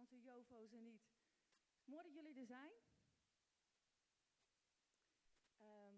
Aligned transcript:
onze 0.00 0.20
jovo's 0.20 0.72
er 0.72 0.80
niet. 0.80 1.02
Mooi 1.84 2.02
dat 2.02 2.14
jullie 2.14 2.38
er 2.38 2.46
zijn. 2.46 2.72
Ehm, 5.56 5.96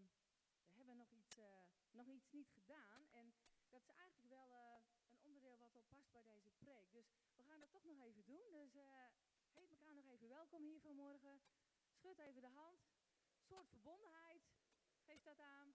we 0.71 0.77
hebben 0.77 0.97
nog 0.97 1.11
iets, 1.11 1.37
eh, 1.39 1.65
nog 1.91 2.07
iets 2.07 2.31
niet 2.31 2.51
gedaan. 2.51 3.07
En 3.11 3.35
dat 3.69 3.83
is 3.83 3.89
eigenlijk 3.89 4.29
wel 4.29 4.51
uh, 4.51 4.77
een 5.09 5.21
onderdeel 5.21 5.59
wat 5.59 5.73
wel 5.73 5.85
past 5.89 6.11
bij 6.13 6.23
deze 6.23 6.51
preek. 6.51 6.93
Dus 6.93 7.13
we 7.37 7.43
gaan 7.43 7.61
dat 7.61 7.71
toch 7.71 7.85
nog 7.85 8.01
even 8.01 8.25
doen. 8.25 8.51
Dus 8.51 8.75
uh, 8.75 9.07
heet 9.53 9.71
elkaar 9.71 9.95
nog 9.95 10.07
even 10.07 10.29
welkom 10.29 10.63
hier 10.63 10.81
vanmorgen. 10.81 11.43
Schud 11.91 12.19
even 12.19 12.43
de 12.43 12.49
hand. 12.49 12.81
soort 13.39 13.69
verbondenheid. 13.69 14.43
Geef 15.05 15.23
dat 15.23 15.39
aan. 15.41 15.75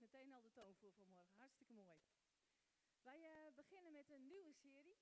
Meteen 0.00 0.32
al 0.32 0.42
de 0.42 0.52
toon 0.52 0.74
voor 0.74 0.92
vanmorgen. 0.92 1.36
Hartstikke 1.36 1.72
mooi. 1.72 1.98
Wij 3.02 3.20
uh, 3.20 3.54
beginnen 3.54 3.92
met 3.92 4.10
een 4.10 4.26
nieuwe 4.26 4.52
serie. 4.52 4.98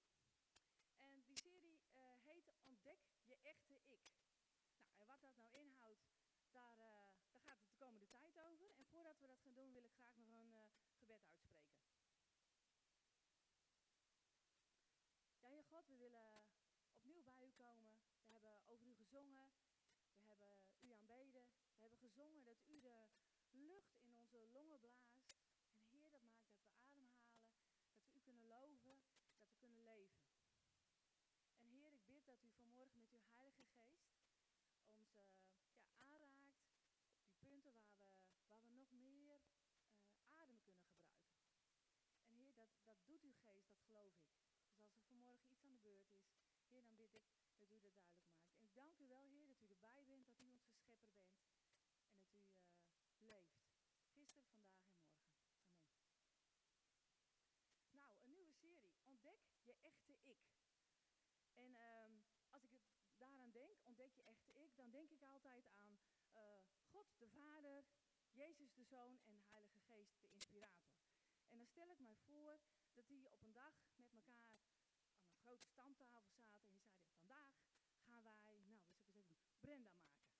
En 1.00 1.22
die 1.22 1.36
serie 1.36 1.80
uh, 1.94 2.02
heet 2.22 2.52
Ontdek 2.64 2.98
je 3.24 3.36
echte 3.42 3.74
ik. 3.86 4.02
Nou, 4.84 5.00
en 5.00 5.06
wat 5.06 5.20
dat 5.20 5.36
nou 5.36 5.54
inhoudt, 5.54 6.04
daar, 6.50 6.76
uh, 6.78 7.32
daar 7.32 7.42
gaat 7.42 7.58
het 7.58 7.66
de 7.66 7.74
komende 7.74 8.08
tijd 8.08 8.38
over. 8.38 8.74
En 8.76 8.86
voordat 8.86 9.18
we 9.20 9.26
dat 9.26 9.40
gaan 9.40 9.54
doen, 9.54 9.72
wil 9.72 9.84
ik 9.84 9.92
graag 9.92 10.16
nog 10.16 10.32
een 10.32 10.54
gebed 10.96 11.24
uitspreken. 11.24 11.72
Ja, 15.40 15.48
Heer 15.48 15.64
God, 15.64 15.88
we 15.88 15.96
willen 15.96 16.46
opnieuw 16.90 17.22
bij 17.22 17.44
u 17.46 17.52
komen. 17.52 17.98
We 18.24 18.32
hebben 18.32 18.66
over 18.66 18.86
u 18.86 18.94
gezongen. 18.94 19.50
We 20.20 20.28
hebben 20.28 20.58
u 20.80 20.92
aanbeden. 20.92 21.44
We 21.74 21.80
hebben 21.80 21.98
gezongen 21.98 22.44
dat 22.44 22.62
u 22.66 22.80
de 22.80 23.21
lucht 23.52 24.00
in 24.02 24.14
onze 24.14 24.38
longen 24.52 24.80
blaast. 24.80 25.36
En 25.84 25.96
Heer, 25.96 26.10
dat 26.10 26.22
maakt 26.22 26.46
dat 26.46 26.60
we 26.64 26.70
ademhalen, 26.70 27.44
dat 27.94 28.06
we 28.06 28.12
u 28.12 28.20
kunnen 28.20 28.46
loven, 28.46 28.96
dat 29.36 29.48
we 29.48 29.56
kunnen 29.56 29.82
leven. 29.82 30.22
En 31.56 31.68
Heer, 31.68 31.92
ik 31.92 32.06
bid 32.06 32.26
dat 32.26 32.42
u 32.42 32.50
vanmorgen 32.50 33.00
met 33.00 33.14
uw 33.14 33.32
Heilige 33.32 33.64
Geest 33.64 34.12
ons 35.02 35.16
uh, 35.16 35.24
ja, 35.92 35.92
aanraakt 35.94 36.36
op 36.36 37.22
die 37.22 37.34
punten 37.38 37.74
waar 37.74 37.96
we, 37.96 38.06
waar 38.44 38.62
we 38.62 38.70
nog 38.70 38.92
meer 38.92 39.40
uh, 39.46 40.38
adem 40.40 40.60
kunnen 40.62 40.84
gebruiken. 40.84 41.32
En 42.22 42.34
Heer, 42.34 42.54
dat, 42.54 42.68
dat 42.84 43.06
doet 43.06 43.22
uw 43.22 43.34
geest, 43.34 43.68
dat 43.68 43.80
geloof 43.84 44.14
ik. 44.16 44.28
Dus 44.70 44.82
als 44.84 44.96
er 44.96 45.04
vanmorgen 45.06 45.50
iets 45.50 45.64
aan 45.64 45.72
de 45.72 45.78
beurt 45.78 46.08
is, 46.10 46.24
Heer, 46.68 46.82
dan 46.82 46.96
bid 46.96 47.14
ik 47.14 47.24
dat 47.58 47.70
u 47.70 47.80
dat 47.80 47.94
duidelijk 47.94 48.28
maakt. 48.30 48.54
En 48.54 48.62
ik 48.62 48.74
dank 48.74 48.98
u 48.98 49.06
wel, 49.06 49.24
Heer, 49.26 49.46
dat 49.46 49.60
u 49.60 49.68
erbij 49.68 50.04
bent, 50.04 50.26
dat 50.26 50.38
u 50.38 50.44
onze 50.44 50.70
schepper 50.70 50.96
bent. 50.98 51.30
En 51.30 51.46
dat 51.46 51.56
u 51.56 52.02
uh, 52.02 53.24
leeft. 53.32 53.60
Gisteren, 54.12 54.48
vandaag 54.52 54.88
en 54.88 54.94
morgen. 54.94 55.34
Amen. 55.98 56.30
Nou, 57.90 58.20
een 58.22 58.30
nieuwe 58.30 58.52
serie. 58.52 58.92
Ontdek 59.04 59.40
je 59.72 59.80
echte 59.80 60.12
ik. 60.24 60.40
En 61.54 61.74
um, 61.74 62.24
als 62.50 62.62
ik 62.62 62.80
daaraan 63.16 63.50
denk, 63.50 63.84
ontdek 63.84 64.12
je 64.14 64.22
echte 64.22 64.52
ik, 64.52 64.76
dan 64.76 64.90
denk 64.90 65.10
ik 65.10 65.22
altijd 65.22 65.68
aan 65.70 66.00
uh, 66.34 66.40
God 66.90 67.06
de 67.18 67.28
Vader, 67.28 67.84
Jezus 68.30 68.72
de 68.72 68.84
Zoon 68.84 69.20
en 69.24 69.42
Heilige 69.42 69.80
Geest 69.80 70.20
de 70.20 70.28
Inspirator. 70.30 71.00
En 71.48 71.56
dan 71.58 71.66
stel 71.66 71.90
ik 71.90 71.98
mij 71.98 72.16
voor 72.16 72.60
dat 72.92 73.08
die 73.08 73.30
op 73.30 73.42
een 73.42 73.52
dag 73.52 73.74
met 73.96 74.12
elkaar 74.12 74.44
aan 74.46 75.28
een 75.28 75.36
grote 75.40 75.66
stamtafel 75.66 76.32
zaten 76.32 76.70
en 76.70 76.78
zeiden, 76.78 77.14
vandaag 77.14 77.52
gaan 78.04 78.22
wij, 78.22 78.64
nou, 78.66 78.86
even 79.12 79.24
doen, 79.24 79.56
Brenda 79.60 79.92
maken. 79.92 80.32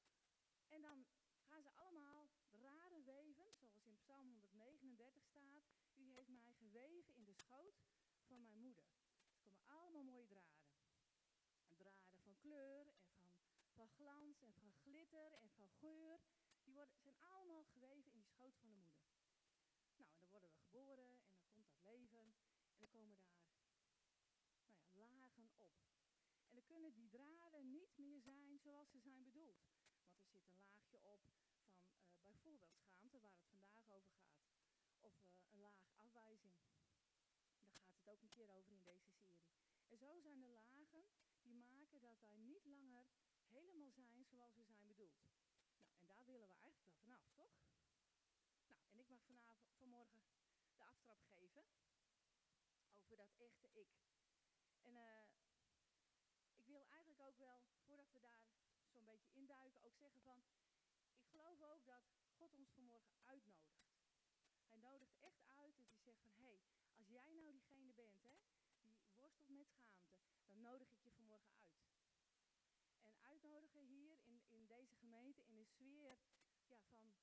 en 0.68 0.82
dan 0.82 1.06
gaan 1.48 1.62
ze 1.62 1.70
allemaal 1.70 2.30
draden 2.50 3.04
weven, 3.04 3.34
zoals 3.34 3.54
in 3.54 3.55
Psalm 4.06 4.30
139 4.30 5.24
staat. 5.24 5.66
U 5.96 6.14
heeft 6.14 6.30
mij 6.30 6.54
geweven 6.54 7.16
in 7.16 7.24
de 7.24 7.34
schoot 7.34 7.76
van 8.28 8.42
mijn 8.42 8.58
moeder. 8.58 8.84
Er 9.32 9.40
komen 9.40 9.62
allemaal 9.68 10.04
mooie 10.04 10.28
draden. 10.28 10.68
draden 11.78 12.20
van 12.20 12.38
kleur 12.38 12.88
en 12.88 13.14
van, 13.16 13.32
van 13.74 13.90
glans 13.90 14.42
en 14.42 14.54
van 14.54 14.74
glitter 14.74 15.34
en 15.34 15.50
van 15.52 15.70
geur. 15.70 16.20
Die 16.64 16.74
worden, 16.74 16.94
zijn 17.02 17.18
allemaal 17.20 17.64
geweven 17.64 18.12
in 18.12 18.18
die 18.18 18.28
schoot 18.28 18.56
van 18.58 18.70
de 18.70 18.76
moeder. 18.76 19.06
Nou, 19.96 20.10
en 20.12 20.18
dan 20.20 20.30
worden 20.30 20.50
we 20.50 20.56
geboren 20.56 21.04
en 21.04 21.10
dan 21.10 21.50
komt 21.52 21.68
dat 21.68 21.84
leven. 21.84 22.46
En 22.74 22.80
dan 22.80 22.90
komen 22.90 23.18
daar 23.18 23.38
nou 24.94 24.96
ja, 24.96 25.10
lagen 25.10 25.50
op. 25.58 25.74
En 26.48 26.56
dan 26.56 26.66
kunnen 26.66 26.94
die 26.94 27.10
draden 27.10 27.72
niet 27.72 27.98
meer 27.98 28.22
zijn 28.22 28.60
zoals 28.60 28.90
ze 28.90 29.00
zijn 29.00 29.24
bedoeld. 29.24 29.58
Want 30.06 30.20
er 30.20 30.30
zit 30.30 30.48
een 30.50 30.58
laagje 30.58 31.00
op 31.02 31.22
van 31.22 31.56
uh, 31.58 32.06
bijvoorbeeld 32.26 32.74
schaamte, 32.74 33.20
waar 33.20 33.36
het 33.36 33.48
vandaag 33.48 33.90
over 33.90 34.14
gaat. 34.14 34.36
Of 35.06 35.16
uh, 35.22 35.32
een 35.52 35.60
laag 35.60 35.84
afwijzing. 35.98 36.54
Daar 37.72 37.82
gaat 37.82 37.98
het 37.98 38.10
ook 38.10 38.22
een 38.22 38.36
keer 38.38 38.50
over 38.50 38.72
in 38.72 38.84
deze 38.84 39.10
serie. 39.12 39.48
En 39.88 39.98
zo 39.98 40.20
zijn 40.20 40.42
er 40.42 40.50
lagen 40.50 40.76
die 41.46 41.56
maken 41.56 42.02
dat 42.02 42.20
wij 42.20 42.38
niet 42.38 42.66
langer 42.66 43.08
helemaal 43.48 43.92
zijn 43.92 44.26
zoals 44.26 44.56
we 44.56 44.64
zijn 44.64 44.88
bedoeld. 44.88 45.22
Nou, 45.24 45.36
en 46.00 46.06
daar 46.08 46.26
willen 46.26 46.42
we 46.42 46.48
eigenlijk 46.48 46.78
wel 46.78 46.94
vanaf, 46.94 47.32
toch? 47.34 47.56
Nou, 48.68 48.90
en 48.92 49.00
ik 49.00 49.08
mag 49.08 49.24
vanavond, 49.26 49.76
vanmorgen 49.78 50.22
de 50.78 50.84
aftrap 50.84 51.22
geven 51.24 51.66
over 52.94 53.18
dat 53.18 53.34
echte 53.38 53.70
ik. 53.74 53.90
En 54.82 54.94
uh, 54.96 55.28
ik 56.56 56.66
wil 56.66 56.86
eigenlijk 56.88 57.22
ook 57.22 57.38
wel, 57.38 57.62
voordat 57.86 58.12
we 58.12 58.20
daar 58.20 58.42
zo'n 58.94 59.06
beetje 59.06 59.32
induiken, 59.32 59.82
ook 59.82 59.96
zeggen 59.96 60.22
van, 60.22 60.44
ik 61.14 61.26
geloof 61.28 61.62
ook 61.62 61.86
dat 61.86 62.04
God 62.38 62.54
ons 62.54 62.70
vanmorgen 62.72 63.18
uitnodigt. 63.26 63.75
Nodigt 64.86 65.18
echt 65.20 65.46
uit 65.48 65.78
dat 65.78 65.88
hij 65.90 66.00
zegt 66.00 66.20
van, 66.22 66.32
hé, 66.36 66.44
hey, 66.44 66.60
als 66.98 67.08
jij 67.08 67.32
nou 67.32 67.52
diegene 67.52 67.94
bent, 67.94 68.22
hè, 68.22 68.34
die 68.82 68.94
worstelt 69.16 69.50
met 69.50 69.68
schaamte, 69.72 70.16
dan 70.46 70.62
nodig 70.62 70.90
ik 70.92 71.04
je 71.04 71.12
vanmorgen 71.12 71.56
uit. 71.58 71.86
En 73.02 73.20
uitnodigen 73.22 73.82
hier 73.82 74.20
in, 74.24 74.44
in 74.50 74.66
deze 74.66 74.96
gemeente, 74.96 75.46
in 75.46 75.56
de 75.56 75.66
sfeer 75.66 76.18
ja, 76.66 76.82
van, 76.90 77.14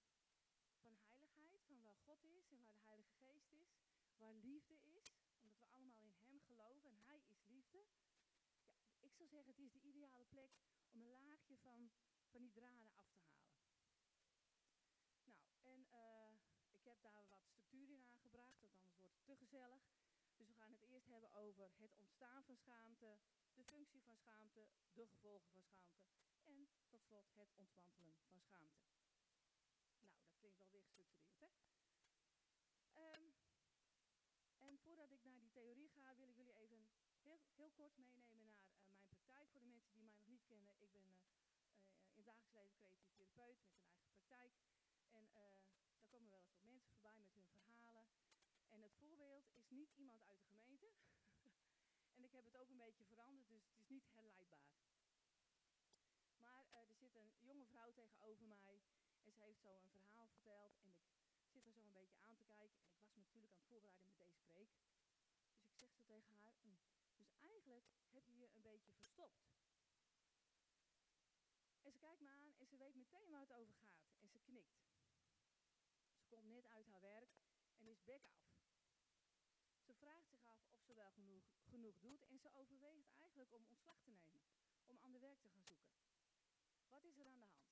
van 0.80 0.96
heiligheid, 0.96 1.62
van 1.66 1.82
waar 1.82 1.96
God 1.96 2.24
is 2.24 2.50
en 2.50 2.62
waar 2.62 2.74
de 2.74 2.86
Heilige 2.90 3.14
Geest 3.14 3.50
is, 3.50 3.74
waar 4.16 4.34
liefde 4.34 4.76
is, 4.82 5.12
omdat 5.40 5.58
we 5.58 5.66
allemaal 5.66 5.98
in 5.98 6.12
Hem 6.12 6.40
geloven 6.40 6.90
en 6.90 6.96
Hij 6.96 7.22
is 7.26 7.42
liefde 7.46 7.86
ik 9.02 9.18
zou 9.18 9.28
zeggen, 9.28 9.52
het 9.52 9.60
is 9.60 9.72
de 9.72 9.80
ideale 9.80 10.24
plek 10.24 10.50
om 10.92 11.02
een 11.02 11.10
laagje 11.10 11.56
van, 11.58 11.90
van 12.30 12.40
die 12.40 12.52
draden 12.52 12.94
af 12.94 13.10
te 13.10 13.20
halen. 13.20 13.60
Nou, 15.24 15.46
en 15.62 15.80
uh, 15.80 16.32
ik 16.70 16.84
heb 16.84 16.91
daar 17.02 17.26
wat 17.28 17.42
structuur 17.42 17.90
in 17.90 18.04
aangebracht, 18.04 18.60
want 18.60 18.74
anders 18.76 18.98
wordt 18.98 19.14
het 19.14 19.24
te 19.24 19.36
gezellig. 19.36 19.82
Dus 20.36 20.46
we 20.46 20.54
gaan 20.54 20.72
het 20.72 20.82
eerst 20.82 21.06
hebben 21.06 21.32
over 21.32 21.70
het 21.76 21.94
ontstaan 21.96 22.44
van 22.44 22.56
schaamte, 22.56 23.18
de 23.54 23.64
functie 23.64 24.02
van 24.02 24.16
schaamte, 24.16 24.68
de 24.92 25.06
gevolgen 25.06 25.50
van 25.50 25.62
schaamte 25.62 26.10
en 26.44 26.68
tot 26.88 27.02
slot 27.02 27.32
het 27.34 27.52
ontmantelen 27.54 28.24
van 28.26 28.40
schaamte. 28.40 28.82
Nou, 29.98 30.14
dat 30.24 30.36
klinkt 30.38 30.58
wel 30.58 30.70
weer 30.70 30.82
gestructureerd, 30.82 31.40
hè? 31.40 31.50
Um, 32.94 33.34
en 34.58 34.78
voordat 34.78 35.10
ik 35.10 35.24
naar 35.24 35.40
die 35.40 35.50
theorie 35.50 35.88
ga, 35.88 36.16
wil 36.16 36.28
ik 36.28 36.36
jullie 36.36 36.54
even 36.54 36.88
heel, 37.20 37.40
heel 37.54 37.70
kort 37.70 37.96
meenemen 37.96 38.46
naar 38.46 38.66
uh, 38.66 38.86
mijn 38.86 39.06
praktijk. 39.06 39.50
Voor 39.50 39.60
de 39.60 39.66
mensen 39.66 39.92
die 39.92 40.02
mij 40.02 40.14
nog 40.14 40.26
niet 40.26 40.44
kennen, 40.44 40.80
ik 40.80 40.92
ben 40.92 41.08
uh, 41.08 41.20
in 42.10 42.16
het 42.16 42.26
dagelijks 42.26 42.52
leven 42.52 42.76
creatief 42.76 43.14
therapeut 43.14 43.58
met 43.62 43.74
een 43.74 43.84
eigen 43.86 44.06
praktijk. 44.06 44.52
En 45.10 45.26
komen 46.12 46.30
wel 46.30 46.40
eens 46.40 46.52
wat 46.52 46.62
mensen 46.62 46.88
voorbij 46.88 47.18
met 47.18 47.32
hun 47.32 47.48
verhalen. 47.48 48.06
En 48.68 48.82
het 48.82 48.94
voorbeeld 48.94 49.46
is 49.54 49.70
niet 49.70 49.92
iemand 49.94 50.22
uit 50.24 50.38
de 50.40 50.46
gemeente. 50.46 50.92
en 52.16 52.22
ik 52.24 52.32
heb 52.32 52.44
het 52.44 52.56
ook 52.56 52.68
een 52.70 52.84
beetje 52.86 53.04
veranderd, 53.04 53.48
dus 53.48 53.64
het 53.66 53.78
is 53.78 53.88
niet 53.88 54.06
herleidbaar. 54.12 54.70
Maar 56.36 56.66
er 56.88 56.96
zit 56.96 57.14
een 57.14 57.32
jonge 57.40 57.66
vrouw 57.66 57.92
tegenover 57.92 58.46
mij 58.46 58.82
en 59.22 59.32
ze 59.32 59.40
heeft 59.40 59.60
zo 59.60 59.78
een 59.78 59.90
verhaal 59.90 60.28
verteld. 60.28 60.76
En 60.80 60.94
ik 61.40 61.50
zit 61.50 61.66
er 61.66 61.72
zo 61.72 61.82
een 61.84 61.92
beetje 62.00 62.18
aan 62.18 62.36
te 62.36 62.44
kijken. 62.44 62.80
En 62.80 62.88
ik 62.88 63.02
was 63.02 63.14
natuurlijk 63.14 63.52
aan 63.52 63.58
het 63.58 63.68
voorbereiden 63.68 64.08
met 64.08 64.18
deze 64.18 64.40
preek. 64.40 64.70
Dus 65.54 65.64
ik 65.64 65.74
zeg 65.76 65.90
zo 65.92 66.02
tegen 66.04 66.32
haar, 66.32 66.54
hm, 66.62 66.74
dus 67.16 67.32
eigenlijk 67.38 67.86
heb 68.10 68.26
je 68.26 68.36
je 68.38 68.48
een 68.54 68.62
beetje 68.62 68.92
verstopt. 68.92 69.40
En 71.82 71.92
ze 71.92 71.98
kijkt 71.98 72.20
me 72.20 72.28
aan 72.28 72.54
en 72.58 72.66
ze 72.66 72.76
weet 72.76 72.94
meteen 72.94 73.30
waar 73.30 73.40
het 73.40 73.52
over 73.52 73.74
gaat. 73.74 74.00
En 74.20 74.28
ze 74.28 74.38
knikt 74.38 74.91
komt 76.32 76.48
net 76.48 76.66
uit 76.68 76.86
haar 76.86 77.00
werk 77.00 77.30
en 77.78 77.86
is 77.86 78.04
bek 78.04 78.24
af. 78.26 78.44
Ze 79.86 79.94
vraagt 79.94 80.28
zich 80.28 80.44
af 80.44 80.66
of 80.70 80.80
ze 80.82 80.94
wel 80.94 81.10
genoeg, 81.10 81.44
genoeg 81.62 81.98
doet 81.98 82.22
en 82.22 82.38
ze 82.38 82.52
overweegt 82.52 83.12
eigenlijk 83.14 83.52
om 83.52 83.66
ontslag 83.66 84.00
te 84.02 84.10
nemen, 84.10 84.42
om 84.86 84.98
aan 85.00 85.12
de 85.12 85.18
werk 85.18 85.40
te 85.40 85.48
gaan 85.48 85.64
zoeken. 85.64 85.92
Wat 86.88 87.04
is 87.04 87.18
er 87.18 87.26
aan 87.26 87.40
de 87.40 87.44
hand? 87.44 87.70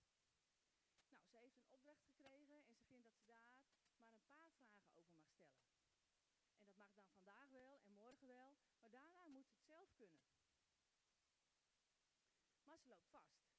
Nou, 1.08 1.26
ze 1.28 1.36
heeft 1.36 1.56
een 1.56 1.68
opdracht 1.70 2.04
gekregen 2.04 2.62
en 2.64 2.74
ze 2.74 2.84
vindt 2.86 3.04
dat 3.04 3.16
ze 3.16 3.26
daar 3.26 3.44
maar 3.44 4.00
een 4.00 4.08
paar 4.08 4.26
vragen 4.26 4.66
over 4.92 5.12
mag 5.14 5.30
stellen. 5.30 5.62
En 6.56 6.64
dat 6.64 6.76
mag 6.76 6.92
dan 6.92 7.08
vandaag 7.08 7.48
wel 7.48 7.80
en 7.80 7.92
morgen 7.92 8.26
wel, 8.26 8.56
maar 8.78 8.90
daarna 8.90 9.26
moet 9.26 9.46
ze 9.46 9.54
het 9.54 9.64
zelf 9.64 9.94
kunnen. 9.94 10.22
Maar 12.64 12.78
ze 12.78 12.88
loopt 12.88 13.08
vast. 13.08 13.49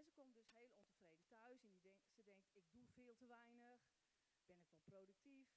En 0.00 0.06
ze 0.06 0.12
komt 0.12 0.34
dus 0.34 0.50
heel 0.52 0.70
ontevreden 0.74 1.26
thuis 1.28 1.62
en 1.62 1.76
die 1.80 1.92
ze 2.14 2.22
denkt, 2.24 2.56
ik 2.56 2.72
doe 2.72 2.86
veel 2.88 3.14
te 3.16 3.26
weinig, 3.26 3.80
ben 4.46 4.58
ik 4.58 4.68
wel 4.68 4.80
productief. 4.84 5.48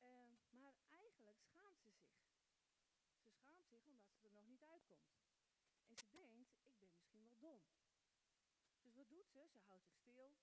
Uh, 0.00 0.32
maar 0.50 0.76
eigenlijk 0.88 1.40
schaamt 1.40 1.80
ze 1.80 1.90
zich. 1.90 2.14
Ze 3.22 3.30
schaamt 3.30 3.66
zich 3.68 3.86
omdat 3.86 4.12
ze 4.14 4.22
er 4.24 4.32
nog 4.32 4.46
niet 4.46 4.62
uitkomt. 4.62 5.16
En 5.86 5.96
ze 5.96 6.10
denkt, 6.10 6.54
ik 6.62 6.78
ben 6.78 6.92
misschien 6.94 7.22
wel 7.22 7.38
dom. 7.38 7.62
Dus 8.82 8.94
wat 8.94 9.08
doet 9.08 9.28
ze? 9.30 9.48
Ze 9.52 9.58
houdt 9.58 9.84
zich 9.84 9.96
stil. 9.96 10.36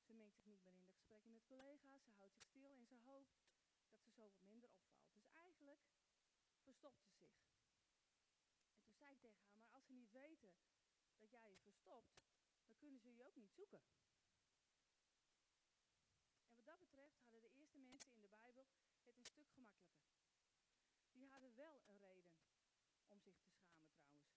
Ze 0.00 0.12
mengt 0.14 0.34
zich 0.34 0.44
niet 0.44 0.62
meer 0.64 0.74
in 0.74 0.84
de 0.84 0.90
gesprekken 0.90 1.30
met 1.30 1.44
collega's. 1.44 2.04
Ze 2.04 2.10
houdt 2.10 2.34
zich 2.34 2.44
stil 2.44 2.74
en 2.74 2.86
ze 2.86 2.94
hoopt 2.94 3.34
dat 3.86 4.00
ze 4.02 4.10
zo 4.10 4.28
wat 4.28 4.42
minder 4.42 4.70
opvalt. 4.70 5.14
Dus 5.14 5.28
eigenlijk 5.28 5.80
verstopt 6.62 7.02
ze 7.02 7.10
zich. 7.10 7.34
En 8.74 8.84
toen 8.84 8.94
zei 8.94 9.12
ik 9.12 9.20
tegen 9.20 9.42
haar, 9.42 9.58
maar 9.58 9.72
als 9.72 9.86
ze 9.86 9.92
niet 9.92 10.10
weten 10.10 10.71
dat 11.22 11.30
jij 11.30 11.50
je 11.50 11.60
verstopt, 11.60 12.12
dan 12.66 12.76
kunnen 12.76 13.00
ze 13.00 13.14
je 13.14 13.24
ook 13.24 13.36
niet 13.36 13.52
zoeken. 13.52 13.82
En 16.44 16.54
wat 16.54 16.64
dat 16.64 16.78
betreft 16.78 17.18
hadden 17.18 17.40
de 17.42 17.52
eerste 17.52 17.78
mensen 17.78 18.12
in 18.14 18.20
de 18.20 18.28
Bijbel 18.28 18.68
het 19.04 19.18
een 19.18 19.24
stuk 19.24 19.50
gemakkelijker. 19.50 20.04
Die 21.12 21.28
hadden 21.28 21.54
wel 21.54 21.82
een 21.86 21.98
reden 21.98 22.34
om 23.06 23.20
zich 23.20 23.36
te 23.36 23.46
schamen 23.46 23.88
trouwens. 23.88 24.32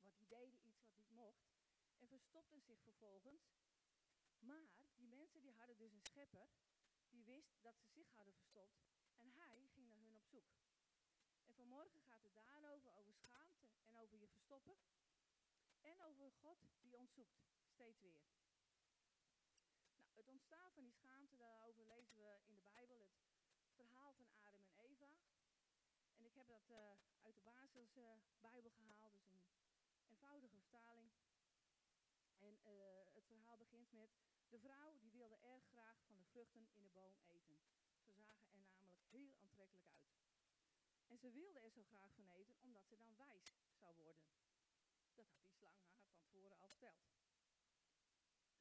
Want 0.00 0.16
die 0.16 0.26
deden 0.26 0.66
iets 0.66 0.80
wat 0.80 0.96
niet 0.96 1.10
mocht 1.10 1.52
en 1.98 2.08
verstopten 2.08 2.62
zich 2.62 2.80
vervolgens. 2.82 3.54
Maar 4.38 4.68
die 4.96 5.08
mensen 5.08 5.40
die 5.40 5.52
hadden 5.52 5.76
dus 5.76 5.92
een 5.92 6.02
schepper 6.02 6.48
die 7.08 7.24
wist 7.24 7.62
dat 7.62 7.78
ze 7.78 7.86
zich 7.86 8.10
hadden 8.14 8.34
verstopt 8.34 8.82
en 9.16 9.32
hij 9.32 9.68
ging 9.74 9.88
naar 9.88 10.02
hun 10.02 10.16
op 10.16 10.26
zoek. 10.26 10.50
En 11.44 11.54
vanmorgen 11.54 12.00
gaat 12.00 12.22
het 12.22 12.34
daarover, 12.34 12.94
over 12.94 13.14
schaamte 13.14 13.66
en 13.84 13.96
over 13.96 14.18
je 14.18 14.28
verstoppen. 14.28 14.76
En 15.82 16.02
over 16.02 16.30
God 16.30 16.58
die 16.80 16.96
ons 16.96 17.12
zoekt, 17.14 17.42
steeds 17.66 18.00
weer. 18.00 18.24
Nou, 19.90 20.16
het 20.16 20.28
ontstaan 20.28 20.72
van 20.72 20.84
die 20.84 20.92
schaamte, 20.92 21.36
daarover 21.36 21.86
lezen 21.86 22.16
we 22.16 22.40
in 22.44 22.54
de 22.54 22.62
Bijbel 22.62 23.10
het 23.62 23.74
verhaal 23.74 24.12
van 24.12 24.28
Adam 24.32 24.62
en 24.62 24.74
Eva. 24.76 25.12
En 26.16 26.24
ik 26.24 26.34
heb 26.34 26.48
dat 26.48 26.70
uh, 26.70 26.76
uit 27.20 27.34
de 27.34 27.40
basisbijbel 27.40 28.70
uh, 28.70 28.76
gehaald, 28.76 29.14
dus 29.14 29.28
een 29.28 29.44
eenvoudige 30.06 30.56
vertaling. 30.56 31.12
En 32.38 32.58
uh, 32.66 33.14
het 33.14 33.26
verhaal 33.26 33.56
begint 33.56 33.92
met, 33.92 34.10
de 34.48 34.58
vrouw 34.58 34.98
die 34.98 35.12
wilde 35.12 35.36
erg 35.36 35.64
graag 35.64 36.02
van 36.04 36.16
de 36.16 36.24
vruchten 36.24 36.68
in 36.72 36.82
de 36.82 36.90
boom 36.90 37.18
eten. 37.24 37.60
Ze 38.04 38.12
zagen 38.12 38.48
er 38.48 38.58
namelijk 38.58 39.00
heel 39.08 39.34
aantrekkelijk 39.34 39.88
uit. 39.88 40.20
En 41.06 41.18
ze 41.18 41.30
wilde 41.30 41.58
er 41.60 41.70
zo 41.70 41.82
graag 41.82 42.14
van 42.14 42.28
eten, 42.28 42.56
omdat 42.60 42.86
ze 42.86 42.96
dan 42.96 43.16
wijs 43.16 43.54
zou 43.78 43.96
worden. 43.96 44.41
Dat 45.14 45.26
had 45.26 45.42
die 45.42 45.52
slang 45.52 45.78
haar 45.80 46.02
van 46.04 46.18
tevoren 46.18 46.58
al 46.58 46.68
verteld. 46.68 47.12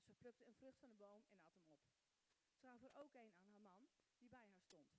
Ze 0.05 0.13
plukte 0.13 0.45
een 0.45 0.55
vrucht 0.55 0.79
van 0.79 0.89
de 0.89 0.95
boom 0.95 1.25
en 1.29 1.41
at 1.43 1.55
hem 1.55 1.71
op. 1.71 1.83
Ze 2.47 2.67
gaf 2.67 2.83
er 2.83 2.95
ook 2.95 3.13
een 3.13 3.33
aan 3.35 3.47
haar 3.47 3.61
man, 3.61 3.89
die 4.17 4.29
bij 4.29 4.47
haar 4.47 4.61
stond. 4.61 4.89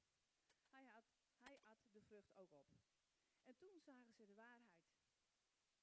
Hij, 0.69 0.85
hij 1.39 1.61
at 1.63 1.79
de 1.93 2.01
vrucht 2.01 2.37
ook 2.37 2.53
op. 2.53 2.67
En 3.45 3.57
toen 3.57 3.81
zagen 3.81 4.15
ze 4.15 4.27
de 4.27 4.35
waarheid. 4.35 4.93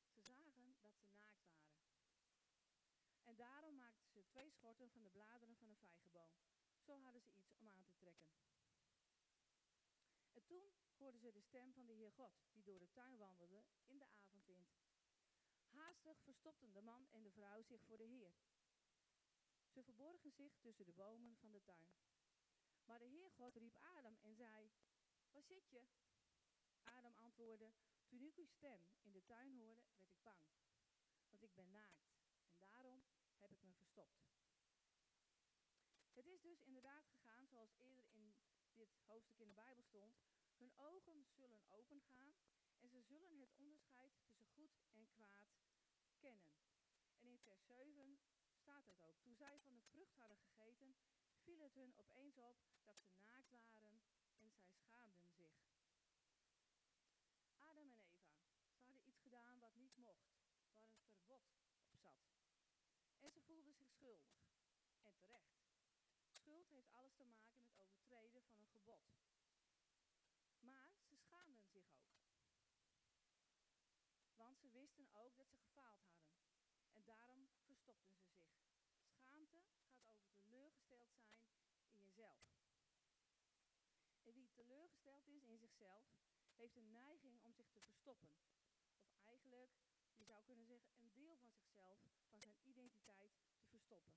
Ze 0.10 0.22
zagen 0.22 0.76
dat 0.82 0.98
ze 0.98 1.08
naakt 1.16 1.46
waren. 1.48 1.80
En 3.24 3.36
daarom 3.36 3.76
maakten 3.76 4.10
ze 4.10 4.26
twee 4.26 4.50
schorten 4.50 4.90
van 4.90 5.04
de 5.04 5.10
bladeren 5.10 5.56
van 5.58 5.70
een 5.70 5.78
vijgenboom. 5.78 6.34
Zo 6.80 7.00
hadden 7.00 7.22
ze 7.22 7.34
iets 7.34 7.56
om 7.56 7.68
aan 7.68 7.84
te 7.84 7.96
trekken. 7.96 8.30
En 10.34 10.46
toen 10.46 10.74
hoorden 10.98 11.20
ze 11.20 11.32
de 11.32 11.42
stem 11.42 11.74
van 11.74 11.86
de 11.86 11.94
Heer 11.94 12.12
God, 12.12 12.32
die 12.52 12.64
door 12.64 12.80
de 12.80 12.92
tuin 12.92 13.18
wandelde 13.18 13.64
in 13.86 13.98
de 13.98 14.08
avondwind. 14.08 14.79
Haastig 15.80 16.22
verstopten 16.22 16.74
de 16.74 16.82
man 16.82 17.08
en 17.12 17.24
de 17.24 17.32
vrouw 17.32 17.62
zich 17.62 17.84
voor 17.84 17.98
de 17.98 18.04
Heer. 18.04 18.34
Ze 19.68 19.84
verborgen 19.84 20.32
zich 20.32 20.58
tussen 20.60 20.86
de 20.86 20.94
bomen 20.94 21.38
van 21.38 21.52
de 21.52 21.64
tuin. 21.64 21.94
Maar 22.86 23.00
de 23.00 23.06
Heer 23.06 23.32
God 23.32 23.56
riep 23.56 23.76
Adam 23.76 24.18
en 24.22 24.36
zei, 24.36 24.72
waar 25.32 25.44
zit 25.44 25.70
je? 25.70 25.88
Adam 26.84 27.14
antwoordde, 27.14 27.74
toen 28.08 28.24
ik 28.24 28.38
uw 28.38 28.48
stem 28.48 28.90
in 29.02 29.12
de 29.12 29.24
tuin 29.26 29.56
hoorde, 29.56 29.84
werd 29.98 30.12
ik 30.12 30.24
bang. 30.24 30.44
Want 31.30 31.44
ik 31.44 31.54
ben 31.56 31.72
naakt 31.72 32.10
en 32.48 32.60
daarom 32.60 33.04
heb 33.38 33.52
ik 33.52 33.62
me 33.62 33.74
verstopt. 33.74 34.28
Het 36.12 36.28
is 36.28 36.42
dus 36.42 36.62
inderdaad 36.62 37.08
gegaan 37.08 37.48
zoals 37.48 37.74
eerder 37.74 38.06
in 38.12 38.36
dit 38.74 38.96
hoofdstuk 39.06 39.40
in 39.40 39.48
de 39.48 39.54
Bijbel 39.54 39.84
stond. 39.84 40.20
Hun 40.58 40.78
ogen 40.78 41.26
zullen 41.30 41.64
opengaan 41.70 42.36
en 42.80 42.90
ze 42.90 43.02
zullen 43.02 43.40
het 43.40 43.54
onderscheid 43.54 44.14
tussen 44.24 44.48
goed 44.48 44.80
en 44.92 45.10
kwaad 45.10 45.69
kennen. 46.20 46.52
En 47.20 47.30
in 47.30 47.40
vers 47.40 47.66
7 47.66 48.20
staat 48.54 48.86
het 48.86 49.02
ook. 49.02 49.20
Toen 49.22 49.36
zij 49.36 49.60
van 49.60 49.76
de 49.76 49.84
vrucht 49.84 50.16
hadden 50.16 50.38
gegeten, 50.38 50.96
viel 51.44 51.60
het 51.60 51.76
hun 51.76 51.96
opeens 51.98 52.38
op 52.38 52.58
dat 52.84 53.00
ze 53.00 53.12
naakt 53.12 53.52
waren 53.52 54.02
en 54.38 54.52
zij 54.52 54.74
schaamden 54.74 55.30
zich. 55.30 55.54
Adam 57.58 57.92
en 57.92 58.02
Eva, 58.06 58.48
ze 58.68 58.80
hadden 58.80 59.08
iets 59.08 59.20
gedaan 59.20 59.60
wat 59.60 59.76
niet 59.76 59.98
mocht, 59.98 60.32
waar 60.78 60.96
een 60.96 61.10
verbod 61.10 61.44
op 61.82 61.96
zat. 61.98 62.30
En 63.20 63.32
ze 63.32 63.42
voelden 63.42 63.74
zich 63.74 63.90
schuldig. 63.90 64.38
En 65.02 65.18
terecht. 65.18 65.60
Schuld 66.30 66.70
heeft 66.70 66.92
alles 66.92 67.16
te 67.16 67.24
maken 67.24 67.58
met 67.58 67.74
overtreden 67.74 68.44
van 68.44 68.60
een 68.60 68.68
gebod. 68.68 69.02
Maar 70.60 70.94
ze 71.04 71.18
schaamden 71.18 71.68
zich 71.68 71.90
ook. 71.94 72.10
Want 74.50 74.62
ze 74.62 74.70
wisten 74.72 75.10
ook 75.14 75.38
dat 75.38 75.50
ze 75.50 75.58
gefaald 75.58 76.02
hadden. 76.02 76.30
En 76.92 77.04
daarom 77.04 77.50
verstopten 77.66 78.14
ze 78.14 78.26
zich. 78.28 78.48
Schaamte 79.08 79.62
gaat 79.62 80.08
over 80.08 80.30
teleurgesteld 80.32 81.12
zijn 81.12 81.42
in 81.88 82.00
jezelf. 82.00 82.42
En 84.24 84.34
wie 84.34 84.50
teleurgesteld 84.50 85.28
is 85.28 85.44
in 85.44 85.58
zichzelf, 85.58 86.04
heeft 86.56 86.76
een 86.76 86.92
neiging 86.92 87.42
om 87.42 87.54
zich 87.54 87.70
te 87.70 87.82
verstoppen. 87.82 88.30
Of 89.04 89.16
eigenlijk, 89.16 89.72
je 90.14 90.24
zou 90.24 90.44
kunnen 90.44 90.66
zeggen, 90.66 90.98
een 90.98 91.12
deel 91.12 91.38
van 91.38 91.52
zichzelf, 91.52 92.00
van 92.30 92.42
zijn 92.42 92.58
identiteit 92.64 93.34
te 93.58 93.68
verstoppen. 93.68 94.16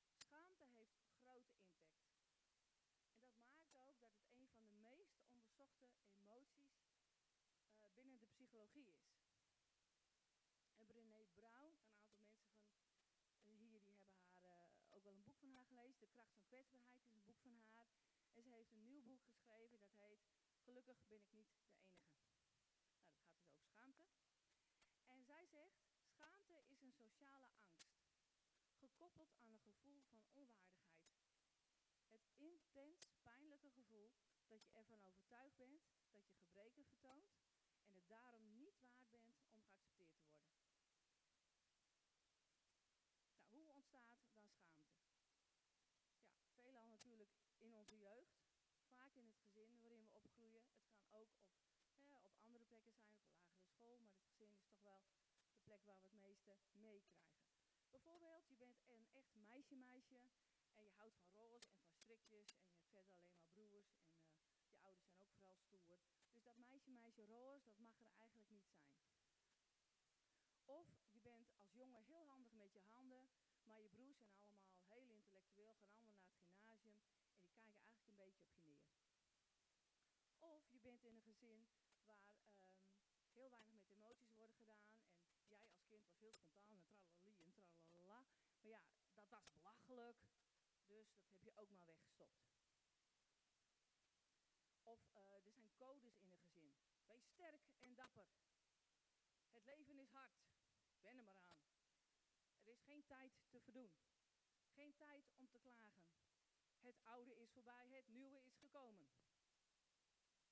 Nou, 0.00 0.16
schaamte 0.16 0.64
heeft 0.64 0.98
grote 1.22 1.54
impact. 1.54 2.10
En 3.10 3.20
dat 3.20 3.36
maakt 3.38 3.76
ook 3.76 4.00
dat 4.00 4.14
het 4.14 4.26
een 4.30 4.48
van 4.48 4.64
de 4.64 4.72
meest 4.72 5.16
onderzochte 5.28 5.90
emoties 6.10 6.89
binnen 8.00 8.20
de 8.20 8.26
psychologie 8.26 8.86
is. 8.86 9.02
En 10.78 10.86
Brené 10.86 11.24
Brown, 11.34 11.74
een 11.76 11.92
aantal 11.94 12.12
mensen 12.12 12.42
van 12.42 12.66
uh, 13.34 13.52
hier 13.58 13.82
die 13.82 13.94
hebben 13.94 13.94
haar 13.94 14.44
uh, 14.44 14.94
ook 14.94 15.04
wel 15.04 15.14
een 15.14 15.22
boek 15.22 15.38
van 15.38 15.50
haar 15.50 15.64
gelezen. 15.64 16.00
De 16.00 16.08
kracht 16.08 16.30
van 16.32 16.44
kwetsbaarheid 16.46 17.02
is 17.02 17.10
een 17.10 17.24
boek 17.24 17.40
van 17.40 17.52
haar. 17.52 17.88
En 18.32 18.42
ze 18.42 18.50
heeft 18.50 18.72
een 18.72 18.84
nieuw 18.84 19.02
boek 19.02 19.22
geschreven 19.24 19.78
dat 19.78 19.92
heet 19.94 20.28
Gelukkig 20.64 21.02
ben 21.08 21.16
ik 21.16 21.32
niet 21.32 21.50
de 21.50 21.58
enige. 21.58 21.98
Nou, 23.72 23.92
dat 23.92 23.96
gaat 23.96 23.96
dus 23.96 24.10
over 24.12 24.40
schaamte. 24.40 24.72
En 25.06 25.24
zij 25.24 25.46
zegt, 25.46 25.80
schaamte 26.08 26.62
is 26.66 26.80
een 26.80 26.92
sociale 26.92 27.48
angst, 27.48 27.98
gekoppeld 28.78 29.34
aan 29.36 29.52
een 29.52 29.60
gevoel 29.60 30.02
van 30.08 30.22
onwaardigheid. 30.32 31.10
Het 32.10 32.28
intens 32.36 33.08
pijnlijke 33.22 33.70
gevoel 33.70 34.12
dat 34.46 34.64
je 34.64 34.70
ervan 34.74 35.02
overtuigd 35.02 35.56
bent 35.56 35.82
dat 36.12 36.28
je 36.28 36.34
gebreken 36.34 36.84
vertoont 36.84 37.30
daarom 38.10 38.56
niet 38.56 38.80
waard 38.80 39.10
bent 39.10 39.40
om 39.40 39.62
geaccepteerd 39.62 40.12
te 40.14 40.22
worden. 40.22 40.48
Nou, 43.28 43.46
hoe 43.48 43.66
ontstaat 43.74 44.08
dan 44.10 44.22
schaamte? 44.22 44.68
Ja, 46.34 46.48
veelal 46.54 46.86
natuurlijk 46.86 47.30
in 47.58 47.74
onze 47.74 47.96
jeugd, 47.98 48.38
vaak 48.92 49.14
in 49.14 49.26
het 49.26 49.38
gezin 49.38 49.80
waarin 49.80 50.02
we 50.02 50.12
opgroeien. 50.12 50.62
Het 50.62 50.92
kan 50.94 51.12
ook 51.12 51.32
op, 51.34 51.48
hè, 52.04 52.18
op 52.22 52.36
andere 52.38 52.64
plekken 52.64 52.92
zijn, 52.92 53.14
op 53.14 53.24
een 53.24 53.36
lagere 53.38 53.68
school, 53.68 53.98
maar 53.98 54.12
het 54.12 54.24
gezin 54.24 54.52
is 54.52 54.62
toch 54.64 54.80
wel 54.82 55.04
de 55.50 55.58
plek 55.62 55.84
waar 55.84 55.98
we 56.00 56.06
het 56.06 56.18
meeste 56.18 56.56
meekrijgen. 56.70 57.48
Bijvoorbeeld, 57.90 58.48
je 58.48 58.56
bent 58.56 58.78
een 58.86 59.08
echt 59.12 59.34
meisje-meisje 59.34 60.20
en 60.72 60.84
je 60.84 60.92
houdt 60.92 61.16
van 61.16 61.30
roze 61.32 61.70
en 61.70 61.80
van 61.82 61.94
strikjes 61.94 62.54
en 62.54 62.62
je 62.64 62.72
hebt 62.72 62.90
verder 62.90 63.12
alleen 63.12 63.34
maar 63.34 63.48
broers 63.52 63.92
en 63.92 64.06
uh, 64.16 64.70
je 64.70 64.78
ouders 64.78 65.04
zijn 65.04 65.18
ook 65.20 65.32
vooral 65.32 65.49
Dus 65.68 66.42
dat 66.42 66.56
meisje-meisje 66.56 67.24
roze, 67.24 67.64
dat 67.64 67.78
mag 67.78 68.00
er 68.00 68.12
eigenlijk 68.18 68.50
niet 68.50 68.66
zijn. 68.66 68.88
Of 70.64 70.86
je 71.10 71.20
bent 71.20 71.48
als 71.56 71.72
jongen 71.72 72.02
heel 72.02 72.26
handig 72.26 72.52
met 72.52 72.72
je 72.72 72.80
handen, 72.80 73.28
maar 73.64 73.80
je 73.80 73.88
broers 73.88 74.16
zijn 74.16 74.30
allemaal 74.30 74.60
heel 74.88 75.08
intellectueel, 75.10 75.74
gaan 75.74 75.92
allemaal 75.92 76.12
naar 76.16 76.30
het 76.30 76.42
gymnasium 76.46 76.96
en 76.96 77.30
die 77.30 77.40
kijken 77.50 77.82
eigenlijk 77.82 78.06
een 78.06 78.16
beetje 78.16 78.42
op 78.44 78.62
je 78.62 78.70
neer. 78.70 78.92
Of 80.38 80.70
je 80.70 80.80
bent 80.80 81.04
in 81.04 81.14
een 81.14 81.22
gezin 81.22 81.68
waar 82.06 82.30
um, 82.30 82.72
heel 83.32 83.50
weinig 83.50 83.72
met 83.72 83.86
emoties 83.86 84.34
worden 84.34 84.56
gedaan 84.56 84.90
en 84.94 85.48
jij 85.48 85.68
als 85.70 85.84
kind 85.88 86.04
was 86.04 86.18
heel 86.18 86.32
spontaan 86.32 86.82
en 86.82 86.96
tralali 87.18 87.62
en 87.62 87.68
tralala. 87.72 88.24
Maar 88.60 88.70
ja, 88.70 88.82
dat 89.14 89.28
was 89.28 89.50
belachelijk, 89.52 90.18
dus 90.86 91.12
dat 91.12 91.30
heb 91.32 91.42
je 91.42 91.56
ook 91.56 91.70
maar 91.70 91.86
weggestopt. 91.86 92.38
Of 94.82 95.00
eh, 95.12 95.34
er 95.34 95.52
zijn 95.52 95.69
codes 95.80 96.18
in 96.18 96.30
een 96.30 96.38
gezin. 96.38 96.72
Wees 97.06 97.26
sterk 97.26 97.62
en 97.78 97.94
dapper. 97.94 98.28
Het 99.52 99.64
leven 99.64 99.98
is 99.98 100.10
hard. 100.10 100.38
Ben 101.00 101.16
er 101.16 101.24
maar 101.24 101.36
aan. 101.36 101.60
Er 102.62 102.68
is 102.68 102.82
geen 102.82 103.04
tijd 103.06 103.32
te 103.48 103.60
verdoen. 103.60 103.92
Geen 104.74 104.94
tijd 104.96 105.30
om 105.36 105.48
te 105.48 105.58
klagen. 105.58 106.02
Het 106.80 107.00
oude 107.02 107.36
is 107.36 107.50
voorbij, 107.50 107.88
het 107.88 108.08
nieuwe 108.08 108.42
is 108.42 108.56
gekomen. 108.56 109.08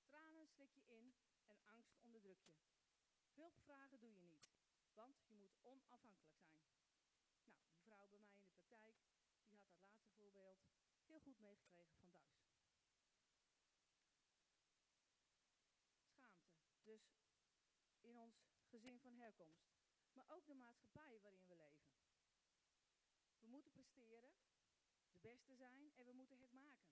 Tranen 0.05 0.49
slik 0.49 0.73
je 0.75 0.87
in 0.87 1.15
en 1.47 1.63
angst 1.65 1.97
onderdruk 2.01 2.43
je. 2.45 2.55
Hulpvragen 3.35 3.99
doe 3.99 4.13
je 4.13 4.21
niet, 4.21 4.49
want 4.95 5.27
je 5.27 5.35
moet 5.35 5.57
onafhankelijk 5.63 6.19
zijn. 6.21 6.49
Nou, 7.43 7.59
die 7.69 7.79
vrouw 7.83 8.09
bij 8.09 8.19
mij 8.19 8.35
in 8.35 8.41
de 8.41 8.49
praktijk, 8.49 8.97
die 9.49 9.59
had 9.59 9.69
dat 9.69 9.81
laatste 9.81 10.11
voorbeeld 10.11 10.61
heel 11.07 11.21
goed 11.21 11.39
meegekregen 11.39 11.97
van. 11.99 12.09
Schaamte, 16.13 16.88
dus 17.90 18.00
in 18.00 18.17
ons 18.17 18.37
gezin 18.64 19.00
van 19.00 19.14
herkomst, 19.14 19.69
maar 20.12 20.28
ook 20.28 20.47
de 20.47 20.55
maatschappij 20.55 21.21
waarin 21.21 21.47
we 21.47 21.57
leven. 21.57 21.88
We 23.38 23.47
moeten 23.47 23.73
presteren, 23.73 24.33
de 25.11 25.19
beste 25.19 25.55
zijn 25.55 25.93
en 25.97 26.05
we 26.05 26.12
moeten 26.12 26.40
het 26.40 26.52
maken. 26.52 26.90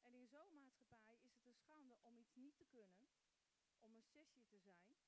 En 0.00 0.14
in 0.14 0.26
zo'n 0.26 0.56
maatschappij 0.56 1.18
is 1.22 1.34
het 1.34 1.46
een 1.46 1.54
schande 1.54 1.98
om 2.02 2.18
iets 2.18 2.34
niet 2.34 2.56
te 2.56 2.64
kunnen, 2.64 3.08
om 3.80 3.94
een 3.94 4.04
sessie 4.04 4.46
te 4.46 4.58
zijn 4.58 4.98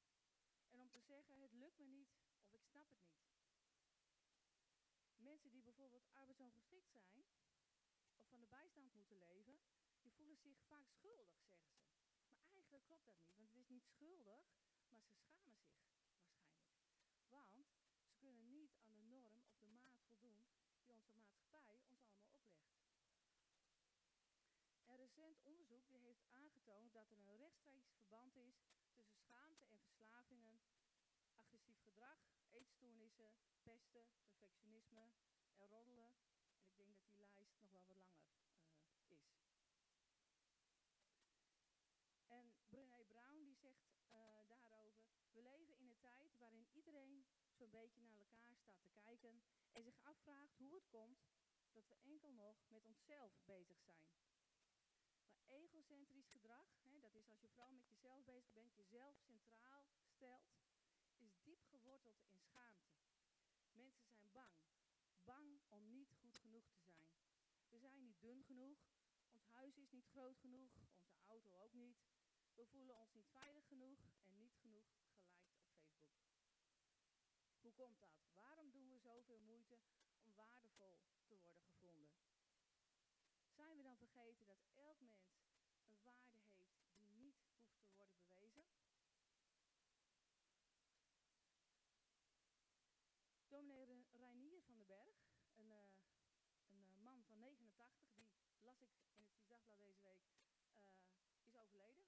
en 0.69 0.81
om 0.81 0.91
te 0.91 1.01
zeggen 1.01 1.41
het 1.41 1.53
lukt 1.53 1.79
me 1.79 1.87
niet 1.87 2.15
of 2.43 2.53
ik 2.53 2.65
snap 2.65 2.89
het 2.89 3.03
niet. 3.03 3.25
Mensen 5.17 5.51
die 5.51 5.63
bijvoorbeeld 5.63 6.09
arbeidsongeschikt 6.13 6.91
zijn 6.91 7.27
of 8.13 8.27
van 8.29 8.41
de 8.41 8.47
bijstand 8.47 8.95
moeten 8.95 9.17
leven, 9.17 9.61
die 10.01 10.13
voelen 10.13 10.39
zich 10.39 10.63
vaak 10.67 10.89
schuldig, 10.89 11.29
zeggen 11.33 11.59
ze. 11.59 11.74
Klopt 12.75 12.89
dat 12.89 13.19
niet, 13.19 13.35
want 13.37 13.49
het 13.49 13.57
is 13.57 13.69
niet 13.69 13.87
schuldig, 13.87 14.45
maar 14.89 15.03
ze 15.03 15.13
schamen 15.13 15.43
zich 15.43 15.59
waarschijnlijk. 15.59 16.19
Want 17.29 17.69
ze 18.03 18.15
kunnen 18.17 18.51
niet 18.51 18.77
aan 18.77 18.95
de 18.95 19.03
norm 19.03 19.43
of 19.43 19.57
de 19.57 19.67
maat 19.67 20.01
voldoen 20.07 20.47
die 20.77 20.93
onze 20.93 21.13
maatschappij 21.13 21.83
ons 21.87 22.05
allemaal 22.07 22.41
oplegt. 22.41 22.85
Een 24.87 24.97
recent 24.97 25.41
onderzoek 25.43 25.89
die 25.89 26.01
heeft 26.01 26.25
aangetoond 26.27 26.93
dat 26.93 27.11
er 27.11 27.19
een 27.19 27.37
rechtstreeks 27.37 27.91
verband 27.91 28.37
is 28.37 28.63
tussen 28.93 29.19
schaamte 29.19 29.65
en 29.65 29.81
verslavingen, 29.81 30.61
agressief 31.35 31.81
gedrag, 31.83 32.19
eetstoornissen, 32.51 33.35
pesten, 33.63 34.07
perfectionisme 34.23 35.11
en 35.57 35.67
roddelen. 35.67 36.15
En 36.57 36.65
ik 36.65 36.77
denk 36.77 36.95
dat 36.97 37.07
die 37.07 37.19
lijst 37.19 37.59
nog 37.59 37.71
wel 37.73 37.87
wat 37.87 37.97
langer 37.97 38.39
uh, 38.77 39.13
is. 39.13 39.35
En 42.27 42.55
Brené 42.69 43.05
Brown 43.05 43.37
die 43.37 43.53
zegt 43.65 43.85
uh, 44.09 44.17
daarover, 44.49 45.07
we 45.33 45.43
leven 45.43 45.77
in 45.79 45.87
een 45.89 46.01
tijd 46.01 46.39
waarin 46.39 46.67
iedereen 46.73 47.27
zo'n 47.53 47.71
beetje 47.71 48.01
naar 48.01 48.19
elkaar 48.19 48.57
staat 48.57 48.81
te 48.81 48.89
kijken 48.89 49.43
en 49.73 49.83
zich 49.83 49.99
afvraagt 50.03 50.55
hoe 50.57 50.75
het 50.75 50.89
komt 50.89 51.25
dat 51.73 51.87
we 51.89 51.95
enkel 51.95 52.33
nog 52.33 52.57
met 52.69 52.85
onszelf 52.85 53.33
bezig 53.45 53.81
zijn. 53.81 54.09
Maar 55.37 55.49
egocentrisch 55.49 56.29
gedrag, 56.29 56.67
hè, 56.83 57.01
dat 57.01 57.15
is 57.15 57.29
als 57.29 57.41
je 57.41 57.49
vooral 57.49 57.73
met 57.73 57.89
jezelf 57.89 58.25
bezig 58.25 58.53
bent, 58.53 58.75
jezelf 58.75 59.17
centraal 59.19 59.85
stelt, 60.15 60.55
is 61.17 61.43
diep 61.43 61.65
geworteld 61.65 62.23
in 62.27 62.39
schaamte. 62.41 62.95
Mensen 63.73 64.07
zijn 64.07 64.31
bang. 64.33 64.55
Bang 65.25 65.61
om 65.69 65.91
niet 65.91 66.13
goed 66.13 66.39
genoeg 66.39 66.69
te 66.69 66.81
zijn. 66.81 67.07
We 67.69 67.79
zijn 67.79 68.01
niet 68.03 68.21
dun 68.21 68.45
genoeg. 68.45 68.79
Ons 69.29 69.47
huis 69.47 69.77
is 69.77 69.91
niet 69.91 70.07
groot 70.07 70.39
genoeg. 70.39 70.71
Onze 71.09 71.25
auto 71.27 71.51
ook 71.59 71.73
niet. 71.73 72.14
We 72.55 72.67
voelen 72.67 72.97
ons 72.97 73.13
niet 73.13 73.31
veilig 73.31 73.67
genoeg 73.67 74.01
en 74.25 74.37
niet 74.39 74.57
genoeg 74.57 74.87
geliked 74.87 75.19
op 75.19 75.47
Facebook. 75.47 76.47
Hoe 77.61 77.73
komt 77.73 77.99
dat? 77.99 78.25
Waarom 78.35 78.71
doen 78.71 78.89
we 78.89 78.99
zoveel 78.99 79.41
moeite 79.41 79.79
om 80.19 80.35
waardevol 80.35 81.01
te 81.27 81.37
worden 81.39 81.63
gevonden? 81.63 82.13
Zijn 83.51 83.77
we 83.77 83.83
dan 83.83 83.97
vergeten 83.97 84.47
dat 84.47 84.67
elk 84.73 85.01
mens 85.01 85.43
een 85.87 86.03
waarde 86.03 86.39
heeft 86.39 86.97
die 86.97 87.09
niet 87.09 87.39
hoeft 87.41 87.83
te 87.83 87.93
worden 87.95 88.17
bewezen? 88.17 88.65
Dominee 93.49 93.85
Reinier 94.11 94.63
van 94.63 94.77
den 94.77 94.87
Berg, 94.87 95.17
een, 95.57 95.69
uh, 95.71 95.77
een 96.69 96.81
uh, 96.81 96.97
man 97.03 97.25
van 97.25 97.39
89, 97.39 98.13
die 98.15 98.31
las 98.61 98.81
ik 98.81 98.91
in 99.15 99.25
het 99.25 99.49
Dagblad 99.49 99.79
deze 99.79 100.03
week, 100.03 100.23
uh, 100.27 101.45
is 101.45 101.57
overleden. 101.57 102.05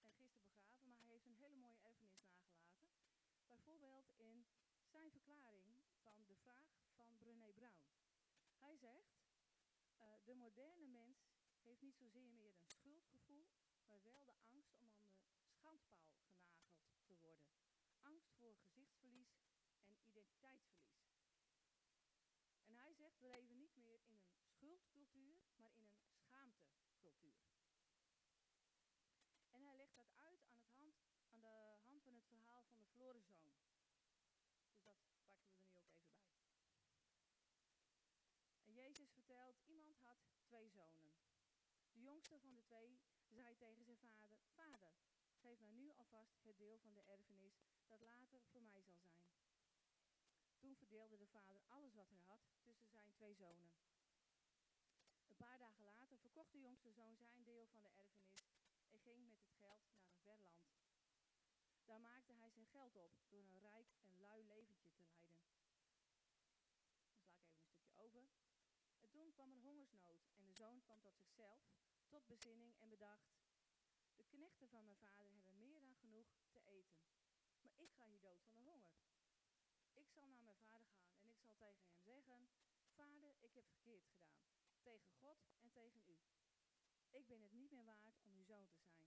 En 0.00 0.12
gisteren 0.14 0.46
begraven, 0.46 0.88
maar 0.88 0.98
hij 0.98 1.08
heeft 1.08 1.17
een 1.28 1.34
hele 1.34 1.56
mooie 1.56 1.80
erfenis 1.80 2.18
nagelaten. 2.20 2.82
Bijvoorbeeld 3.46 4.12
in 4.16 4.46
zijn 4.84 5.10
verklaring 5.10 5.84
van 6.02 6.26
de 6.26 6.36
vraag 6.36 6.68
van 6.94 7.16
Brené 7.16 7.52
Brown. 7.52 7.84
Hij 8.56 8.76
zegt, 8.76 9.16
uh, 9.98 10.14
de 10.24 10.34
moderne 10.34 10.86
mens 10.86 11.18
heeft 11.60 11.80
niet 11.80 11.96
zozeer 11.96 12.30
meer 12.30 12.54
een 12.58 12.70
schuldgevoel, 12.70 13.46
maar 13.86 14.02
wel 14.02 14.24
de 14.24 14.36
angst 14.44 14.76
om 14.76 14.90
aan 14.90 15.10
de 15.10 15.48
schandpaal 15.48 16.06
genageld 16.06 17.06
te 17.06 17.16
worden. 17.16 17.48
Angst 18.00 18.32
voor 18.36 18.56
gezichtsverlies 18.56 19.36
en 19.82 19.96
identiteitsverlies. 20.00 21.06
En 22.64 22.76
hij 22.76 22.94
zegt, 22.94 23.18
we 23.18 23.28
leven 23.28 23.56
niet 23.56 23.76
meer 23.76 24.00
in 24.04 24.14
een 24.14 24.38
schuldcultuur, 24.42 25.40
maar 25.56 25.72
in 25.74 25.84
een 25.84 26.00
schaamtecultuur. 26.12 27.48
En 29.50 29.64
hij 29.64 29.76
legt 29.76 29.96
dat 29.96 30.12
uit 30.14 30.44
aan, 30.44 30.60
het 30.60 30.72
hand, 30.76 30.94
aan 31.28 31.40
de 31.40 31.78
hand 31.82 32.02
van 32.02 32.14
het 32.14 32.26
verhaal 32.26 32.64
van 32.64 32.80
de 32.80 32.87
verloren. 32.98 33.22
Dus 34.62 34.82
dat 34.82 34.82
pakken 34.84 35.08
we 35.08 35.14
er 35.14 35.22
nu 35.22 35.32
ook 35.32 35.50
even 35.50 35.72
bij. 35.72 36.26
En 38.62 38.72
Jezus 38.72 39.10
vertelt, 39.10 39.62
iemand 39.66 39.98
had 39.98 40.18
twee 40.44 40.68
zonen. 40.70 41.12
De 41.92 42.00
jongste 42.00 42.38
van 42.38 42.54
de 42.54 42.62
twee 42.62 43.00
zei 43.28 43.56
tegen 43.56 43.84
zijn 43.84 43.98
vader, 43.98 44.38
vader, 44.54 44.92
geef 45.40 45.60
mij 45.60 45.70
nu 45.70 45.90
alvast 45.92 46.42
het 46.42 46.58
deel 46.58 46.78
van 46.78 46.94
de 46.94 47.02
erfenis 47.02 47.60
dat 47.86 48.00
later 48.00 48.40
voor 48.50 48.62
mij 48.62 48.80
zal 48.82 48.96
zijn. 48.96 49.26
Toen 50.56 50.76
verdeelde 50.76 51.16
de 51.16 51.26
vader 51.26 51.62
alles 51.68 51.94
wat 51.94 52.08
hij 52.08 52.22
had 52.26 52.40
tussen 52.62 52.88
zijn 52.88 53.12
twee 53.12 53.34
zonen. 53.34 53.72
Een 55.26 55.36
paar 55.36 55.58
dagen 55.58 55.84
later 55.84 56.18
verkocht 56.18 56.52
de 56.52 56.60
jongste 56.60 56.90
zoon 56.90 57.16
zijn 57.16 57.42
deel 57.44 57.66
van 57.66 57.82
de 57.82 57.88
erfenis 57.88 58.46
en 58.88 58.98
ging 58.98 59.28
met 59.28 59.42
het 59.42 59.54
geld 59.54 59.86
naar 59.86 60.06
een 60.08 60.20
ver 60.22 60.40
land. 60.40 60.67
Geld 62.66 62.96
op 62.96 63.12
door 63.28 63.44
een 63.44 63.60
rijk 63.60 63.94
en 64.00 64.18
lui 64.18 64.44
leventje 64.46 64.90
te 64.90 65.00
leiden. 65.00 65.32
Dan 67.60 67.72
sla 67.72 67.88
ik 67.88 67.98
even 67.98 68.20
een 68.20 68.28
stukje 68.28 68.56
over. 68.56 68.78
En 69.00 69.10
toen 69.10 69.32
kwam 69.32 69.52
er 69.52 69.60
hongersnood 69.60 70.26
en 70.36 70.44
de 70.44 70.52
zoon 70.52 70.80
kwam 70.80 71.00
tot 71.00 71.16
zichzelf, 71.16 71.60
tot 72.08 72.26
bezinning 72.26 72.76
en 72.78 72.88
bedacht: 72.88 73.36
De 74.14 74.24
knechten 74.24 74.68
van 74.68 74.84
mijn 74.84 74.98
vader 74.98 75.32
hebben 75.32 75.58
meer 75.58 75.80
dan 75.80 75.96
genoeg 75.96 76.28
te 76.50 76.60
eten. 76.64 77.00
Maar 77.60 77.74
ik 77.76 77.92
ga 77.92 78.06
hier 78.06 78.20
dood 78.20 78.42
van 78.42 78.54
de 78.54 78.60
honger. 78.60 78.92
Ik 79.92 80.08
zal 80.08 80.26
naar 80.26 80.42
mijn 80.42 80.58
vader 80.58 80.90
gaan 80.90 81.18
en 81.20 81.28
ik 81.28 81.38
zal 81.38 81.54
tegen 81.54 81.84
hem 81.84 81.98
zeggen: 82.00 82.48
Vader, 82.94 83.36
ik 83.40 83.54
heb 83.54 83.68
verkeerd 83.68 84.06
gedaan. 84.06 84.38
Tegen 84.80 85.12
God 85.12 85.46
en 85.58 85.70
tegen 85.70 86.02
u. 86.06 86.18
Ik 87.10 87.26
ben 87.26 87.40
het 87.40 87.52
niet 87.52 87.70
meer 87.70 87.84
waard 87.84 88.20
om 88.20 88.32
uw 88.32 88.44
zoon 88.44 88.68
te 88.68 88.76
zijn. 88.76 89.02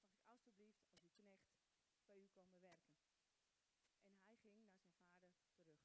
Mag 0.00 0.14
ik 0.14 0.26
alstublieft 0.26 0.89
u 2.18 2.26
komen 2.26 2.60
werken? 2.60 2.98
En 4.04 4.16
hij 4.22 4.36
ging 4.36 4.58
naar 4.58 4.72
zijn 4.72 5.18
vader 5.18 5.56
terug. 5.58 5.82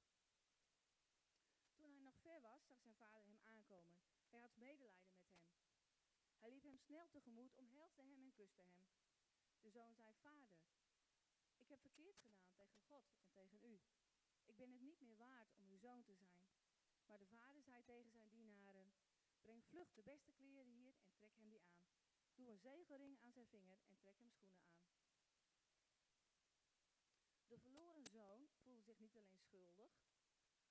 Toen 1.75 1.91
hij 1.91 2.01
nog 2.01 2.19
ver 2.19 2.41
was, 2.41 2.65
zag 2.65 2.79
zijn 2.81 2.95
vader 2.95 3.23
hem 3.23 3.39
aankomen. 3.39 3.97
Hij 4.29 4.39
had 4.39 4.55
medelijden 4.55 5.07
met 5.07 5.23
hem. 5.25 5.43
Hij 6.39 6.49
liep 6.49 6.63
hem 6.63 6.77
snel 6.77 7.09
tegemoet, 7.09 7.55
omhelsde 7.55 8.01
hem 8.01 8.21
en 8.21 8.33
kuste 8.33 8.61
hem. 8.61 8.85
De 9.59 9.69
zoon 9.69 9.95
zei, 9.95 10.13
vader, 10.21 10.59
ik 11.57 11.69
heb 11.69 11.79
verkeerd 11.81 12.19
gedaan 12.19 12.53
tegen 12.55 12.79
God 12.79 13.13
en 13.19 13.31
tegen 13.31 13.59
u. 13.63 13.81
Ik 14.45 14.57
ben 14.57 14.71
het 14.71 14.81
niet 14.81 15.01
meer 15.01 15.17
waard 15.17 15.53
om 15.53 15.67
uw 15.67 15.77
zoon 15.77 16.03
te 16.03 16.15
zijn. 16.15 16.43
Maar 17.05 17.17
de 17.17 17.25
vader 17.25 17.63
zei 17.63 17.83
tegen 17.83 18.11
zijn 18.11 18.29
dienaren, 18.29 18.93
breng 19.41 19.65
vlug 19.65 19.93
de 19.93 20.01
beste 20.01 20.31
kleren 20.31 20.71
hier 20.71 20.95
en 20.99 21.13
trek 21.13 21.35
hem 21.35 21.49
die 21.49 21.63
aan. 21.63 21.85
Doe 22.33 22.49
een 22.49 22.59
zegelring 22.59 23.19
aan 23.19 23.31
zijn 23.31 23.47
vinger 23.47 23.79
en 23.87 23.97
trek 23.97 24.17
hem 24.17 24.29
schoenen 24.29 24.61
aan. 24.61 24.94
De 27.55 27.61
verloren 27.61 28.05
zoon 28.05 28.47
voelde 28.63 28.81
zich 28.81 28.99
niet 28.99 29.15
alleen 29.15 29.39
schuldig, 29.39 29.91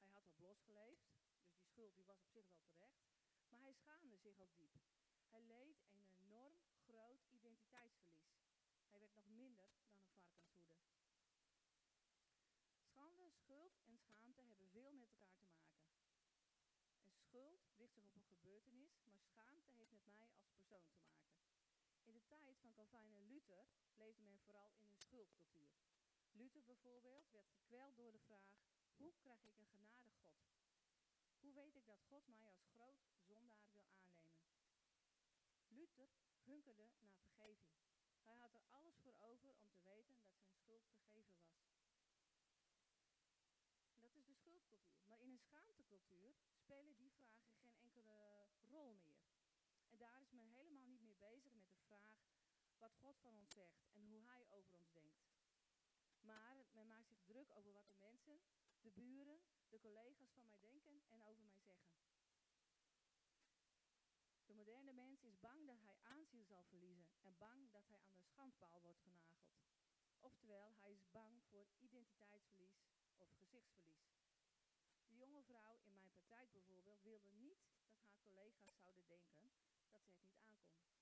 hij 0.03 0.12
had 0.12 0.26
op 0.26 0.38
losgeleefd, 0.38 1.12
dus 1.41 1.55
die 1.55 1.64
schuld 1.64 1.95
die 1.97 2.05
was 2.05 2.21
op 2.21 2.31
zich 2.31 2.49
wel 2.49 2.62
terecht, 2.64 3.07
maar 3.49 3.61
hij 3.61 3.73
schaamde 3.73 4.17
zich 4.17 4.41
ook 4.41 4.57
diep. 4.57 4.76
Hij 5.29 5.43
leed 5.43 5.85
een 5.91 6.07
enorm 6.07 6.59
groot 6.87 7.25
identiteitsverlies. 7.29 8.43
Hij 8.88 9.00
werd 9.00 9.14
nog 9.14 9.26
minder 9.26 9.71
dan 9.71 9.88
een 9.88 10.05
varkenshoede. 10.12 10.76
Schande, 12.81 13.31
schuld 13.31 13.79
en 13.85 13.99
schaamte 13.99 14.43
hebben 14.43 14.69
veel 14.69 14.93
met 14.93 15.09
elkaar 15.09 15.37
te 15.37 15.43
maken. 15.43 15.83
En 17.05 17.17
schuld 17.17 17.67
richt 17.76 17.95
zich 17.95 18.05
op 18.05 18.14
een 18.14 18.25
gebeurtenis, 18.25 19.00
maar 19.05 19.21
schaamte 19.21 19.71
heeft 19.73 19.91
met 19.91 20.07
mij 20.07 20.29
als 20.33 20.47
persoon 20.53 20.88
te 20.91 20.99
maken. 20.99 21.43
In 22.03 22.12
de 22.12 22.26
tijd 22.26 22.59
van 22.59 22.73
Calvijn 22.73 23.14
en 23.14 23.26
Luther 23.26 23.67
leefde 23.95 24.23
men 24.23 24.41
vooral 24.41 24.73
in 24.76 24.88
een 24.88 24.99
schuldcultuur. 24.99 25.94
Luther 26.35 26.64
bijvoorbeeld 26.64 27.31
werd 27.31 27.49
gekweld 27.49 27.97
door 27.97 28.12
de 28.12 28.19
vraag: 28.19 28.55
hoe 28.97 29.14
krijg 29.14 29.45
ik 29.45 29.57
een 29.59 29.67
genade 29.67 30.11
God? 30.11 30.37
Hoe 31.38 31.53
weet 31.53 31.76
ik 31.76 31.87
dat 31.87 32.03
God 32.03 32.26
mij 32.26 32.47
als 32.47 32.62
groot 32.75 33.07
zondaar 33.19 33.71
wil 33.73 33.87
aannemen? 33.88 34.45
Luther 35.69 36.11
hunkerde 36.43 36.88
naar 36.99 37.17
vergeving. 37.17 37.75
Hij 38.23 38.35
had 38.35 38.55
er 38.55 38.64
alles 38.71 38.97
voor 38.97 39.17
over 39.19 39.55
om 39.57 39.71
te 39.71 39.83
weten 39.83 40.17
dat 40.17 40.33
zijn 40.33 40.50
schuld 40.50 40.87
vergeven 40.87 41.37
was. 41.38 41.67
Dat 44.00 44.14
is 44.14 44.25
de 44.25 44.35
schuldcultuur. 44.35 45.05
Maar 45.05 45.21
in 45.21 45.31
een 45.31 45.38
schaamtecultuur 45.38 46.35
spelen 46.53 46.97
die 46.97 47.11
vragen 47.11 47.49
geen 47.50 47.75
enkele 47.75 48.47
rol 48.71 48.95
meer. 48.95 49.29
En 49.87 49.99
daar 49.99 50.21
is 50.21 50.31
men 50.31 50.47
helemaal 50.47 50.87
niet 50.87 51.03
meer 51.03 51.19
bezig 51.19 51.55
met 51.55 51.71
de 51.71 51.76
vraag 51.76 52.25
wat 52.79 52.95
God 52.95 53.19
van 53.21 53.37
ons 53.37 53.53
zegt 53.53 53.87
en 53.93 54.05
hoe 54.07 54.23
Hij 54.23 54.47
over 54.49 54.75
ons 54.75 54.93
denkt. 54.93 55.24
Maar 56.25 56.66
men 56.73 56.87
maakt 56.87 57.09
zich 57.09 57.23
druk 57.25 57.50
over 57.50 57.73
wat 57.73 57.88
de 57.88 57.95
mensen, 57.95 58.40
de 58.81 58.90
buren, 58.90 59.40
de 59.69 59.78
collega's 59.78 60.33
van 60.33 60.45
mij 60.45 60.59
denken 60.61 61.02
en 61.09 61.23
over 61.23 61.45
mij 61.45 61.61
zeggen. 61.61 61.93
De 64.47 64.54
moderne 64.54 64.93
mens 64.93 65.23
is 65.23 65.40
bang 65.40 65.66
dat 65.66 65.81
hij 65.83 65.99
aanzien 66.02 66.45
zal 66.45 66.64
verliezen 66.64 67.09
en 67.23 67.37
bang 67.38 67.71
dat 67.71 67.88
hij 67.88 68.00
aan 68.02 68.16
de 68.16 68.25
schandpaal 68.25 68.81
wordt 68.81 69.00
genageld. 69.00 69.64
Oftewel, 70.21 70.75
hij 70.76 70.93
is 70.93 71.11
bang 71.11 71.43
voor 71.45 71.69
identiteitsverlies 71.78 72.85
of 73.16 73.33
gezichtsverlies. 73.33 74.14
De 75.07 75.16
jonge 75.16 75.43
vrouw 75.43 75.78
in 75.78 75.93
mijn 75.93 76.09
praktijk 76.09 76.52
bijvoorbeeld 76.52 77.02
wilde 77.02 77.31
niet 77.31 77.66
dat 77.87 78.02
haar 78.02 78.21
collega's 78.23 78.81
zouden 78.81 79.07
denken 79.07 79.50
dat 79.90 80.04
ze 80.07 80.11
het 80.11 80.21
niet 80.21 80.37
aankon. 80.37 80.93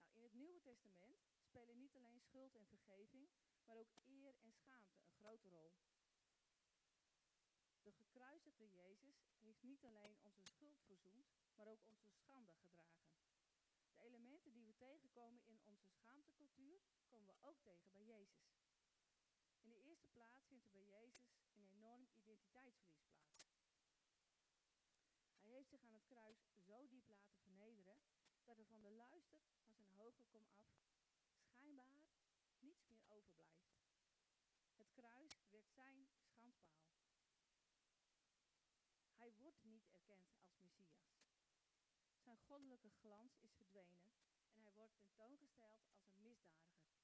Nou, 0.00 0.16
in 0.16 0.22
het 0.22 0.32
Nieuwe 0.32 0.60
Testament 0.60 1.35
spelen 1.56 1.78
niet 1.78 1.96
alleen 1.96 2.20
schuld 2.20 2.54
en 2.54 2.66
vergeving, 2.66 3.28
maar 3.64 3.76
ook 3.76 3.92
eer 4.04 4.34
en 4.38 4.52
schaamte 4.52 4.96
een 4.96 5.10
grote 5.10 5.48
rol. 5.48 5.74
De 7.82 7.92
gekruisigde 7.92 8.70
Jezus 8.70 9.24
heeft 9.40 9.62
niet 9.62 9.84
alleen 9.84 10.18
onze 10.22 10.44
schuld 10.44 10.82
verzoend, 10.82 11.26
maar 11.54 11.66
ook 11.66 11.84
onze 11.84 12.10
schande 12.10 12.54
gedragen. 12.54 13.08
De 13.92 14.00
elementen 14.00 14.52
die 14.52 14.64
we 14.64 14.76
tegenkomen 14.76 15.44
in 15.44 15.60
onze 15.62 15.86
schaamtecultuur, 15.86 16.80
komen 17.08 17.26
we 17.26 17.46
ook 17.46 17.60
tegen 17.62 17.90
bij 17.90 18.04
Jezus. 18.04 18.56
In 19.58 19.70
de 19.70 19.80
eerste 19.80 20.08
plaats 20.08 20.46
vindt 20.46 20.64
er 20.64 20.70
bij 20.70 20.84
Jezus 20.84 21.36
een 21.54 21.66
enorm 21.66 22.06
identiteitsverlies 22.12 23.08
plaats. 23.14 23.54
Hij 25.38 25.50
heeft 25.50 25.68
zich 25.68 25.82
aan 25.82 25.92
het 25.92 26.04
kruis 26.04 26.46
zo 26.66 26.88
diep 26.88 27.08
laten 27.08 27.36
vernederen 27.36 28.00
dat 28.44 28.58
er 28.58 28.66
van 28.66 28.82
de 28.82 28.90
luister 28.90 29.40
van 29.64 29.74
zijn 29.74 29.90
hoge 29.90 30.22
kom 30.24 30.46
af 30.48 30.76
niets 32.76 32.88
meer 32.88 33.04
overblijft. 33.08 33.76
Het 34.76 34.90
kruis 34.92 35.38
werd 35.50 35.68
zijn 35.70 36.08
schandpaal. 36.08 36.86
Hij 39.14 39.32
wordt 39.34 39.62
niet 39.62 39.86
erkend 39.88 40.30
als 40.38 40.58
Messias. 40.58 41.26
Zijn 42.18 42.38
goddelijke 42.38 42.90
glans 42.90 43.38
is 43.38 43.54
verdwenen 43.54 44.14
en 44.50 44.60
hij 44.60 44.72
wordt 44.72 44.96
tentoongesteld 44.96 45.86
als 45.94 46.08
een 46.08 46.22
misdadiger. 46.22 46.94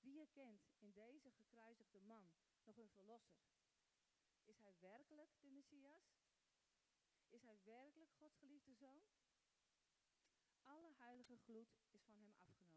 Wie 0.00 0.20
erkent 0.20 0.66
in 0.78 0.92
deze 0.92 1.30
gekruisigde 1.30 2.00
man 2.00 2.32
nog 2.62 2.76
een 2.76 2.90
verlosser? 2.90 3.44
Is 4.44 4.58
hij 4.58 4.74
werkelijk 4.78 5.30
de 5.40 5.48
Messias? 5.48 6.16
Is 7.28 7.42
hij 7.42 7.58
werkelijk 7.64 8.12
Gods 8.12 8.36
geliefde 8.36 8.74
zoon? 8.74 9.04
Alle 10.62 10.92
heilige 10.92 11.36
gloed 11.36 11.76
is 11.90 12.04
van 12.04 12.18
hem 12.18 12.34
afgenomen. 12.38 12.76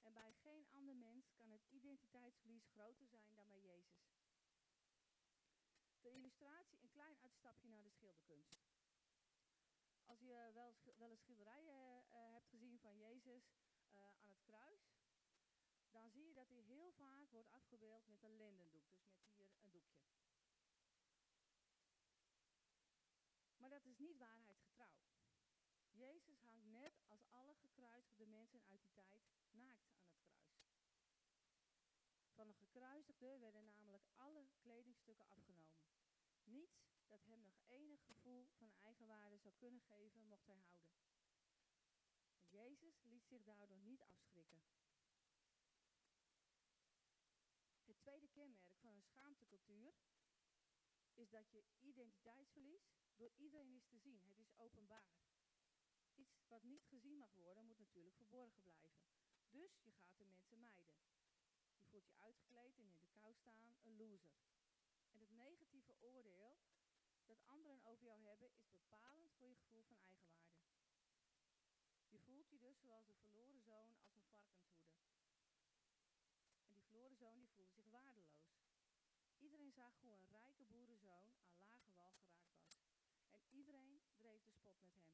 En 0.00 0.12
bij 0.12 0.32
geen 0.32 0.66
ander 0.70 0.96
mens 0.96 1.32
kan 1.32 1.50
het 1.50 1.59
identiteitsverlies 1.70 2.66
groter 2.66 3.06
zijn 3.06 3.34
dan 3.34 3.48
bij 3.48 3.60
Jezus. 3.60 4.10
De 6.00 6.10
illustratie, 6.10 6.80
een 6.80 6.90
klein 6.90 7.18
uitstapje 7.18 7.68
naar 7.68 7.82
de 7.82 7.90
schilderkunst. 7.90 8.60
Als 10.04 10.20
je 10.20 10.26
wel, 10.52 10.74
wel 10.96 11.10
eens 11.10 11.20
schilderijen 11.20 12.04
uh, 12.04 12.32
hebt 12.32 12.48
gezien 12.48 12.78
van 12.80 12.98
Jezus 12.98 13.52
uh, 13.96 14.02
aan 14.20 14.28
het 14.28 14.42
kruis, 14.42 14.98
dan 15.90 16.10
zie 16.10 16.26
je 16.26 16.34
dat 16.34 16.48
hij 16.48 16.60
heel 16.60 16.92
vaak 16.92 17.30
wordt 17.30 17.50
afgebeeld 17.50 18.06
met 18.06 18.22
een 18.22 18.36
lendendoek, 18.36 18.90
dus 18.90 19.10
met 19.16 19.32
hier 19.34 19.54
een 19.60 19.70
doekje. 19.70 20.00
Maar 23.56 23.70
dat 23.70 23.84
is 23.84 23.98
niet 23.98 24.18
waarheidsgetrouw. 24.18 24.98
Jezus 25.90 26.40
hangt 26.40 26.64
net 26.64 27.00
als 27.06 27.26
alle 27.30 27.54
gekruisigde 27.54 28.26
mensen 28.26 28.62
uit 28.62 28.80
die 28.80 28.92
tijd 28.92 29.22
naakt 29.50 29.88
aan. 29.88 30.09
Van 32.40 32.48
een 32.48 32.54
gekruisigde 32.54 33.38
werden 33.38 33.64
namelijk 33.64 34.04
alle 34.16 34.48
kledingstukken 34.60 35.28
afgenomen. 35.28 35.82
Niets 36.44 36.82
dat 37.06 37.24
hem 37.24 37.42
nog 37.42 37.60
enig 37.66 38.04
gevoel 38.04 38.46
van 38.56 38.72
eigenwaarde 38.82 39.38
zou 39.38 39.54
kunnen 39.54 39.80
geven, 39.80 40.26
mocht 40.26 40.46
hij 40.46 40.56
houden. 40.56 40.92
Jezus 42.48 43.02
liet 43.02 43.26
zich 43.26 43.42
daardoor 43.42 43.78
niet 43.78 44.02
afschrikken. 44.02 44.62
Het 47.84 47.98
tweede 47.98 48.28
kenmerk 48.28 48.76
van 48.78 48.94
een 48.94 49.02
schaamtecultuur 49.02 49.94
is 51.14 51.30
dat 51.30 51.50
je 51.50 51.64
identiteitsverlies 51.78 52.90
door 53.16 53.32
iedereen 53.36 53.74
is 53.74 53.86
te 53.86 53.98
zien. 53.98 54.22
Het 54.24 54.38
is 54.38 54.54
openbaar. 54.56 55.18
Iets 56.14 56.40
wat 56.48 56.62
niet 56.62 56.86
gezien 56.86 57.18
mag 57.18 57.34
worden, 57.34 57.66
moet 57.66 57.78
natuurlijk 57.78 58.16
verborgen 58.16 58.62
blijven. 58.62 59.02
Dus 59.50 59.80
je 59.82 59.92
gaat 59.92 60.16
de 60.18 60.24
mensen 60.24 60.60
mijden. 60.60 61.19
Voelt 61.90 62.08
je 62.08 62.18
uitgekleed 62.18 62.78
en 62.78 62.88
in 62.88 62.98
de 62.98 63.08
kou 63.10 63.34
staan, 63.34 63.76
een 63.82 63.96
loser. 63.96 64.38
En 65.10 65.20
het 65.20 65.30
negatieve 65.30 65.94
oordeel 66.00 66.58
dat 67.24 67.44
anderen 67.44 67.84
over 67.84 68.04
jou 68.04 68.20
hebben, 68.22 68.52
is 68.54 68.70
bepalend 68.70 69.32
voor 69.32 69.48
je 69.48 69.56
gevoel 69.56 69.82
van 69.82 69.98
eigenwaarde. 69.98 70.58
Je 72.08 72.18
voelt 72.18 72.50
je 72.50 72.58
dus 72.58 72.80
zoals 72.80 73.06
de 73.06 73.14
verloren 73.14 73.60
zoon 73.60 73.96
als 74.00 74.14
een 74.14 74.24
varkenshoede. 74.24 74.88
En 76.62 76.72
die 76.72 76.82
verloren 76.82 77.16
zoon 77.16 77.38
die 77.38 77.48
voelde 77.48 77.72
zich 77.72 77.88
waardeloos. 77.88 78.58
Iedereen 79.38 79.72
zag 79.72 80.00
hoe 80.00 80.14
een 80.14 80.28
rijke 80.28 80.64
boerenzoon 80.64 81.32
aan 81.32 81.38
lage 81.38 81.68
wal 81.68 81.80
geraakt 81.80 82.20
was. 82.20 82.80
En 83.30 83.46
iedereen 83.50 84.02
dreef 84.16 84.42
de 84.42 84.52
spot 84.52 84.82
met 84.82 84.94
hem. 84.94 85.10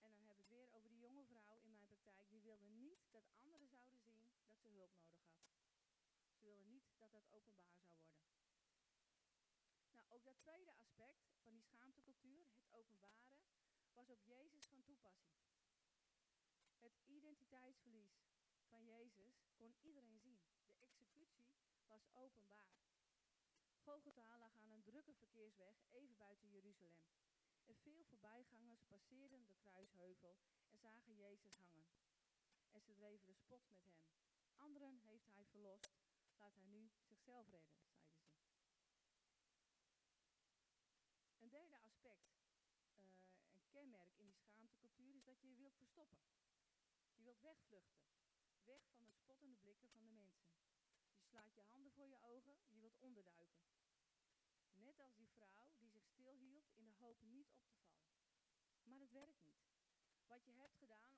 En 0.00 0.10
dan 0.12 0.24
hebben 0.24 0.46
we 0.46 0.52
het 0.52 0.58
weer 0.60 0.72
over 0.72 0.88
die 0.88 0.98
jonge 0.98 1.24
vrouw 1.24 1.58
in 1.60 1.70
mijn 1.70 1.86
praktijk. 1.86 2.30
Die 2.30 2.42
wilde 2.42 2.68
niet 2.68 3.10
dat 3.10 3.28
anderen 3.34 3.68
zouden 3.68 3.99
ze 4.60 4.68
hulp 4.68 4.94
nodig 4.96 5.28
had. 5.32 5.52
Ze 6.32 6.40
wilde 6.40 6.64
niet 6.64 6.92
dat 6.98 7.12
dat 7.12 7.28
openbaar 7.30 7.80
zou 7.80 7.96
worden. 7.98 8.24
Nou, 9.90 10.06
ook 10.08 10.24
dat 10.24 10.38
tweede 10.38 10.72
aspect 10.72 11.28
van 11.42 11.54
die 11.54 11.62
schaamtecultuur, 11.62 12.46
het 12.52 12.68
openbaren, 12.70 13.40
was 13.92 14.10
op 14.10 14.22
Jezus 14.24 14.66
van 14.66 14.82
toepassing. 14.82 15.38
Het 16.78 16.98
identiteitsverlies 17.06 18.22
van 18.68 18.84
Jezus 18.84 19.48
kon 19.54 19.76
iedereen 19.80 20.18
zien. 20.18 20.40
De 20.66 20.74
executie 20.74 21.48
was 21.86 22.14
openbaar. 22.14 22.78
Golgotha 23.82 24.38
lag 24.38 24.56
aan 24.56 24.70
een 24.70 24.82
drukke 24.82 25.14
verkeersweg 25.14 25.76
even 25.90 26.16
buiten 26.16 26.48
Jeruzalem. 26.48 27.08
En 27.64 27.76
veel 27.76 28.04
voorbijgangers 28.04 28.84
passeerden 28.84 29.46
de 29.46 29.54
kruisheuvel 29.54 30.38
en 30.68 30.78
zagen 30.78 31.16
Jezus 31.16 31.56
hangen. 31.56 31.88
En 32.70 32.80
ze 32.80 32.94
dreven 32.94 33.26
de 33.26 33.34
spot 33.34 33.66
met 33.68 33.84
hem. 33.84 34.29
Anderen 34.60 35.00
heeft 35.00 35.34
hij 35.34 35.44
verlost, 35.44 35.90
laat 36.36 36.54
hij 36.54 36.64
nu 36.64 36.90
zichzelf 37.02 37.48
redden, 37.48 37.76
zeiden 37.76 38.02
ze. 38.02 38.68
Een 41.38 41.48
derde 41.48 41.78
aspect 41.78 42.30
kenmerk 43.70 44.14
in 44.16 44.26
die 44.26 44.38
schaamtecultuur 44.38 45.14
is 45.14 45.24
dat 45.24 45.40
je 45.40 45.48
je 45.48 45.56
wilt 45.56 45.76
verstoppen. 45.76 46.18
Je 47.14 47.22
wilt 47.22 47.40
wegvluchten. 47.40 48.02
Weg 48.64 48.82
van 48.92 49.04
de 49.04 49.12
spottende 49.12 49.56
blikken 49.56 49.88
van 49.90 50.04
de 50.04 50.10
mensen. 50.10 50.50
Je 51.16 51.24
slaat 51.24 51.54
je 51.54 51.62
handen 51.62 51.92
voor 51.92 52.08
je 52.08 52.22
ogen, 52.22 52.56
je 52.68 52.78
wilt 52.78 52.98
onderduiken. 52.98 53.62
Net 54.72 55.00
als 55.00 55.16
die 55.16 55.28
vrouw 55.28 55.72
die 55.78 55.90
zich 55.90 56.06
stilhield 56.06 56.70
in 56.74 56.86
de 56.86 56.92
hoop 56.92 57.20
niet 57.20 57.50
op 57.52 57.68
te 57.70 57.78
vallen. 57.80 58.12
Maar 58.82 59.00
het 59.00 59.12
werkt 59.12 59.42
niet. 59.42 59.68
Wat 60.26 60.44
je 60.44 60.52
hebt 60.52 60.76
gedaan, 60.76 61.16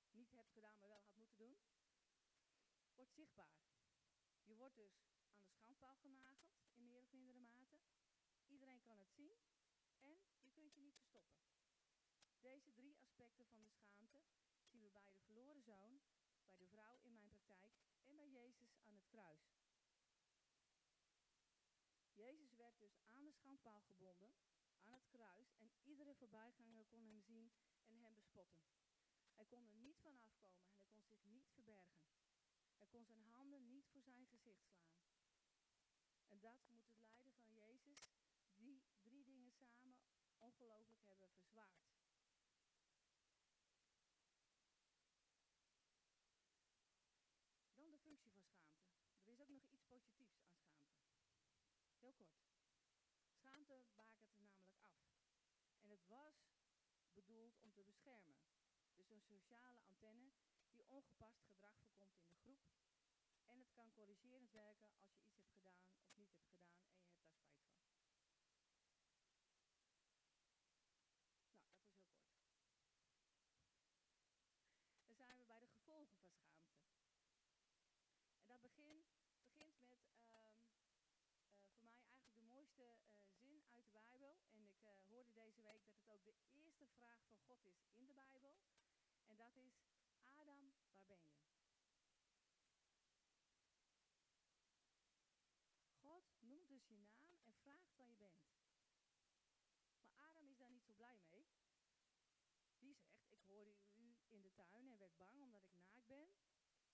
of 0.00 0.12
niet 0.12 0.32
hebt 0.32 0.52
gedaan, 0.52 0.78
maar 0.78 0.88
wel 0.88 1.00
had 1.00 1.16
moeten 1.16 1.36
doen, 1.36 1.56
wordt 2.98 3.14
zichtbaar. 3.14 3.58
Je 4.42 4.56
wordt 4.56 4.76
dus 4.76 4.98
aan 5.36 5.42
de 5.42 5.50
schandpaal 5.50 5.96
genageld, 5.96 6.66
in 6.72 6.84
meer 6.86 7.00
of 7.00 7.10
mindere 7.10 7.38
mate. 7.38 7.80
Iedereen 8.46 8.82
kan 8.82 8.98
het 8.98 9.12
zien 9.12 9.36
en 10.00 10.20
je 10.40 10.50
kunt 10.50 10.74
je 10.74 10.80
niet 10.80 10.96
verstoppen. 10.96 11.38
Deze 12.40 12.72
drie 12.72 12.98
aspecten 12.98 13.46
van 13.46 13.60
de 13.62 13.68
schaamte 13.68 14.22
zien 14.64 14.82
we 14.82 14.90
bij 14.90 15.04
de 15.04 15.12
verloren 15.12 15.62
zoon, 15.62 16.00
bij 16.44 16.56
de 16.56 16.66
vrouw 16.66 16.98
in 17.02 17.14
mijn 17.14 17.28
praktijk 17.28 17.74
en 18.04 18.16
bij 18.16 18.28
Jezus 18.28 18.76
aan 18.80 18.94
het 18.94 19.06
kruis. 19.06 19.56
Jezus 22.12 22.54
werd 22.54 22.78
dus 22.78 23.00
aan 23.06 23.24
de 23.24 23.32
schandpaal 23.32 23.80
gebonden 23.80 24.36
aan 24.78 24.92
het 24.92 25.06
kruis 25.08 25.54
en 25.54 25.70
iedere 25.82 26.14
voorbijganger 26.14 26.84
kon 26.84 27.04
hem 27.04 27.20
zien 27.20 27.52
en 27.86 27.98
hem 27.98 28.14
bespotten. 28.14 28.62
Hij 29.32 29.44
kon 29.44 29.66
er 29.66 29.76
niet 29.76 29.98
van 30.00 30.18
afkomen 30.18 30.68
en 30.68 30.76
hij 30.76 30.86
kon 30.88 31.04
zich 31.04 31.24
niet 31.24 31.48
verbergen. 31.52 31.98
Hij 32.78 32.86
kon 32.86 33.04
zijn 33.04 33.24
handen 33.24 33.68
niet 33.68 33.88
voor 33.92 34.02
zijn 34.02 34.26
gezicht 34.26 34.66
slaan. 34.66 35.00
En 36.26 36.40
dat 36.40 36.68
moet 36.68 36.86
het 36.86 36.98
lijden 36.98 37.34
van 37.34 37.52
Jezus, 37.52 38.00
die 38.56 38.82
drie 39.02 39.24
dingen 39.24 39.52
samen 39.52 39.96
ongelooflijk 40.38 41.04
hebben 41.04 41.30
verzwaard. 41.30 41.86
Dan 47.74 47.90
de 47.90 47.98
functie 47.98 48.32
van 48.32 48.44
schaamte. 48.44 48.86
Er 49.22 49.32
is 49.32 49.40
ook 49.40 49.48
nog 49.48 49.62
iets 49.62 49.84
positiefs 49.86 50.36
aan 50.36 50.48
schaamte. 50.48 50.96
Heel 51.98 52.12
kort. 52.12 52.46
Schaamte 53.30 53.84
bakent 53.94 54.38
namelijk 54.38 54.66
af. 54.66 54.86
En 55.80 55.88
het 55.90 56.06
was 56.06 56.36
bedoeld 57.12 57.58
om 57.60 57.72
te 57.72 57.82
beschermen. 57.82 58.38
Dus 58.94 59.10
een 59.10 59.22
sociale 59.22 59.80
antenne 59.80 60.32
ongepast 60.88 61.40
gedrag 61.44 61.74
voorkomt 61.80 62.16
in 62.18 62.28
de 62.28 62.36
groep. 62.36 62.60
En 63.44 63.58
het 63.58 63.70
kan 63.72 63.92
corrigerend 63.92 64.50
werken 64.50 64.88
als 64.88 65.06
je 65.08 65.16
iets 65.16 65.62
hebt 65.62 65.80
gedaan 65.80 66.02
of 66.02 66.14
niet 66.14 66.32
hebt 66.32 66.48
gedaan 66.50 66.82
en 66.82 66.98
je 66.98 67.06
hebt 67.06 67.22
daar 67.22 67.36
spijt 67.36 67.62
van. 67.62 67.96
Nou, 72.66 73.04
dat 73.06 73.10
was 73.10 73.80
heel 73.80 73.88
kort. 73.96 74.56
Dan 75.02 75.14
zijn 75.14 75.36
we 75.38 75.44
bij 75.44 75.60
de 75.60 75.68
gevolgen 75.68 76.16
van 76.18 76.32
schaamte. 76.32 76.86
En 78.38 78.46
dat 78.46 78.60
begin, 78.60 79.04
begint 79.40 79.80
met 79.80 80.06
um, 80.32 80.64
uh, 80.84 81.60
voor 81.70 81.82
mij 81.84 82.00
eigenlijk 82.02 82.34
de 82.34 82.40
mooiste 82.40 82.82
uh, 82.82 83.28
zin 83.40 83.62
uit 83.70 83.84
de 83.84 83.90
Bijbel. 83.90 84.38
En 84.50 84.64
ik 84.64 84.84
uh, 84.84 84.90
hoorde 85.08 85.32
deze 85.32 85.62
week 85.62 85.84
dat 85.84 85.94
het 85.94 86.08
ook 86.08 86.24
de 86.24 86.34
eerste 86.50 86.86
vraag 86.86 87.20
van 87.26 87.38
God 87.46 87.64
is 87.64 87.82
in 87.92 88.06
de 88.06 88.12
Bijbel. 88.12 88.56
En 89.24 89.36
dat 89.36 89.56
is, 89.56 89.74
God 96.00 96.24
noemt 96.40 96.68
dus 96.68 96.86
je 96.86 96.96
naam 96.96 97.38
en 97.42 97.54
vraagt 97.54 97.96
waar 97.96 98.08
je 98.08 98.16
bent. 98.16 98.46
Maar 100.04 100.26
Adam 100.28 100.48
is 100.48 100.56
daar 100.56 100.70
niet 100.70 100.84
zo 100.84 100.92
blij 100.92 101.18
mee. 101.18 101.46
Die 102.78 102.94
zegt, 102.94 103.30
ik 103.30 103.42
hoorde 103.42 103.76
u 103.94 104.16
in 104.26 104.40
de 104.42 104.52
tuin 104.54 104.90
en 104.90 104.98
werd 104.98 105.16
bang 105.16 105.42
omdat 105.42 105.62
ik 105.62 105.72
naakt 105.72 106.06
ben. 106.06 106.28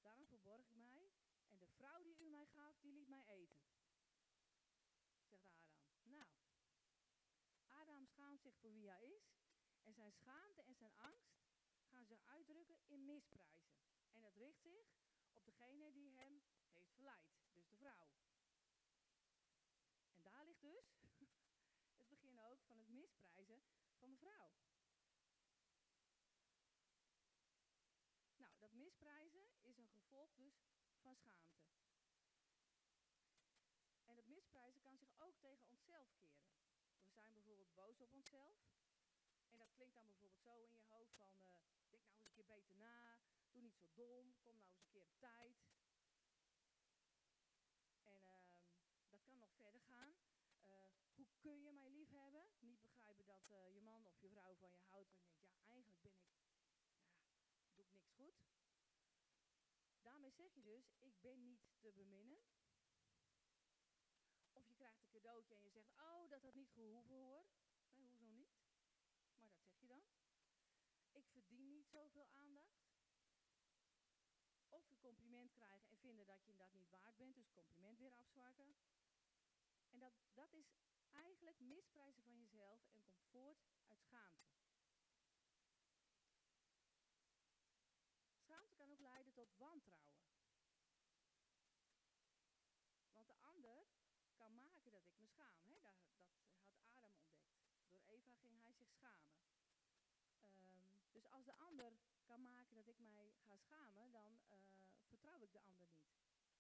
Daarom 0.01 0.27
verborg 0.27 0.67
ik 0.67 0.75
mij. 0.75 1.13
En 1.47 1.59
de 1.59 1.69
vrouw 1.69 2.03
die 2.03 2.19
u 2.19 2.27
mij 2.27 2.47
gaf, 2.47 2.79
die 2.81 2.93
liet 2.93 3.09
mij 3.09 3.27
eten. 3.27 3.63
Zegt 5.23 5.49
Adam. 5.49 5.87
Nou, 6.03 6.31
Adam 7.69 8.07
schaamt 8.07 8.43
zich 8.43 8.57
voor 8.57 8.73
wie 8.73 8.89
hij 8.89 9.05
is. 9.05 9.33
En 9.83 9.95
zijn 9.95 10.13
schaamte 10.13 10.63
en 10.63 10.75
zijn 10.75 10.97
angst 10.97 11.35
gaan 11.85 12.07
zich 12.07 12.23
uitdrukken 12.25 12.87
in 12.87 13.05
misprijzen. 13.05 13.84
En 14.15 14.23
dat 14.23 14.37
richt 14.37 14.61
zich 14.61 14.87
op 15.33 15.45
degene 15.45 15.93
die 15.93 16.07
hem 16.07 16.17
heeft 16.17 16.93
verleid, 16.93 17.47
dus 17.53 17.67
de 17.69 17.77
vrouw. 17.77 18.09
En 20.13 20.23
daar 20.23 20.45
ligt 20.45 20.61
dus 20.61 20.99
het 22.01 22.09
begin 22.09 22.41
ook 22.41 22.63
van 22.63 22.79
het 22.79 22.89
misprijzen 22.89 23.63
van 23.99 24.11
de 24.11 24.17
vrouw. 24.17 24.53
Nou, 28.37 28.59
dat 28.59 28.73
misprijzen 28.73 29.49
is 29.63 29.77
een 29.77 29.89
gevolg 29.89 30.35
dus 30.35 30.55
van 31.01 31.17
schaamte. 31.17 31.63
En 34.05 34.15
dat 34.15 34.27
misprijzen 34.27 34.81
kan 34.81 34.99
zich 34.99 35.15
ook 35.19 35.39
tegen 35.39 35.69
onszelf 35.69 36.13
keren. 36.15 36.53
We 37.05 37.13
zijn 37.13 37.33
bijvoorbeeld 37.33 37.75
boos 37.75 38.01
op 38.01 38.13
onszelf. 38.13 38.59
En 39.47 39.59
dat 39.59 39.73
klinkt 39.73 39.95
dan 39.95 40.07
bijvoorbeeld 40.07 40.43
zo 40.43 40.63
in 40.63 40.75
je 40.75 40.85
hoofd 40.85 41.15
van, 41.15 41.35
uh, 41.41 41.47
denk 41.91 42.05
nou 42.05 42.17
eens 42.17 42.25
een 42.25 42.33
keer 42.33 42.47
beter 42.47 42.77
na, 42.77 43.19
doe 43.55 43.63
niet 43.63 43.77
zo 43.77 43.89
dom, 43.95 44.35
kom 44.43 44.57
nou 44.57 44.71
eens 44.71 44.81
een 44.81 44.91
keer 44.91 45.03
op 45.03 45.19
tijd. 45.19 45.57
En 48.03 48.23
uh, 48.27 48.59
dat 49.09 49.23
kan 49.23 49.39
nog 49.39 49.53
verder 49.55 49.81
gaan. 49.81 50.15
Uh, 50.61 50.91
hoe 51.15 51.27
kun 51.39 51.63
je 51.63 51.73
mij 51.73 51.91
lief 51.91 52.11
hebben? 52.11 52.47
Niet 52.59 52.81
begrijpen 52.81 53.27
dat 53.27 53.51
uh, 53.51 53.75
je 53.75 53.81
man 53.81 54.07
of 54.07 54.21
je 54.21 54.29
vrouw 54.31 54.55
van 54.55 54.71
je 54.71 54.79
houdt. 54.79 55.11
En 55.11 55.39
denkt, 55.39 55.41
ja, 55.41 55.65
eigenlijk 55.67 56.01
ben 56.03 56.13
ik, 56.13 56.25
ja, 57.61 57.71
doe 57.75 57.85
ik 57.85 57.93
niks 57.93 58.11
goed. 58.11 58.37
Daarmee 60.03 60.31
zeg 60.31 60.55
je 60.55 60.63
dus, 60.63 60.95
ik 60.99 61.21
ben 61.21 61.45
niet 61.45 61.63
te 61.81 61.93
beminnen. 61.93 62.39
Of 64.53 64.67
je 64.67 64.75
krijgt 64.75 64.99
een 64.99 65.09
cadeautje 65.09 65.55
en 65.55 65.63
je 65.63 65.71
zegt, 65.71 65.91
oh, 65.97 66.31
dat 66.31 66.43
had 66.43 66.55
niet 66.55 66.73
gehoeven 66.73 67.15
hoor. 67.15 67.47
Nee, 67.95 68.09
hoezo 68.09 68.27
niet? 68.27 68.55
Maar 69.39 69.49
dat 69.49 69.63
zeg 69.63 69.81
je 69.81 69.87
dan. 69.87 70.03
Ik 71.13 71.29
verdien 71.29 71.71
niet 71.71 71.89
zoveel 71.89 72.29
aandacht. 72.33 72.84
Of 74.75 74.89
je 74.89 74.99
compliment 74.99 75.53
krijgen 75.53 75.91
en 75.91 75.99
vinden 75.99 76.27
dat 76.27 76.45
je 76.45 76.57
dat 76.57 76.73
niet 76.73 76.91
waard 76.91 77.17
bent, 77.17 77.35
dus 77.35 77.53
compliment 77.53 77.99
weer 77.99 78.13
afzwakken. 78.13 78.77
En 79.91 79.99
dat, 79.99 80.13
dat 80.33 80.53
is 80.53 80.75
eigenlijk 81.13 81.61
misprijzen 81.61 82.23
van 82.23 82.39
jezelf 82.39 82.87
en 82.87 83.03
komt 83.05 83.25
voort 83.31 83.59
uit 83.87 84.03
schaamte. 84.03 84.53
Schaamte 88.39 88.75
kan 88.75 88.91
ook 88.91 89.01
leiden 89.01 89.33
tot 89.33 89.57
wantrouwen. 89.57 90.25
Want 93.13 93.27
de 93.27 93.37
ander 93.41 93.87
kan 94.35 94.55
maken 94.55 94.93
dat 94.93 95.07
ik 95.07 95.17
me 95.19 95.27
schaam. 95.27 95.75
Dat, 95.83 95.99
dat 96.23 96.43
had 96.55 96.83
Adam 96.93 97.19
ontdekt. 97.21 97.91
Door 97.91 98.03
Eva 98.07 98.33
ging 98.33 98.63
hij 98.63 98.73
zich 98.73 98.91
schamen. 98.91 99.37
Um, 100.43 101.01
dus 101.13 101.29
als 101.29 101.45
de 101.45 101.55
ander 101.57 101.93
maken 102.39 102.75
dat 102.75 102.89
ik 102.89 102.99
mij 102.99 103.33
ga 103.47 103.57
schamen, 103.57 104.13
dan 104.13 104.41
uh, 104.49 104.57
vertrouw 105.09 105.41
ik 105.43 105.53
de 105.53 105.61
ander 105.61 105.89
niet. 105.89 106.13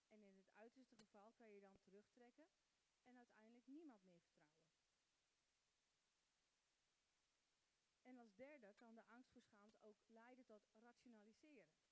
En 0.08 0.22
in 0.22 0.36
het 0.36 0.50
uiterste 0.54 0.94
geval 0.94 1.32
kan 1.32 1.52
je 1.52 1.60
dan 1.60 1.78
terugtrekken 1.80 2.48
en 3.04 3.18
uiteindelijk 3.18 3.66
niemand 3.66 4.04
meer 4.04 4.20
vertrouwen. 4.20 4.64
En 8.02 8.18
als 8.18 8.34
derde 8.34 8.74
kan 8.74 8.94
de 8.94 9.06
angst 9.06 9.30
voor 9.32 9.42
schaamte 9.42 9.80
ook 9.80 9.96
leiden 10.08 10.44
tot 10.44 10.62
rationaliseren. 10.82 11.82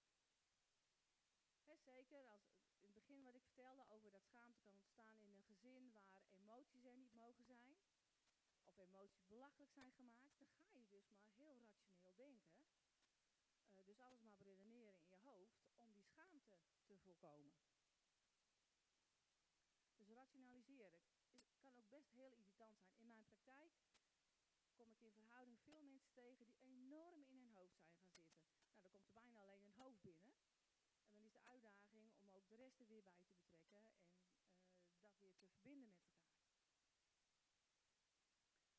He, 1.65 1.77
zeker 1.77 2.27
als 2.27 2.43
in 2.77 2.83
het 2.83 2.95
begin 2.95 3.23
wat 3.23 3.35
ik 3.35 3.45
vertelde 3.45 3.87
over 3.89 4.11
dat 4.11 4.25
schaamte 4.25 4.61
kan 4.61 4.77
ontstaan 4.77 5.19
in 5.19 5.33
een 5.33 5.45
gezin 5.45 5.93
waar 5.93 6.27
emoties 6.35 6.85
er 6.85 6.95
niet 6.95 7.13
mogen 7.13 7.45
zijn, 7.45 7.77
of 8.65 8.79
emoties 8.79 9.27
belachelijk 9.27 9.73
zijn 9.73 9.93
gemaakt, 9.93 10.39
dan 10.39 10.49
ga 10.49 10.71
je 10.73 10.89
dus 10.89 11.09
maar 11.09 11.29
heel 11.35 11.59
rationeel 11.59 12.15
denken. 12.17 12.72
Alles 14.03 14.23
maar 14.23 14.43
redeneren 14.43 14.95
in 14.97 15.09
je 15.09 15.17
hoofd 15.17 15.63
om 15.75 15.93
die 15.93 16.03
schaamte 16.03 16.57
te 16.85 16.97
voorkomen. 16.99 17.53
Dus 19.97 20.09
rationaliseren 20.09 20.93
is, 20.93 21.61
kan 21.61 21.77
ook 21.77 21.89
best 21.89 22.11
heel 22.11 22.33
irritant 22.33 22.79
zijn. 22.79 22.97
In 22.99 23.07
mijn 23.07 23.25
praktijk 23.25 23.73
kom 24.75 24.93
ik 24.93 25.03
in 25.03 25.13
verhouding 25.13 25.59
veel 25.61 25.83
mensen 25.83 26.13
tegen 26.13 26.47
die 26.47 26.61
enorm 26.61 27.25
in 27.25 27.37
hun 27.39 27.51
hoofd 27.51 27.77
zijn 27.77 27.95
gaan 27.97 28.13
zitten. 28.13 28.39
Nou, 28.73 28.83
dan 28.83 28.91
komt 28.91 29.07
er 29.07 29.13
bijna 29.13 29.39
alleen 29.39 29.63
een 29.63 29.81
hoofd 29.83 30.03
binnen. 30.03 30.35
En 31.07 31.13
dan 31.13 31.25
is 31.25 31.33
de 31.33 31.45
uitdaging 31.45 32.13
om 32.17 32.31
ook 32.31 32.49
de 32.49 32.57
rest 32.57 32.81
er 32.81 32.87
weer 32.87 33.03
bij 33.03 33.23
te 33.25 33.33
betrekken 33.33 33.83
en 34.09 34.27
uh, 34.37 35.03
dat 35.03 35.19
weer 35.21 35.37
te 35.37 35.47
verbinden 35.47 35.95
met 35.95 36.07
elkaar. 36.07 36.41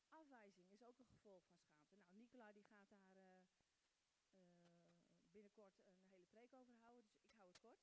Afwijzing 0.08 0.70
is 0.70 0.82
ook 0.82 0.98
een 0.98 1.06
gevolg 1.06 1.44
van 1.46 1.58
schaamte. 1.58 1.96
Nou, 1.96 2.14
Nicola 2.16 2.52
die 2.52 2.64
gaat 2.64 2.88
daar 2.88 3.16
uh, 3.16 3.33
binnenkort 5.54 5.98
een 5.98 6.10
hele 6.10 6.26
preek 6.26 6.52
over 6.54 6.74
houden, 6.74 7.10
dus 7.10 7.22
ik 7.22 7.34
hou 7.36 7.48
het 7.48 7.58
kort. 7.58 7.82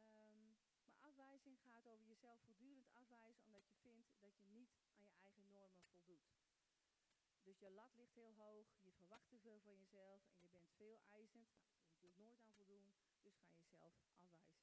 Um, 0.00 0.56
maar 0.84 0.96
afwijzing 1.00 1.58
gaat 1.60 1.86
over 1.86 2.06
jezelf 2.06 2.40
voortdurend 2.40 2.88
afwijzen 2.92 3.44
omdat 3.44 3.66
je 3.68 3.74
vindt 3.74 4.08
dat 4.20 4.38
je 4.38 4.44
niet 4.44 4.74
aan 4.96 5.06
je 5.06 5.14
eigen 5.14 5.50
normen 5.50 5.84
voldoet. 5.84 6.26
Dus 7.42 7.58
je 7.58 7.70
lat 7.70 7.94
ligt 7.94 8.14
heel 8.14 8.34
hoog, 8.34 8.66
je 8.82 8.92
verwacht 8.92 9.28
te 9.28 9.38
veel 9.38 9.60
van 9.60 9.76
jezelf 9.76 10.28
en 10.32 10.42
je 10.42 10.48
bent 10.48 10.72
veel 10.76 11.00
eisend. 11.06 11.48
Nou, 11.48 11.68
daar 11.74 11.84
je 11.84 11.90
natuurlijk 11.90 12.20
nooit 12.20 12.40
aan 12.40 12.54
voldoen, 12.54 12.92
dus 13.22 13.36
ga 13.36 13.50
je 13.50 13.58
jezelf 13.58 13.94
afwijzen. 14.06 14.62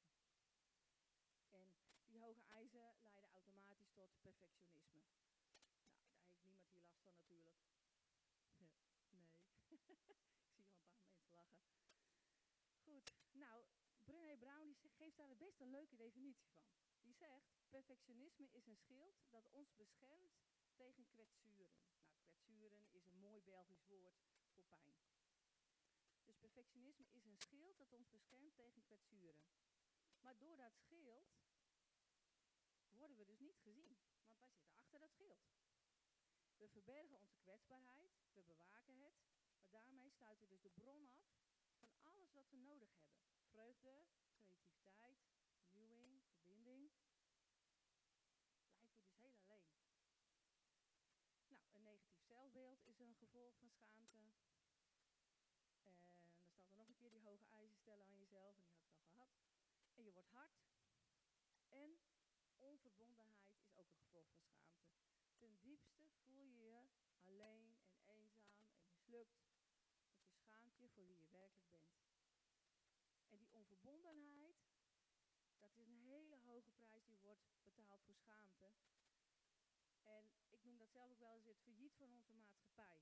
En 1.50 1.74
die 2.06 2.20
hoge 2.20 2.42
eisen 2.42 2.80
leiden 3.02 3.32
automatisch 3.32 3.94
tot 3.94 4.20
perfectionisme. 4.20 5.02
Nou, 6.02 6.14
daar 6.14 6.26
heeft 6.26 6.44
niemand 6.44 6.70
hier 6.70 6.82
last 6.82 7.02
van 7.02 7.14
natuurlijk. 7.14 7.56
Nee. 9.12 9.28
ik 9.74 10.00
zie 10.04 10.16
al 10.16 10.26
een 10.26 10.38
paar 10.38 10.56
mensen 10.56 11.34
lachen. 11.34 11.81
Nou, 13.32 13.64
Brené 14.04 14.36
Brown 14.36 14.76
die 14.80 14.90
geeft 14.90 15.16
daar 15.16 15.36
best 15.36 15.60
een 15.60 15.70
leuke 15.70 15.96
definitie 15.96 16.50
van. 16.50 16.64
Die 17.00 17.14
zegt, 17.14 17.52
perfectionisme 17.68 18.48
is 18.50 18.66
een 18.66 18.76
schild 18.76 19.14
dat 19.30 19.48
ons 19.50 19.74
beschermt 19.74 20.32
tegen 20.74 21.06
kwetsuren. 21.06 21.70
Nou, 22.46 22.68
kwetsuren 22.68 22.92
is 22.92 23.06
een 23.06 23.18
mooi 23.18 23.42
Belgisch 23.42 23.84
woord 23.86 24.22
voor 24.54 24.64
pijn. 24.64 24.94
Dus 26.24 26.36
perfectionisme 26.36 27.06
is 27.10 27.24
een 27.24 27.38
schild 27.38 27.78
dat 27.78 27.92
ons 27.92 28.10
beschermt 28.10 28.54
tegen 28.54 28.82
kwetsuren. 28.82 29.46
Maar 30.20 30.38
door 30.38 30.56
dat 30.56 30.76
schild 30.76 31.32
worden 32.88 33.16
we 33.16 33.24
dus 33.24 33.38
niet 33.38 33.58
gezien, 33.58 33.98
want 34.26 34.38
wij 34.38 34.50
zitten 34.50 34.74
achter 34.74 34.98
dat 34.98 35.12
schild. 35.12 35.50
We 36.56 36.68
verbergen 36.68 37.18
onze 37.18 37.38
kwetsbaarheid, 37.38 38.12
we 38.32 38.42
bewaken 38.42 38.96
het, 38.96 39.14
maar 39.54 39.70
daarmee 39.70 40.10
sluiten 40.10 40.48
we 40.48 40.50
dus 40.50 40.62
de 40.62 40.70
bron 40.70 41.10
af 41.12 41.31
wat 42.32 42.50
we 42.50 42.56
nodig 42.56 42.92
hebben. 42.94 43.18
Vreugde, 43.50 44.04
creativiteit, 44.44 45.20
vernieuwing, 45.70 46.22
verbinding. 46.30 46.90
Blijven 48.74 49.00
we 49.00 49.02
dus 49.02 49.14
heel 49.14 49.34
alleen. 49.36 49.70
Nou, 51.48 51.74
een 51.74 51.82
negatief 51.82 52.22
zelfbeeld 52.24 52.86
is 52.86 52.98
een 52.98 53.14
gevolg 53.14 53.56
van 53.56 53.70
schaamte. 53.70 54.18
En 54.18 55.84
dan 55.84 55.96
staat 55.96 56.68
er 56.68 56.74
nog 56.74 56.88
een 56.88 56.96
keer 56.96 57.10
die 57.10 57.20
hoge 57.20 57.46
eisen 57.46 57.78
stellen 57.78 58.06
aan 58.06 58.18
jezelf, 58.18 58.56
en 58.56 58.64
die 58.64 58.72
had 58.72 58.84
ik 58.84 58.94
al 58.94 59.02
gehad. 59.02 59.30
En 59.94 60.04
je 60.04 60.12
wordt 60.12 60.28
hard. 60.28 60.62
En 61.68 61.98
onverbondenheid 62.58 63.60
is 63.62 63.76
ook 63.76 63.90
een 63.90 63.98
gevolg 63.98 64.28
van 64.30 64.42
schaamte. 64.42 64.82
Ten 65.36 65.58
diepste 65.60 66.08
voel 66.24 66.42
je 66.42 66.58
je 66.58 66.82
alleen 67.20 67.76
en 67.86 68.00
eenzaam 68.04 68.70
en 68.74 68.88
mislukt. 68.88 69.50
Want 70.12 70.26
je 70.26 70.34
schaamt 70.34 70.78
je 70.78 70.88
voor 70.88 71.06
wie 71.06 71.18
je 71.18 71.28
werkelijk 71.30 71.70
bent. 71.70 72.01
Onverbondenheid, 73.82 74.56
dat 75.58 75.70
is 75.76 75.86
een 75.86 75.96
hele 75.96 76.36
hoge 76.36 76.70
prijs 76.70 77.04
die 77.06 77.18
wordt 77.18 77.42
betaald 77.64 78.02
voor 78.02 78.14
schaamte. 78.14 78.72
En 80.02 80.30
ik 80.50 80.62
noem 80.64 80.78
dat 80.78 80.90
zelf 80.90 81.10
ook 81.10 81.18
wel 81.18 81.34
eens 81.34 81.46
het 81.46 81.60
failliet 81.60 81.94
van 81.96 82.12
onze 82.12 82.32
maatschappij. 82.32 83.00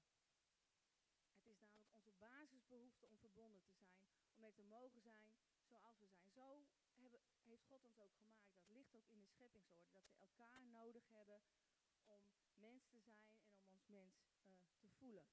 Het 1.36 1.48
is 1.48 1.60
namelijk 1.60 1.92
onze 1.92 2.12
basisbehoefte 2.12 3.06
om 3.06 3.18
verbonden 3.18 3.62
te 3.62 3.72
zijn, 3.72 4.00
om 4.32 4.44
er 4.44 4.54
te 4.54 4.62
mogen 4.62 5.00
zijn 5.00 5.36
zoals 5.64 5.98
we 5.98 6.06
zijn. 6.06 6.30
Zo 6.34 6.66
hebben, 6.94 7.20
heeft 7.42 7.64
God 7.64 7.84
ons 7.84 8.00
ook 8.00 8.14
gemaakt. 8.14 8.52
Dat 8.54 8.68
ligt 8.68 8.94
ook 8.94 9.08
in 9.08 9.20
de 9.20 9.26
scheppingsorde. 9.26 9.92
Dat 9.92 10.08
we 10.08 10.16
elkaar 10.16 10.62
nodig 10.62 11.08
hebben 11.08 11.42
om 11.84 12.20
mens 12.54 12.88
te 12.88 13.00
zijn 13.00 13.32
en 13.34 13.54
om 13.54 13.66
ons 13.70 13.86
mens 13.86 14.14
uh, 14.44 14.52
te 14.78 14.88
voelen. 14.88 15.26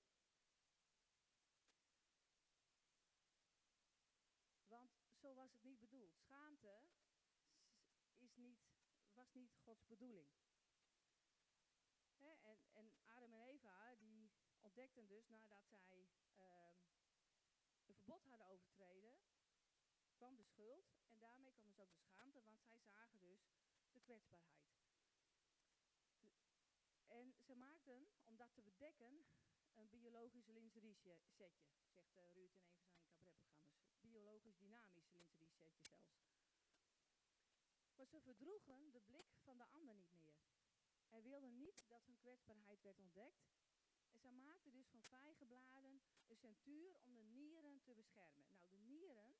Want 4.68 4.92
zo 5.16 5.34
was 5.34 5.52
het 5.52 5.64
niet 5.64 5.80
bedoeld. 5.80 6.18
Is 8.18 8.36
niet, 8.36 8.60
was 9.14 9.34
niet 9.34 9.56
Gods 9.64 9.86
bedoeling. 9.86 10.30
En, 12.18 12.60
en 12.72 12.94
Adam 13.06 13.34
en 13.34 13.42
Eva 13.42 13.96
die 13.96 14.32
ontdekten 14.62 15.08
dus 15.08 15.28
nadat 15.28 15.68
zij 15.68 16.10
uh, 16.40 16.70
een 17.72 17.96
verbod 17.96 18.26
hadden 18.26 18.48
overtreden, 18.48 19.20
kwam 20.16 20.36
de 20.36 20.44
schuld 20.44 20.92
en 21.10 21.20
daarmee 21.20 21.52
kwam 21.52 21.68
dus 21.68 21.80
ook 21.80 21.92
de 21.92 22.00
schaamte, 22.00 22.42
want 22.44 22.64
zij 22.64 22.82
zagen 22.82 23.20
dus 23.20 23.50
de 23.92 24.00
kwetsbaarheid. 24.00 24.68
En 27.08 27.34
ze 27.46 27.56
maakten, 27.56 28.08
om 28.24 28.38
dat 28.38 28.54
te 28.54 28.62
bedekken, 28.62 29.26
een 29.74 29.90
biologisch 29.90 30.48
lingerie-setje, 30.48 31.52
zegt 31.88 32.18
uh, 32.18 32.32
Ruud 32.34 32.54
in 32.54 32.64
een 32.64 32.78
van 32.78 32.90
zijn 32.90 33.08
cabaretprogramma's. 33.08 34.00
Biologisch 34.02 34.58
dynamisch 34.58 35.10
lingerie-setje 35.12 35.84
zelfs. 35.84 36.07
Maar 37.98 38.08
ze 38.08 38.22
verdroegen 38.22 38.92
de 38.92 39.02
blik 39.02 39.28
van 39.44 39.58
de 39.58 39.66
ander 39.66 39.96
niet 39.96 40.14
meer. 40.14 40.36
En 41.10 41.24
wilden 41.24 41.58
niet 41.58 41.86
dat 41.88 42.06
hun 42.06 42.18
kwetsbaarheid 42.18 42.82
werd 42.82 43.00
ontdekt. 43.00 43.48
En 44.10 44.20
ze 44.20 44.32
maakten 44.32 44.72
dus 44.72 44.88
van 44.88 45.04
vijgenbladen 45.04 46.02
een 46.28 46.38
centuur 46.38 47.00
om 47.02 47.16
de 47.16 47.24
nieren 47.24 47.82
te 47.82 47.94
beschermen. 47.94 48.46
Nou, 48.50 48.70
de 48.70 48.78
nieren 48.78 49.38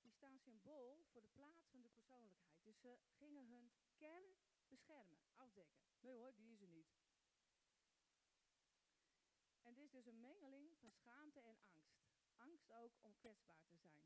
die 0.00 0.12
staan 0.12 0.38
symbool 0.38 1.04
voor 1.04 1.20
de 1.20 1.28
plaats 1.28 1.66
van 1.66 1.82
de 1.82 1.88
persoonlijkheid. 1.88 2.64
Dus 2.64 2.80
ze 2.80 2.98
gingen 3.16 3.46
hun 3.46 3.72
kern 3.96 4.36
beschermen, 4.68 5.20
afdekken. 5.36 5.80
Nee 6.00 6.16
hoor, 6.16 6.34
die 6.34 6.52
is 6.52 6.60
er 6.60 6.68
niet. 6.68 6.96
En 9.62 9.74
dit 9.74 9.84
is 9.84 9.90
dus 9.90 10.06
een 10.06 10.20
mengeling 10.20 10.76
van 10.78 10.92
schaamte 10.92 11.40
en 11.40 11.58
angst. 11.60 12.06
Angst 12.36 12.72
ook 12.72 12.98
om 13.00 13.16
kwetsbaar 13.16 13.66
te 13.66 13.76
zijn. 13.76 14.04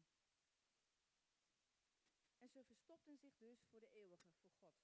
Ze 2.52 2.64
verstopten 2.64 3.16
zich 3.18 3.36
dus 3.36 3.64
voor 3.64 3.80
de 3.80 3.90
eeuwige, 3.90 4.32
voor 4.40 4.52
God. 4.52 4.76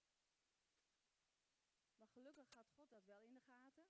Maar 1.96 2.08
gelukkig 2.08 2.52
had 2.52 2.70
God 2.70 2.90
dat 2.90 3.04
wel 3.04 3.22
in 3.22 3.34
de 3.34 3.40
gaten. 3.40 3.86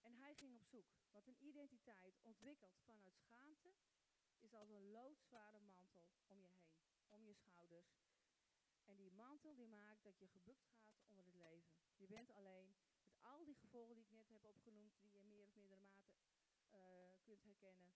En 0.00 0.14
hij 0.14 0.34
ging 0.34 0.54
op 0.54 0.64
zoek. 0.64 0.94
Want 1.10 1.26
een 1.26 1.44
identiteit 1.44 2.20
ontwikkeld 2.20 2.80
vanuit 2.84 3.16
schaamte 3.16 3.74
is 4.38 4.54
als 4.54 4.68
een 4.68 4.90
loodzware 4.90 5.60
mantel 5.60 6.14
om 6.26 6.40
je 6.40 6.48
heen, 6.48 6.76
om 7.08 7.24
je 7.24 7.34
schouders. 7.34 8.00
En 8.84 8.96
die 8.96 9.12
mantel 9.12 9.54
die 9.54 9.68
maakt 9.68 10.04
dat 10.04 10.18
je 10.18 10.28
gebukt 10.28 10.66
gaat 10.66 11.02
onder 11.04 11.24
het 11.24 11.34
leven. 11.34 11.72
Je 11.96 12.06
bent 12.06 12.30
alleen 12.30 12.76
met 13.02 13.20
al 13.20 13.44
die 13.44 13.56
gevolgen 13.56 13.94
die 13.94 14.04
ik 14.04 14.10
net 14.10 14.28
heb 14.28 14.44
opgenoemd, 14.44 14.96
die 15.00 15.10
je 15.10 15.18
in 15.18 15.28
meer 15.28 15.46
of 15.46 15.54
mindere 15.54 15.80
mate 15.80 16.22
uh, 16.70 16.78
kunt 17.22 17.42
herkennen. 17.42 17.94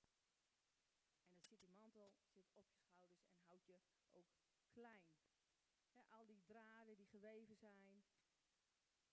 En 1.23 1.33
dan 1.33 1.45
zit 1.45 1.61
die 1.61 1.71
mantel 1.71 2.15
zit 2.25 2.53
op 2.53 2.69
je 2.69 2.75
schouders 2.75 3.06
ook 4.13 4.27
klein. 4.71 5.15
al 6.11 6.27
die 6.27 6.43
draden 6.45 6.97
die 6.97 7.07
geweven 7.07 7.57
zijn, 7.57 8.05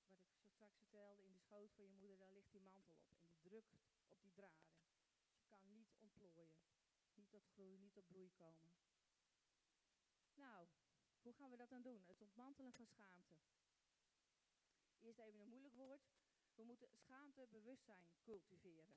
wat 0.07 0.19
ik 0.19 0.33
zo 0.35 0.47
straks 0.47 0.77
vertelde, 0.77 1.23
in 1.23 1.31
de 1.31 1.39
schoot 1.39 1.73
van 1.73 1.83
je 1.83 1.91
moeder, 1.91 2.17
daar 2.17 2.31
ligt 2.31 2.51
die 2.51 2.61
mantel 2.61 2.95
op. 2.95 3.09
En 3.09 3.19
die 3.19 3.39
drukt 3.41 3.75
op 4.07 4.21
die 4.21 4.33
draden. 4.33 4.75
Dus 5.25 5.35
je 5.35 5.45
kan 5.45 5.71
niet 5.71 5.93
ontplooien. 5.99 6.51
Niet 7.13 7.29
tot 7.29 7.45
groei, 7.45 7.77
niet 7.77 7.93
tot 7.93 8.07
bloei 8.07 8.31
komen. 8.31 8.71
Nou, 10.33 10.67
hoe 11.21 11.33
gaan 11.33 11.49
we 11.49 11.57
dat 11.57 11.69
dan 11.69 11.81
doen? 11.81 12.03
Het 12.05 12.21
ontmantelen 12.21 12.73
van 12.73 12.85
schaamte. 12.87 13.35
Eerst 14.99 15.19
even 15.19 15.39
een 15.39 15.49
moeilijk 15.49 15.73
woord. 15.73 16.11
We 16.55 16.63
moeten 16.63 16.87
schaamtebewustzijn 16.89 18.07
cultiveren. 18.21 18.95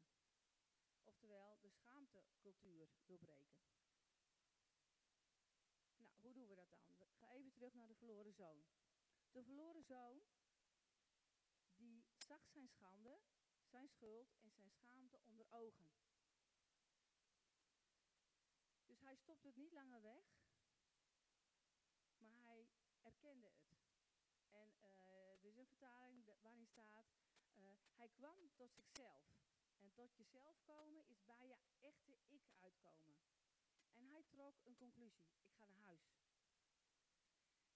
Oftewel, 1.05 1.59
de 1.61 1.71
schaamtecultuur 1.71 2.88
doorbreken. 3.05 3.76
Hoe 6.27 6.35
doen 6.35 6.49
we 6.49 6.55
dat 6.55 6.71
dan? 6.71 6.97
We 6.99 7.17
gaan 7.19 7.29
even 7.29 7.53
terug 7.53 7.75
naar 7.75 7.89
de 7.89 7.95
verloren 7.95 8.33
zoon. 8.33 8.65
De 9.31 9.43
verloren 9.43 9.85
zoon, 9.85 10.23
die 11.77 12.05
zag 12.17 12.49
zijn 12.49 12.69
schande, 12.69 13.21
zijn 13.65 13.89
schuld 13.89 14.35
en 14.41 14.53
zijn 14.53 14.71
schaamte 14.71 15.21
onder 15.21 15.47
ogen. 15.51 15.91
Dus 18.87 19.01
hij 19.01 19.17
stopte 19.17 19.47
het 19.47 19.57
niet 19.57 19.73
langer 19.73 20.03
weg, 20.03 20.25
maar 22.17 22.43
hij 22.43 22.69
erkende 23.03 23.47
het. 23.47 23.79
En 24.49 24.75
uh, 25.05 25.33
er 25.33 25.45
is 25.45 25.57
een 25.57 25.67
vertaling 25.67 26.25
waarin 26.25 26.67
staat, 26.67 27.07
uh, 27.55 27.65
hij 27.95 28.09
kwam 28.09 28.51
tot 28.55 28.75
zichzelf. 28.75 29.25
En 29.79 29.93
tot 29.93 30.17
jezelf 30.17 30.62
komen 30.62 31.07
is 31.09 31.25
bij 31.25 31.47
je 31.47 31.57
echte 31.81 32.19
ik 32.29 32.51
uitkomen. 32.59 33.17
Trok 34.37 34.64
een 34.64 34.77
conclusie. 34.77 35.29
Ik 35.42 35.55
ga 35.55 35.66
naar 35.66 35.81
huis. 35.81 36.16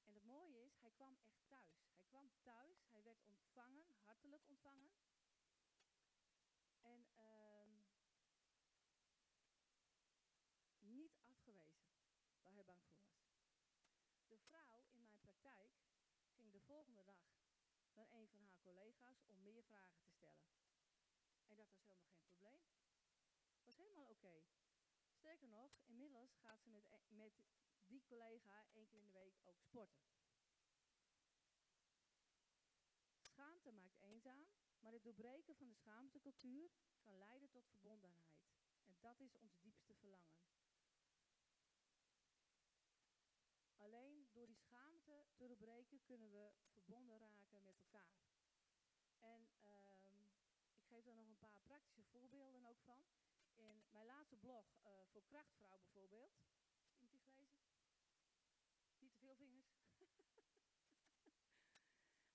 En 0.04 0.14
het 0.14 0.24
mooie 0.24 0.62
is, 0.64 0.78
hij 0.80 0.90
kwam 0.90 1.18
echt 1.22 1.48
thuis. 1.48 1.88
Hij 1.94 2.04
kwam 2.04 2.30
thuis, 2.42 2.86
hij 2.88 3.02
werd 3.02 3.22
ontvangen, 3.22 3.96
hartelijk 4.02 4.46
ontvangen. 4.46 4.92
En 6.80 7.06
uh, 7.14 7.66
niet 10.78 11.18
afgewezen, 11.22 11.90
waar 12.40 12.54
hij 12.54 12.64
bang 12.64 12.86
voor 12.86 13.02
was. 13.02 13.38
De 14.26 14.38
vrouw 14.38 14.84
in 14.90 15.02
mijn 15.02 15.18
praktijk 15.18 15.72
ging 16.34 16.52
de 16.52 16.60
volgende 16.60 17.04
dag 17.04 17.22
naar 17.92 18.12
een 18.12 18.28
van 18.28 18.42
haar 18.42 18.58
collega's 18.60 19.22
om 19.24 19.42
meer 19.42 19.64
vragen 19.64 20.00
te 20.00 20.10
stellen. 20.10 20.46
En 21.46 21.56
dat 21.56 21.70
was 21.70 21.84
helemaal 21.86 22.08
geen 22.08 22.22
probleem. 22.22 22.62
Was 23.64 23.76
helemaal 23.76 24.06
oké. 24.08 24.59
Sterker 25.20 25.48
nog, 25.48 25.80
inmiddels 25.86 26.36
gaat 26.36 26.62
ze 26.62 26.68
met, 26.70 26.86
e-, 26.90 27.14
met 27.14 27.32
die 27.86 28.02
collega 28.04 28.64
één 28.72 28.86
keer 28.86 28.98
in 28.98 29.04
de 29.04 29.12
week 29.12 29.40
ook 29.44 29.60
sporten. 29.60 30.04
Schaamte 33.18 33.72
maakt 33.72 34.00
eenzaam, 34.00 34.46
maar 34.78 34.92
het 34.92 35.02
doorbreken 35.02 35.56
van 35.56 35.68
de 35.68 35.74
schaamtecultuur 35.74 36.70
kan 37.00 37.18
leiden 37.18 37.50
tot 37.50 37.68
verbondenheid. 37.68 38.40
En 38.84 38.96
dat 39.00 39.20
is 39.20 39.36
ons 39.36 39.58
diepste 39.60 39.94
verlangen. 39.94 40.38
Alleen 43.76 44.28
door 44.32 44.46
die 44.46 44.56
schaamte 44.56 45.26
te 45.36 45.46
doorbreken 45.46 46.02
kunnen 46.02 46.30
we 46.30 46.52
verbonden 46.68 47.18
raken 47.18 47.62
met 47.62 47.76
elkaar. 47.78 48.20
En 49.18 49.50
um, 49.64 50.30
ik 50.72 50.84
geef 50.86 51.04
daar 51.04 51.14
nog 51.14 51.28
een 51.28 51.38
paar 51.38 51.60
praktische 51.62 52.04
voorbeelden 52.04 52.64
ook 52.66 52.80
van. 52.80 53.04
In 53.60 53.84
mijn 53.90 54.06
laatste 54.06 54.36
blog 54.36 54.66
uh, 54.86 54.90
voor 55.10 55.24
Krachtvrouw 55.24 55.78
bijvoorbeeld. 55.78 56.32
Iemand 56.98 57.10
die 57.10 57.20
gelezen? 57.20 57.62
Niet 58.98 59.12
te 59.12 59.18
veel 59.18 59.34
vingers. 59.34 59.68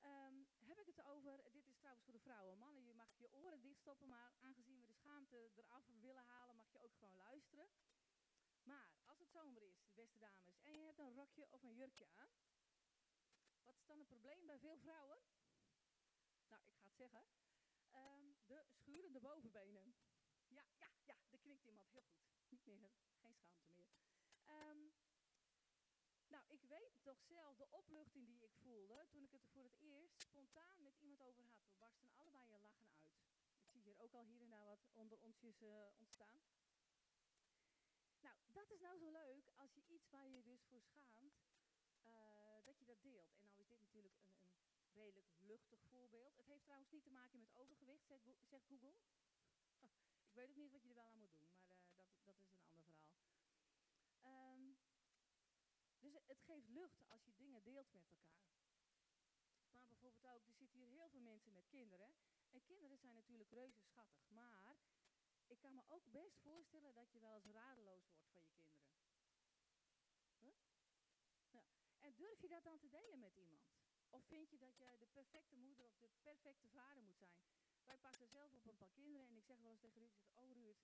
um, 0.02 0.48
heb 0.70 0.80
ik 0.80 0.86
het 0.86 1.02
over, 1.04 1.44
dit 1.52 1.68
is 1.68 1.78
trouwens 1.78 2.04
voor 2.04 2.14
de 2.14 2.20
vrouwen. 2.20 2.58
Mannen, 2.58 2.86
je 2.86 2.94
mag 2.94 3.18
je 3.18 3.32
oren 3.32 3.62
dichtstoppen, 3.62 4.08
maar 4.08 4.34
aangezien 4.40 4.80
we 4.80 4.86
de 4.86 4.94
schaamte 4.94 5.52
eraf 5.56 5.86
willen 6.00 6.26
halen, 6.26 6.56
mag 6.56 6.72
je 6.72 6.80
ook 6.80 6.96
gewoon 6.96 7.16
luisteren. 7.16 7.70
Maar 8.64 8.90
als 9.06 9.20
het 9.20 9.30
zomer 9.32 9.64
is, 9.64 9.94
beste 9.94 10.20
dames, 10.20 10.60
en 10.62 10.80
je 10.80 10.86
hebt 10.86 11.00
een 11.00 11.14
rokje 11.14 11.52
of 11.52 11.64
een 11.64 11.74
jurkje 11.74 12.08
aan, 12.08 12.30
wat 13.64 13.78
is 13.78 13.86
dan 13.86 14.00
het 14.00 14.08
probleem 14.08 14.46
bij 14.46 14.60
veel 14.60 14.78
vrouwen? 14.78 15.20
nou 16.48 16.62
ik 16.64 16.74
ga 16.76 16.84
het 16.86 16.96
zeggen, 16.96 17.26
ehm, 17.90 18.34
de 18.46 18.66
schurende 18.68 19.20
bovenbenen. 19.20 19.96
Ja, 20.56 20.66
ja, 20.78 20.90
ja, 21.06 21.16
er 21.30 21.40
knikt 21.40 21.66
iemand, 21.66 21.92
heel 21.92 22.04
goed. 22.04 22.24
Niet 22.50 22.66
meer, 22.66 22.92
geen 23.20 23.36
schaamte 23.36 23.46
meer. 23.76 23.90
Um, 24.48 24.94
nou, 26.28 26.44
ik 26.48 26.62
weet 26.62 27.04
toch 27.04 27.22
zelf 27.22 27.58
de 27.58 27.72
opluchting 27.72 28.28
die 28.28 28.44
ik 28.44 28.56
voelde 28.56 29.08
toen 29.10 29.24
ik 29.24 29.32
het 29.32 29.44
er 29.44 29.50
voor 29.50 29.64
het 29.64 29.78
eerst 29.80 30.22
spontaan 30.22 30.84
met 30.84 30.98
iemand 30.98 31.22
over 31.22 31.44
had. 31.44 31.66
We 31.68 31.74
barsten 31.78 32.16
allebei 32.16 32.44
een 32.54 32.62
lachen 32.62 32.86
uit. 32.88 33.10
Ik 33.60 33.68
zie 33.72 33.82
hier 33.82 34.00
ook 34.00 34.14
al 34.14 34.24
hier 34.24 34.42
en 34.42 34.50
daar 34.50 34.66
wat 34.66 34.88
onder 34.94 35.20
onsjes 35.20 35.62
uh, 35.62 35.88
ontstaan. 35.98 36.42
Nou, 38.20 38.36
dat 38.46 38.70
is 38.72 38.80
nou 38.80 38.98
zo 38.98 39.10
leuk 39.12 39.52
als 39.56 39.74
je 39.74 39.84
iets 39.88 40.10
waar 40.10 40.30
je 40.30 40.44
dus 40.44 40.64
voor 40.64 40.82
schaamt, 40.82 41.36
uh, 42.04 42.66
dat 42.66 42.80
je 42.80 42.86
dat 42.86 43.02
deelt. 43.02 43.32
En 43.34 43.46
nou 43.46 43.60
is 43.60 43.68
dit 43.68 43.80
natuurlijk 43.80 44.16
een, 44.18 44.36
een, 44.42 44.54
redelijk 44.94 45.28
luchtig 45.38 45.80
voorbeeld. 45.84 46.36
Het 46.38 46.48
heeft 46.48 46.64
trouwens 46.64 46.92
niet 46.92 47.04
te 47.04 47.12
maken 47.12 47.40
met 47.40 47.54
overgewicht, 47.54 48.06
zegt 48.06 48.66
Google. 48.68 48.94
Ik 50.36 50.42
weet 50.42 50.50
ook 50.50 50.64
niet 50.64 50.72
wat 50.72 50.82
je 50.82 50.90
er 50.90 50.96
wel 50.96 51.10
aan 51.10 51.18
moet 51.18 51.32
doen, 51.32 51.48
maar 51.52 51.80
uh, 51.80 51.96
dat, 51.96 52.08
dat 52.24 52.40
is 52.40 52.50
een 52.52 52.68
ander 52.68 52.84
verhaal. 52.84 53.28
Um, 54.24 54.78
dus 56.00 56.14
het 56.28 56.42
geeft 56.42 56.68
lucht 56.68 57.08
als 57.08 57.26
je 57.26 57.36
dingen 57.36 57.64
deelt 57.64 57.92
met 57.92 58.08
elkaar. 58.10 58.50
Maar 59.72 59.88
bijvoorbeeld 59.88 60.26
ook, 60.26 60.48
er 60.48 60.54
zitten 60.54 60.80
hier 60.80 60.90
heel 60.90 61.10
veel 61.10 61.20
mensen 61.20 61.54
met 61.54 61.68
kinderen. 61.68 62.14
En 62.50 62.64
kinderen 62.64 62.98
zijn 62.98 63.16
natuurlijk 63.16 63.52
reuze 63.52 63.82
schattig. 63.82 64.30
Maar 64.30 64.78
ik 65.48 65.60
kan 65.60 65.74
me 65.74 65.84
ook 65.88 66.12
best 66.12 66.40
voorstellen 66.40 66.94
dat 66.94 67.12
je 67.12 67.20
wel 67.20 67.34
eens 67.34 67.46
radeloos 67.46 68.08
wordt 68.08 68.30
van 68.32 68.42
je 68.44 68.54
kinderen. 68.54 68.88
Ja. 71.50 71.64
En 72.00 72.16
durf 72.16 72.42
je 72.42 72.48
dat 72.48 72.64
dan 72.64 72.80
te 72.80 72.90
delen 72.90 73.20
met 73.20 73.36
iemand? 73.36 73.74
Of 74.10 74.26
vind 74.26 74.50
je 74.50 74.58
dat 74.58 74.78
je 74.78 74.96
de 75.00 75.08
perfecte 75.08 75.56
moeder 75.56 75.86
of 75.86 75.98
de 75.98 76.10
perfecte 76.22 76.68
vader 76.68 77.04
moet 77.04 77.18
zijn? 77.18 77.65
Wij 77.86 77.98
passen 77.98 78.28
zelf 78.28 78.54
op 78.54 78.68
een 78.68 78.78
paar 78.78 78.90
kinderen 78.90 79.28
en 79.28 79.36
ik 79.36 79.46
zeg 79.46 79.60
wel 79.60 79.72
eens 79.72 79.82
tegen 79.82 80.02
Ruud, 80.02 80.16
oh 80.34 80.54
Ruud, 80.54 80.78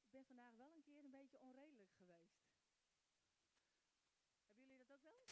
ik 0.00 0.10
ben 0.10 0.26
vandaag 0.26 0.56
wel 0.56 0.74
een 0.74 0.82
keer 0.82 0.98
een 0.98 1.10
beetje 1.10 1.40
onredelijk 1.40 1.92
geweest 1.92 2.38
dat 4.88 4.92
ook 4.92 5.02
wel? 5.02 5.24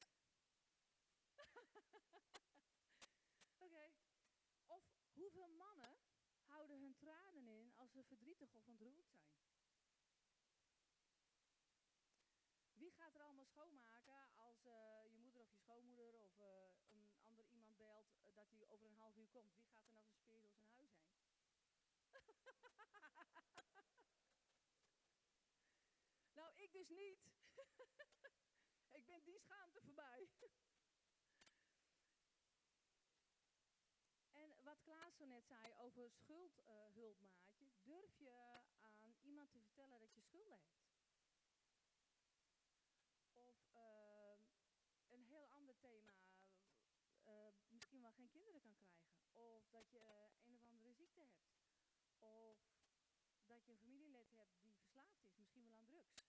Oké. 3.67 3.91
Of 4.67 4.83
hoeveel 5.13 5.49
mannen 5.49 5.99
houden 6.47 6.81
hun 6.81 6.97
tranen 6.97 7.47
in 7.47 7.73
als 7.77 7.93
ze 7.93 8.05
verdrietig 8.05 8.55
of 8.55 8.67
ontroerd 8.67 9.07
zijn? 9.07 9.35
Wie 12.73 12.93
gaat 12.93 13.15
er 13.15 13.23
allemaal 13.23 13.45
schoonmaken 13.45 14.37
als 14.37 14.65
uh, 14.65 15.05
je 15.11 15.19
moeder 15.19 15.41
of 15.41 15.51
je 15.51 15.57
schoonmoeder 15.57 16.21
of 16.21 16.39
uh, 16.39 16.47
een 16.91 17.13
ander 17.21 17.47
iemand 17.47 17.77
belt 17.77 18.17
uh, 18.23 18.35
dat 18.35 18.51
hij 18.51 18.69
over 18.69 18.89
een 18.89 18.97
half 18.97 19.17
uur 19.17 19.29
komt? 19.29 19.55
Wie 19.55 19.89
gaat 19.89 20.03
er 20.03 20.03
nog 20.03 20.13
een 20.13 20.21
speer 20.21 20.41
door 20.41 20.53
zijn? 20.53 20.76
nou, 26.37 26.53
ik 26.57 26.73
dus 26.73 26.89
niet. 26.89 27.19
Ik 28.99 29.07
ben 29.07 29.23
die 29.25 29.39
schaamte 29.39 29.81
voorbij. 29.81 30.29
en 34.41 34.57
wat 34.63 34.83
Klaas 34.83 35.17
zo 35.17 35.25
net 35.25 35.47
zei 35.47 35.75
over 35.77 36.11
schuldhulpmaatje, 36.11 37.73
durf 37.83 38.19
je 38.19 38.61
aan 38.99 39.17
iemand 39.23 39.51
te 39.51 39.61
vertellen 39.61 40.01
dat 40.01 40.15
je 40.15 40.21
schulden 40.21 40.59
hebt? 40.59 40.85
Of 43.33 43.57
uh, 43.75 44.39
een 45.09 45.25
heel 45.25 45.49
ander 45.51 45.79
thema, 45.79 46.17
uh, 47.27 47.49
misschien 47.69 48.01
wel 48.01 48.13
geen 48.13 48.29
kinderen 48.29 48.63
kan 48.63 48.77
krijgen. 48.77 49.17
Of 49.33 49.69
dat 49.69 49.91
je 49.91 50.31
een 50.45 50.55
of 50.55 50.65
andere 50.65 50.93
ziekte 50.93 51.21
hebt. 51.21 51.56
Of 52.27 53.47
dat 53.47 53.65
je 53.65 53.73
een 53.73 53.79
familielid 53.79 54.31
hebt 54.31 54.61
die 54.61 54.75
verslaafd 54.75 55.25
is, 55.25 55.37
misschien 55.37 55.65
wel 55.65 55.75
aan 55.75 55.87
drugs. 55.87 56.25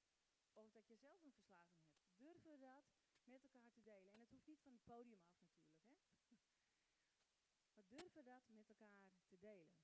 Of 0.54 0.72
dat 0.72 0.88
je 0.88 0.96
zelf 0.96 1.24
een 1.24 1.34
verslaving 1.34 1.82
hebt 1.82 1.98
durven 2.18 2.60
dat 2.60 2.84
met 3.24 3.44
elkaar 3.44 3.72
te 3.74 3.82
delen. 3.82 4.12
En 4.12 4.20
het 4.20 4.30
hoeft 4.30 4.46
niet 4.48 4.62
van 4.62 4.72
het 4.72 4.86
podium 4.86 5.22
af 5.24 5.40
natuurlijk, 5.40 5.88
hè. 5.88 5.96
Maar 7.76 7.88
durven 7.88 8.24
dat 8.24 8.50
met 8.50 8.68
elkaar 8.68 9.14
te 9.28 9.38
delen. 9.38 9.78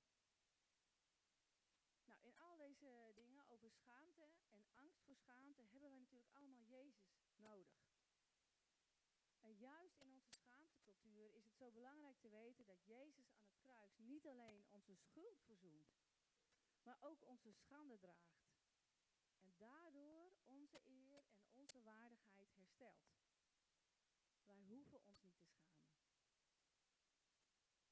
Nou, 2.04 2.20
in 2.22 2.36
al 2.36 2.56
deze 2.56 3.12
dingen 3.14 3.48
over 3.48 3.70
schaamte 3.70 4.28
en 4.48 4.66
angst 4.74 5.02
voor 5.02 5.16
schaamte 5.16 5.62
hebben 5.62 5.90
wij 5.90 5.98
natuurlijk 5.98 6.32
allemaal 6.32 6.62
Jezus 6.62 7.26
nodig. 7.36 7.84
En 9.40 9.56
juist 9.56 9.98
in 9.98 10.10
onze 10.10 10.32
schaamtecultuur 10.32 11.34
is 11.34 11.44
het 11.44 11.56
zo 11.56 11.70
belangrijk 11.70 12.18
te 12.18 12.28
weten 12.28 12.66
dat 12.66 12.84
Jezus 12.84 13.30
aan 13.30 13.44
het 13.44 13.56
kruis 13.56 13.98
niet 13.98 14.26
alleen 14.26 14.64
onze 14.68 14.94
schuld 14.94 15.42
verzoent, 15.42 16.03
maar 16.84 16.98
ook 17.00 17.22
onze 17.26 17.52
schande 17.52 17.98
draagt. 17.98 18.44
En 19.38 19.54
daardoor 19.56 20.36
onze 20.46 20.80
eer 20.84 21.24
en 21.36 21.48
onze 21.52 21.82
waardigheid 21.82 22.54
herstelt. 22.54 23.14
Wij 24.44 24.60
hoeven 24.60 25.04
ons 25.04 25.22
niet 25.22 25.36
te 25.36 25.44
schamen. 25.44 25.84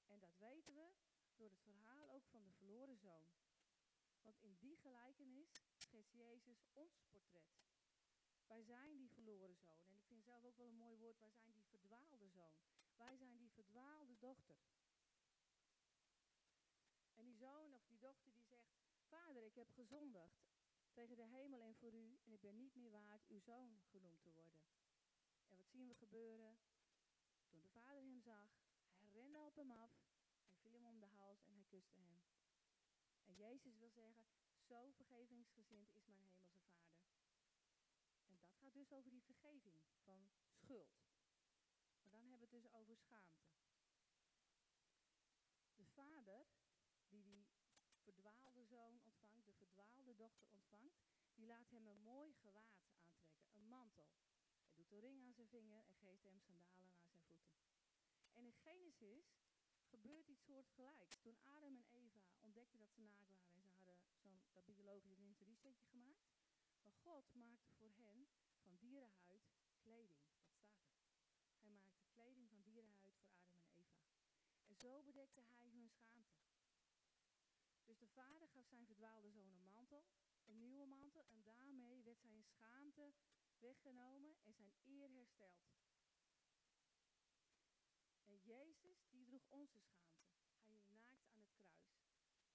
En 0.07 0.19
dat 0.19 0.37
weten 0.39 0.75
we 0.75 0.93
door 1.37 1.51
het 1.51 1.61
verhaal 1.61 2.11
ook 2.11 2.27
van 2.27 2.45
de 2.45 2.53
verloren 2.53 2.99
zoon. 2.99 3.27
Want 4.23 4.41
in 4.41 4.57
die 4.59 4.77
gelijkenis 4.77 5.63
schetst 5.77 6.13
Jezus 6.13 6.65
ons 6.73 7.03
portret. 7.11 7.63
Wij 8.47 8.63
zijn 8.63 8.97
die 8.97 9.11
verloren 9.11 9.57
zoon. 9.57 9.85
En 9.87 9.95
ik 9.95 10.05
vind 10.05 10.25
zelf 10.25 10.45
ook 10.45 10.57
wel 10.57 10.67
een 10.67 10.77
mooi 10.77 10.97
woord. 10.97 11.19
Wij 11.19 11.33
zijn 11.33 11.53
die 11.53 11.65
verdwaalde 11.65 12.29
zoon. 12.29 12.57
Wij 12.97 13.17
zijn 13.17 13.37
die 13.37 13.51
verdwaalde 13.51 14.19
dochter. 14.19 14.57
En 17.15 17.25
die 17.25 17.37
zoon 17.37 17.75
of 17.75 17.85
die 17.85 17.99
dochter 17.99 18.33
die 18.33 18.42
Vader, 19.13 19.45
ik 19.45 19.55
heb 19.55 19.71
gezondigd 19.71 20.43
tegen 20.93 21.17
de 21.17 21.25
hemel 21.25 21.63
en 21.63 21.75
voor 21.75 21.95
u 21.95 22.19
en 22.25 22.33
ik 22.33 22.41
ben 22.41 22.57
niet 22.57 22.75
meer 22.75 22.91
waard 22.91 23.29
uw 23.29 23.41
zoon 23.41 23.83
genoemd 23.91 24.23
te 24.23 24.33
worden. 24.33 24.63
En 25.49 25.57
wat 25.57 25.69
zien 25.71 25.89
we 25.89 25.95
gebeuren? 25.95 26.59
Toen 27.49 27.61
de 27.61 27.69
vader 27.69 28.03
hem 28.03 28.21
zag, 28.21 28.51
hij 28.97 29.09
rende 29.11 29.41
op 29.41 29.57
hem 29.57 29.71
af, 29.71 29.93
hij 30.45 30.57
viel 30.57 30.73
hem 30.73 30.87
om 30.87 31.01
de 31.01 31.07
hals 31.07 31.45
en 31.45 31.55
hij 31.55 31.65
kuste 31.65 32.01
hem. 32.01 32.23
En 33.25 33.35
Jezus 33.35 33.77
wil 33.77 33.91
zeggen, 33.91 34.27
zo 34.59 34.91
vergevingsgezind 34.91 35.95
is 35.95 36.07
mijn 36.07 36.21
hemelse 36.21 36.61
vader. 36.61 36.95
En 38.27 38.37
dat 38.37 38.55
gaat 38.55 38.75
dus 38.75 38.93
over 38.93 39.11
die 39.11 39.23
vergeving 39.23 39.77
van 40.05 40.31
schuld. 40.51 41.05
Maar 42.03 42.13
dan 42.13 42.27
hebben 42.29 42.49
we 42.49 42.55
het 42.55 42.63
dus 42.63 42.73
over 42.73 42.97
schaamte. 42.97 43.51
De 45.75 45.87
vader 45.87 46.47
die 47.09 47.47
die 48.03 48.13
verdwaalde 48.13 48.65
zoon 48.65 49.01
ontvangt, 49.03 49.47
de 49.47 49.55
verdwaalde 49.55 50.12
dochter 50.25 50.49
ontvangt, 50.49 51.03
die 51.35 51.47
laat 51.47 51.71
hem 51.71 51.87
een 51.87 52.03
mooi 52.03 52.33
gewaad 52.33 52.75
aantrekken, 52.75 53.31
een 53.53 53.69
mantel. 53.69 54.11
Hij 54.67 54.75
doet 54.75 54.93
een 54.93 55.01
ring 55.01 55.23
aan 55.23 55.35
zijn 55.35 55.49
vinger 55.49 55.85
en 55.87 55.97
geeft 55.97 56.25
hem 56.25 56.41
sandalen 56.41 56.93
aan 56.93 57.09
zijn 57.09 57.23
voeten. 57.23 57.55
En 58.33 58.45
in 58.45 58.53
Genesis 58.53 59.27
gebeurt 59.89 60.29
iets 60.29 60.45
soortgelijks. 60.45 61.19
Toen 61.21 61.39
Adam 61.43 61.77
en 61.77 61.87
Eva 61.91 62.25
ontdekten 62.41 62.79
dat 62.79 62.93
ze 62.93 63.01
naakt 63.01 63.21
waren 63.21 63.51
en 63.53 63.63
ze 63.63 63.69
hadden 63.69 63.97
zo'n 64.23 64.41
dat 64.53 64.65
biologische 64.65 65.23
interiesetje 65.23 65.85
gemaakt. 65.85 66.31
Maar 66.83 66.93
God 66.93 67.35
maakte 67.35 67.75
voor 67.75 67.93
hen 67.97 68.29
van 68.63 68.77
dierenhuid 68.77 69.51
kleding. 69.79 70.25
Dat 70.31 70.53
staat 70.53 70.91
er. 70.91 71.11
Hij 71.61 71.71
maakte 71.71 72.05
kleding 72.11 72.49
van 72.49 72.63
dierenhuid 72.63 73.19
voor 73.19 73.33
Adam 73.35 73.61
en 73.61 73.75
Eva. 73.75 74.05
En 74.67 74.77
zo 74.77 75.03
bedekte 75.03 75.41
hij 75.41 75.69
hun 75.71 75.91
schaamte. 75.91 76.52
De 78.03 78.09
vader 78.09 78.49
gaf 78.49 78.67
zijn 78.67 78.87
verdwaalde 78.87 79.31
zoon 79.31 79.55
een 79.55 79.65
mantel, 79.65 80.05
een 80.45 80.59
nieuwe 80.59 80.87
mantel, 80.87 81.27
en 81.27 81.43
daarmee 81.43 82.03
werd 82.03 82.21
zijn 82.21 82.43
schaamte 82.43 83.13
weggenomen 83.59 84.37
en 84.45 84.55
zijn 84.55 84.75
eer 84.85 85.11
hersteld. 85.11 85.73
En 88.25 88.41
Jezus, 88.43 89.07
die 89.11 89.25
droeg 89.25 89.47
onze 89.49 89.81
schaamte. 89.81 90.31
Hij 90.65 90.81
hing 90.87 91.03
naakt 91.05 91.29
aan 91.29 91.41
het 91.41 91.53
kruis. 91.53 91.95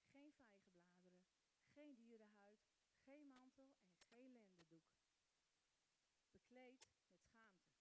Geen 0.10 0.34
vijgenbladeren, 0.34 1.26
geen 1.74 1.96
dierenhuid, 1.96 2.68
geen 3.04 3.28
mantel 3.28 3.76
en 3.88 4.02
geen 4.14 4.32
lendendoek. 4.32 4.96
Bekleed 6.32 6.88
met 7.10 7.26
schaamte. 7.26 7.76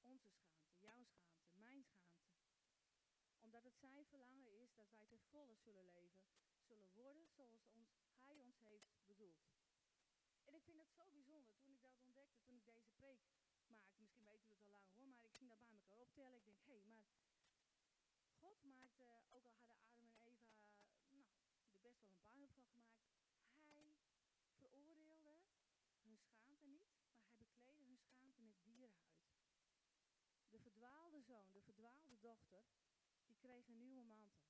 Onze 0.00 0.30
schaamte, 0.30 0.76
jouw 0.78 1.04
schaamte, 1.04 1.52
mijn 1.54 1.84
schaamte 1.84 2.16
omdat 3.56 3.72
het 3.72 3.80
zijn 3.80 4.06
verlangen 4.06 4.46
is 4.62 4.74
dat 4.74 4.90
wij 4.90 5.06
ten 5.06 5.20
volle 5.30 5.56
zullen 5.56 5.86
leven, 5.92 6.28
zullen 6.68 6.88
worden 6.92 7.28
zoals 7.30 7.64
ons, 7.68 7.90
Hij 8.18 8.38
ons 8.38 8.58
heeft 8.60 9.06
bedoeld. 9.06 9.44
En 10.44 10.54
ik 10.54 10.62
vind 10.62 10.78
het 10.78 10.92
zo 10.92 11.10
bijzonder, 11.10 11.56
toen 11.58 11.72
ik 11.72 11.82
dat 11.82 11.96
ontdekte, 11.98 12.40
toen 12.42 12.56
ik 12.56 12.64
deze 12.64 12.88
preek 12.88 13.20
maakte, 13.24 13.98
misschien 13.98 14.24
weten 14.24 14.50
u 14.50 14.54
het 14.54 14.64
al 14.64 14.72
lang 14.72 14.94
hoor, 14.94 15.06
maar 15.16 15.24
ik 15.24 15.34
ging 15.34 15.50
dat 15.50 15.60
bij 15.60 15.68
elkaar 15.68 15.98
optellen. 15.98 16.36
Ik 16.36 16.44
denk, 16.44 16.62
hé, 16.64 16.72
hey, 16.72 16.82
maar 16.84 17.08
God 18.40 18.62
maakte, 18.64 19.04
ook 19.04 19.44
al 19.44 19.52
hadden 19.52 19.52
Adam 19.64 20.08
en 20.08 20.16
Eva, 20.32 20.62
nou, 21.10 21.26
er 21.72 21.80
best 21.80 21.98
wel 21.98 22.08
een 22.08 22.20
puinhoop 22.20 22.66
van 22.68 22.82
gemaakt, 22.84 23.28
Hij 23.58 23.94
veroordeelde 24.58 25.36
hun 26.00 26.18
schaamte 26.18 26.66
niet, 26.66 26.86
maar 27.26 27.36
Hij 27.36 27.46
bekleedde 27.46 27.84
hun 27.84 27.98
schaamte 27.98 28.42
met 28.42 28.64
dierenhuid. 28.64 29.24
De 30.48 30.58
verdwaalde 30.60 31.20
zoon, 31.20 31.52
de 31.52 31.62
verdwaalde 31.62 32.18
dochter, 32.20 32.64
kreeg 33.46 33.68
een 33.68 33.78
nieuwe 33.78 34.02
mantel. 34.02 34.44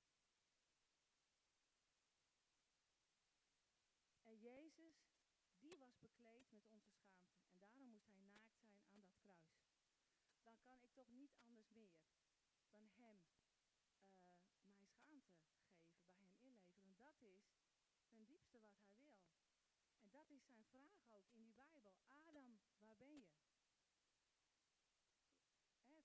En 4.23 4.39
Jezus, 4.39 4.97
die 5.59 5.77
was 5.79 5.99
bekleed 5.99 6.51
met 6.51 6.69
onze 6.69 6.93
schaamte. 6.93 7.37
En 7.51 7.59
daarom 7.59 7.89
moest 7.89 8.07
hij 8.07 8.19
naakt 8.19 8.49
zijn 8.53 8.75
aan 8.89 9.01
dat 9.01 9.15
kruis. 9.19 9.65
Dan 10.43 10.63
kan 10.63 10.83
ik 10.83 10.93
toch 10.93 11.09
niet 11.09 11.35
anders 11.35 11.71
meer 11.71 11.89
dan 12.69 12.89
hem 12.97 13.21
uh, 13.25 14.37
mijn 14.59 14.73
schaamte 14.73 15.03
geven, 15.03 15.41
bij 16.07 16.29
hem 16.29 16.39
inleveren. 16.41 16.83
Want 16.83 16.99
dat 16.99 17.21
is 17.21 17.43
ten 18.09 18.25
diepste 18.25 18.59
wat 18.59 18.77
hij 18.77 18.95
wil. 18.97 19.19
En 19.99 20.11
dat 20.11 20.31
is 20.31 20.45
zijn 20.45 20.65
vraag 20.65 21.11
ook 21.11 21.29
in 21.31 21.43
die 21.43 21.55
Bijbel. 21.55 21.97
Adam, 22.07 22.59
waar 22.79 22.97
ben 22.97 23.17
je? 23.17 23.29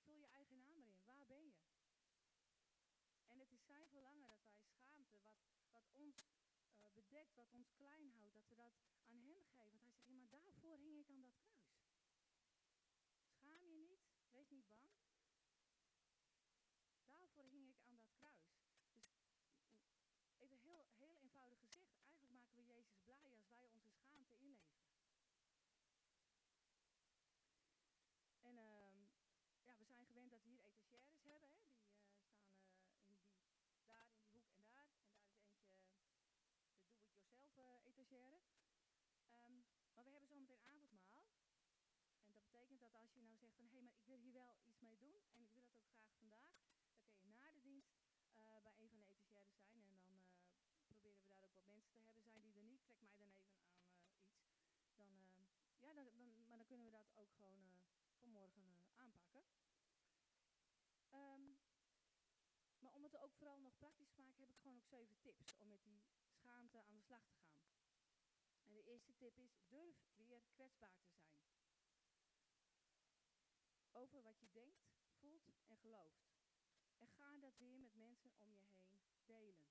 vul 0.03 0.17
je 0.17 0.27
eigen 0.27 0.57
naam 0.57 0.77
erin. 0.77 0.99
Waar 1.03 1.25
ben 1.27 1.45
je? 1.45 1.61
En 3.31 3.40
het 3.51 3.59
is 3.59 3.65
zijn 3.65 3.87
verlangen 3.87 4.29
dat 4.29 4.43
wij 4.43 4.61
schaamte, 4.63 5.19
wat, 5.21 5.35
wat 5.71 5.89
ons 5.91 6.17
uh, 6.79 6.91
bedekt, 6.93 7.35
wat 7.35 7.51
ons 7.51 7.71
klein 7.73 8.09
houdt, 8.09 8.33
dat 8.33 8.47
we 8.47 8.55
dat 8.55 8.73
aan 9.03 9.17
hem 9.17 9.43
geven. 9.43 9.79
Want 9.79 9.83
hij 9.83 9.91
zegt, 9.91 10.07
ja, 10.07 10.15
maar 10.15 10.29
daarvoor 10.29 10.77
hing 10.77 10.99
ik 10.99 11.09
aan 11.09 11.21
dat 11.21 11.35
kruis. 11.37 11.69
Schaam 13.39 13.63
je 13.63 13.69
niet, 13.69 13.99
wees 14.29 14.49
niet 14.49 14.67
bang. 14.67 14.89
Daarvoor 17.05 17.45
hing 17.45 17.67
ik 17.67 17.81
aan 17.81 17.95
dat 17.95 18.09
kruis. 18.13 18.45
Dus 20.25 20.39
even 20.39 20.57
heel, 20.57 20.85
heel 20.95 21.15
eenvoudig 21.15 21.59
gezegd, 21.59 21.95
eigenlijk 21.95 22.31
maken 22.31 22.55
we 22.55 22.63
Jezus 22.63 22.99
blij 23.03 23.35
als 23.35 23.47
wij 23.47 23.67
onze 23.67 23.91
schaamte 23.91 24.35
inleveren. 24.35 24.89
En 28.41 28.57
um, 28.57 29.09
ja, 29.63 29.75
we 29.77 29.83
zijn 29.85 30.05
gewend 30.05 30.31
dat 30.31 30.41
we 30.43 30.49
hier 30.49 30.63
etagères 30.65 31.21
hebben. 31.23 31.51
Hè? 31.63 31.73
Die 33.05 33.19
uh, 33.25 33.71
staan 33.79 34.07
uh, 34.07 34.35
in 34.35 34.49
die, 34.53 34.69
daar 34.71 34.87
in 34.87 35.03
die 35.03 35.13
hoek 35.21 35.35
en 35.35 35.45
daar. 35.47 35.89
En 36.89 36.95
daar 36.95 37.05
is 37.05 37.25
eentje 37.25 37.49
de 37.83 37.90
etagère. 38.01 38.41
Um, 39.29 39.65
maar 39.93 40.03
we 40.03 40.09
hebben 40.09 40.29
zometeen 40.29 40.61
avondmaal. 40.63 41.29
En 42.25 42.33
dat 42.33 42.43
betekent 42.43 42.79
dat 42.79 42.93
als 42.93 43.13
je 43.13 43.21
nou 43.21 43.37
zegt 43.37 43.55
van 43.55 43.65
hé, 43.65 43.71
hey, 43.71 43.81
maar 43.81 43.95
ik 43.95 44.05
wil 44.05 44.17
hier 44.17 44.33
wel 44.33 44.57
iets 44.65 44.81
mee 44.81 44.97
doen 44.97 45.21
en 45.33 45.41
ik 45.43 45.51
wil 45.53 45.63
dat 45.63 45.77
ook 45.79 45.93
graag 45.95 46.15
vandaag, 46.17 46.53
dan 47.07 47.17
kun 47.19 47.29
je 47.29 47.35
na 47.35 47.51
de 47.51 47.61
dienst 47.61 47.93
uh, 48.37 48.61
bij 48.63 48.75
een 48.81 48.89
van 48.89 48.99
de 48.99 49.05
etagères 49.05 49.51
zijn 49.51 49.83
en 49.83 49.95
dan 49.95 50.13
uh, 50.13 50.83
proberen 50.85 51.21
we 51.21 51.27
daar 51.27 51.43
ook 51.43 51.53
wat 51.53 51.65
mensen 51.65 51.93
te 51.93 52.01
hebben. 52.01 52.23
Zijn 52.23 52.43
die 52.43 52.55
er 52.55 52.63
niet, 52.63 52.83
trek 52.83 52.99
mij 52.99 53.11
dan 53.13 53.23
even 53.23 53.47
aan 53.57 53.83
uh, 53.83 54.09
iets. 54.09 54.25
Dan, 54.95 55.09
ja, 55.79 55.93
dan, 55.93 56.47
maar 56.47 56.57
dan 56.57 56.67
kunnen 56.67 56.85
we 56.85 56.91
dat 56.91 57.15
ook 57.15 57.31
gewoon 57.33 57.61
vanmorgen 58.19 58.79
aanpakken. 58.95 59.43
Um, 61.13 61.59
maar 62.79 62.93
om 62.93 63.03
het 63.03 63.17
ook 63.17 63.33
vooral 63.33 63.59
nog 63.59 63.77
praktisch 63.77 64.11
te 64.11 64.21
maken, 64.21 64.39
heb 64.39 64.49
ik 64.49 64.57
gewoon 64.57 64.77
ook 64.77 64.87
zeven 64.87 65.19
tips 65.19 65.55
om 65.57 65.67
met 65.69 65.83
die 65.83 66.03
schaamte 66.29 66.81
aan 66.83 66.95
de 66.95 67.01
slag 67.01 67.25
te 67.25 67.35
gaan. 67.35 67.70
En 68.71 68.77
de 68.77 68.83
eerste 68.83 69.15
tip 69.15 69.37
is, 69.37 69.59
durf 69.67 69.95
weer 70.15 70.43
kwetsbaar 70.53 70.95
te 70.95 71.09
zijn. 71.09 71.33
Over 73.91 74.21
wat 74.23 74.39
je 74.39 74.51
denkt, 74.51 74.83
voelt 75.19 75.49
en 75.65 75.77
gelooft. 75.77 76.31
En 76.95 77.07
ga 77.07 77.37
dat 77.37 77.57
weer 77.57 77.79
met 77.79 77.95
mensen 77.95 78.31
om 78.37 78.53
je 78.53 78.63
heen 78.63 79.01
delen. 79.25 79.67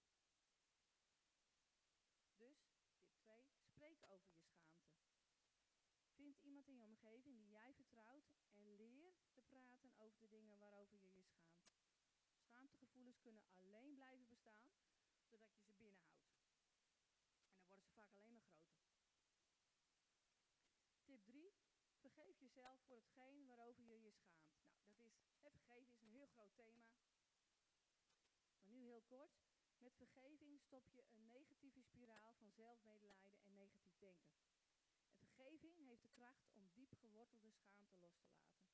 Dus, 2.37 2.69
tip 2.99 3.17
2, 3.19 3.47
spreek 3.61 4.03
over 4.03 4.31
je 4.31 4.41
schaamte. 4.41 4.93
Vind 6.15 6.39
iemand 6.39 6.69
in 6.69 6.77
je 6.77 6.85
omgeving 6.85 7.39
die 7.39 7.51
jij 7.51 7.75
vertrouwt 7.75 8.31
en 8.53 8.75
leer 8.75 9.15
te 9.33 9.41
praten 9.43 9.97
over 9.97 10.21
de 10.21 10.29
dingen 10.29 10.59
waarover 10.59 10.99
je 10.99 11.13
je 11.15 11.23
schaamt. 11.23 11.71
Schaamtegevoelens 12.39 13.21
kunnen 13.21 13.45
alleen 13.53 13.95
blijven 13.95 14.29
bestaan 14.29 14.73
doordat 15.29 15.55
je 15.55 15.63
ze 15.63 15.73
binnenhoudt. 15.75 16.39
En 17.45 17.57
dan 17.57 17.67
worden 17.67 17.85
ze 17.85 17.91
vaak 17.93 18.15
alleen 18.15 18.33
maar 18.33 18.43
groter. 18.43 18.71
Tip 21.21 21.33
3. 21.33 21.53
Vergeef 22.01 22.39
jezelf 22.39 22.81
voor 22.87 22.97
hetgeen 22.97 23.47
waarover 23.47 23.85
je 23.85 24.01
je 24.01 24.11
schaamt. 24.11 24.59
Nou, 24.85 24.97
dat 24.97 25.07
is, 25.07 25.19
hè, 25.41 25.51
vergeven 25.51 25.93
is 25.93 26.01
een 26.01 26.11
heel 26.11 26.27
groot 26.27 26.55
thema. 26.55 26.89
Maar 28.59 28.69
nu 28.69 28.83
heel 28.83 29.03
kort. 29.03 29.39
Met 29.77 29.97
vergeving 29.97 30.61
stop 30.61 30.89
je 30.89 31.05
een 31.11 31.27
negatieve 31.27 31.81
spiraal 31.81 32.35
van 32.35 32.53
zelfmedelijden 32.53 33.41
en 33.43 33.53
negatief 33.53 33.99
denken. 33.99 34.35
En 35.09 35.17
vergeving 35.17 35.89
heeft 35.89 36.03
de 36.03 36.09
kracht 36.09 36.49
om 36.53 36.71
diep 36.73 36.93
gewortelde 36.95 37.51
schaamte 37.51 37.99
los 37.99 38.19
te 38.19 38.29
laten. 38.29 38.71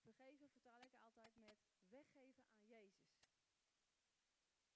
Vergeven 0.00 0.48
vertaal 0.48 0.84
ik 0.84 0.94
altijd 0.94 1.36
met 1.36 1.58
weggeven 1.88 2.46
aan 2.46 2.66
Jezus. 2.66 3.20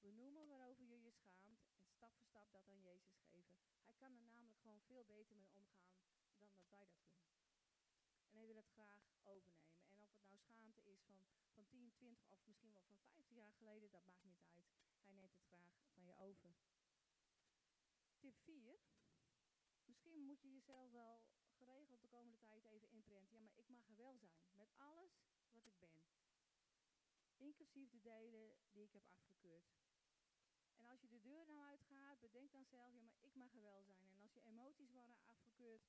Benoemen 0.00 0.48
waarover 0.48 0.84
je 0.84 1.02
je 1.02 1.10
schaamt 1.10 1.55
stap 1.96 2.14
voor 2.14 2.26
stap 2.26 2.50
dat 2.52 2.68
aan 2.68 2.80
Jezus 2.80 3.16
geven. 3.16 3.56
Hij 3.84 3.94
kan 3.94 4.12
er 4.14 4.22
namelijk 4.22 4.58
gewoon 4.58 4.80
veel 4.80 5.04
beter 5.04 5.36
mee 5.36 5.50
omgaan 5.50 5.96
dan 6.38 6.50
dat 6.54 6.68
wij 6.68 6.86
dat 6.86 7.06
kunnen. 7.08 7.36
En 8.24 8.36
hij 8.36 8.46
wil 8.46 8.56
het 8.56 8.68
graag 8.68 9.08
overnemen. 9.22 9.88
En 9.90 10.02
of 10.02 10.12
het 10.12 10.22
nou 10.24 10.38
schaamte 10.38 10.82
is 10.82 11.00
van, 11.02 11.18
van 11.54 11.66
10, 11.68 11.92
20 11.92 12.30
of 12.30 12.46
misschien 12.46 12.70
wel 12.70 12.82
van 12.82 12.98
50 12.98 13.34
jaar 13.36 13.52
geleden, 13.52 13.90
dat 13.90 14.04
maakt 14.04 14.24
niet 14.24 14.42
uit. 14.42 14.66
Hij 15.04 15.14
neemt 15.14 15.32
het 15.32 15.44
graag 15.44 15.72
van 15.92 16.04
je 16.04 16.16
over. 16.16 16.56
Tip 18.18 18.36
4. 18.38 18.78
Misschien 19.84 20.24
moet 20.24 20.40
je 20.42 20.52
jezelf 20.52 20.90
wel 20.90 21.22
geregeld 21.56 22.00
de 22.00 22.08
komende 22.08 22.38
tijd 22.38 22.64
even 22.64 22.90
inprenten. 22.90 23.34
Ja, 23.34 23.40
maar 23.40 23.56
ik 23.56 23.68
mag 23.68 23.88
er 23.88 23.96
wel 23.96 24.16
zijn. 24.16 24.32
Met 24.52 24.72
alles 24.76 25.12
wat 25.52 25.66
ik 25.66 25.78
ben. 25.78 26.02
Inclusief 27.36 27.90
de 27.90 28.00
delen 28.00 28.56
die 28.72 28.82
ik 28.82 28.92
heb 28.92 29.06
afgekeurd. 29.08 29.85
Als 30.86 31.00
je 31.00 31.08
de 31.08 31.20
deur 31.20 31.46
nou 31.46 31.62
uitgaat, 31.62 32.20
bedenk 32.20 32.52
dan 32.52 32.64
zelf, 32.64 32.92
ja, 32.94 33.02
maar 33.02 33.16
ik 33.20 33.34
mag 33.34 33.54
er 33.54 33.62
wel 33.62 33.82
zijn. 33.82 34.10
En 34.12 34.20
als 34.20 34.32
je 34.34 34.42
emoties 34.42 34.90
worden 34.90 35.16
afgekeurd, 35.24 35.82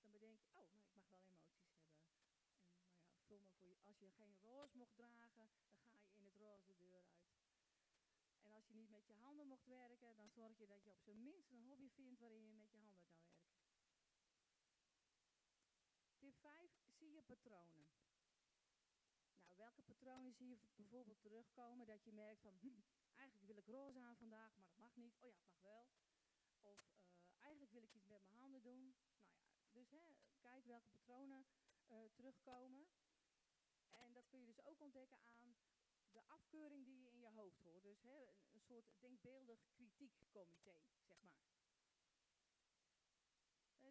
dan 0.00 0.10
bedenk 0.10 0.40
je, 0.40 0.48
oh, 0.52 0.62
ik 0.62 0.72
mag 0.72 1.08
wel 1.08 1.20
emoties 1.20 1.66
hebben. 1.68 1.90
En 1.90 2.96
nou 2.96 3.08
ja, 3.10 3.20
vul 3.26 3.40
maar 3.40 3.52
voor 3.52 3.68
je. 3.68 3.82
Als 3.82 3.98
je 3.98 4.10
geen 4.10 4.36
roze 4.40 4.76
mocht 4.76 4.94
dragen, 4.94 5.36
dan 5.36 5.88
ga 5.88 6.06
je 6.06 6.16
in 6.16 6.24
het 6.24 6.34
roze 6.34 6.66
de 6.66 6.76
deur 6.76 7.02
uit. 7.04 7.36
En 8.40 8.52
als 8.52 8.66
je 8.66 8.74
niet 8.74 8.90
met 8.90 9.06
je 9.06 9.12
handen 9.12 9.46
mocht 9.46 9.66
werken, 9.66 10.16
dan 10.16 10.30
zorg 10.30 10.58
je 10.58 10.66
dat 10.66 10.84
je 10.84 10.90
op 10.90 11.00
zijn 11.00 11.22
minst 11.22 11.50
een 11.50 11.62
hobby 11.62 11.90
vindt 11.90 12.20
waarin 12.20 12.46
je 12.46 12.52
met 12.52 12.70
je 12.70 12.76
handen 12.76 12.98
kan 12.98 13.18
werken. 13.18 13.54
Tip 16.18 16.36
5, 16.36 16.70
zie 16.98 17.12
je 17.12 17.22
patronen. 17.22 17.86
Nou, 19.42 19.56
welke 19.56 19.82
patronen 19.82 20.32
zie 20.32 20.48
je 20.48 20.58
bijvoorbeeld 20.76 21.20
terugkomen 21.20 21.86
dat 21.86 22.04
je 22.04 22.12
merkt 22.12 22.40
van, 22.40 22.58
hm, 22.60 22.80
eigenlijk 23.16 23.46
wil 23.46 23.56
ik 23.56 23.66
roze 23.66 24.00
aan 24.00 24.16
vandaag, 24.16 24.54
maar 24.54 24.64
dat 24.64 24.76
mag 24.76 24.96
niet. 24.96 25.16
Oh 25.20 25.28
ja, 25.28 25.36
het 25.38 25.48
mag 25.48 25.60
wel. 25.62 25.88
Of 26.60 26.80
uh, 27.20 27.42
eigenlijk 27.42 27.72
wil 27.72 27.82
ik 27.82 27.92
iets 27.94 28.06
met 28.06 28.26
mijn 28.26 28.38
handen 28.38 28.62
doen. 28.62 28.94
Nou 29.40 29.54
ja, 29.56 29.70
dus 29.72 29.90
hè, 29.90 30.04
kijk 30.40 30.64
welke 30.64 30.88
patronen 30.88 31.46
uh, 31.88 32.04
terugkomen. 32.14 32.88
En 33.90 34.12
dat 34.12 34.28
kun 34.28 34.40
je 34.40 34.46
dus 34.46 34.64
ook 34.64 34.80
ontdekken 34.80 35.18
aan 35.20 35.56
de 36.12 36.22
afkeuring 36.28 36.84
die 36.84 37.00
je 37.00 37.10
in 37.10 37.20
je 37.20 37.28
hoofd 37.28 37.60
hoort. 37.60 37.82
Dus 37.82 38.02
hè, 38.02 38.26
een 38.52 38.60
soort 38.60 38.86
denkbeeldig 38.98 39.68
kritiekcomité, 39.72 40.80
zeg 41.02 41.22
maar. 41.22 41.44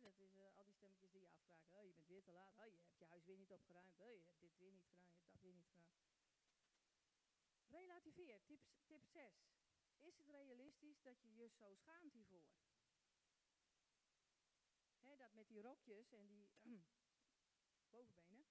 Dat 0.05 0.19
is 0.19 0.35
uh, 0.35 0.55
al 0.55 0.65
die 0.65 0.73
stemmetjes 0.73 1.11
die 1.11 1.21
je 1.21 1.29
afkraken. 1.29 1.77
Oh, 1.77 1.85
je 1.85 1.93
bent 1.93 2.07
weer 2.07 2.23
te 2.23 2.31
laat. 2.31 2.57
Oh, 2.57 2.65
je 2.65 2.77
hebt 2.77 2.97
je 2.97 3.05
huis 3.05 3.25
weer 3.25 3.37
niet 3.37 3.51
opgeruimd. 3.51 3.99
Oh, 3.99 4.13
je 4.13 4.23
hebt 4.23 4.39
dit 4.39 4.57
weer 4.57 4.71
niet 4.71 4.87
gedaan. 4.87 5.09
Je 5.13 5.17
hebt 5.17 5.31
dat 5.31 5.41
weer 5.41 5.53
niet 5.53 5.67
gedaan. 5.67 6.04
Relativeer, 7.75 8.39
tip, 8.45 8.61
tip 8.87 9.05
6. 9.05 9.21
Is 9.99 10.17
het 10.17 10.27
realistisch 10.27 11.01
dat 11.01 11.21
je 11.21 11.35
je 11.35 11.47
zo 11.49 11.75
schaamt 11.75 12.13
hiervoor? 12.13 12.45
Dat 15.17 15.33
met 15.33 15.47
die 15.47 15.61
rokjes 15.61 16.11
en 16.11 16.27
die 16.27 16.49
bovenbenen. 17.91 18.45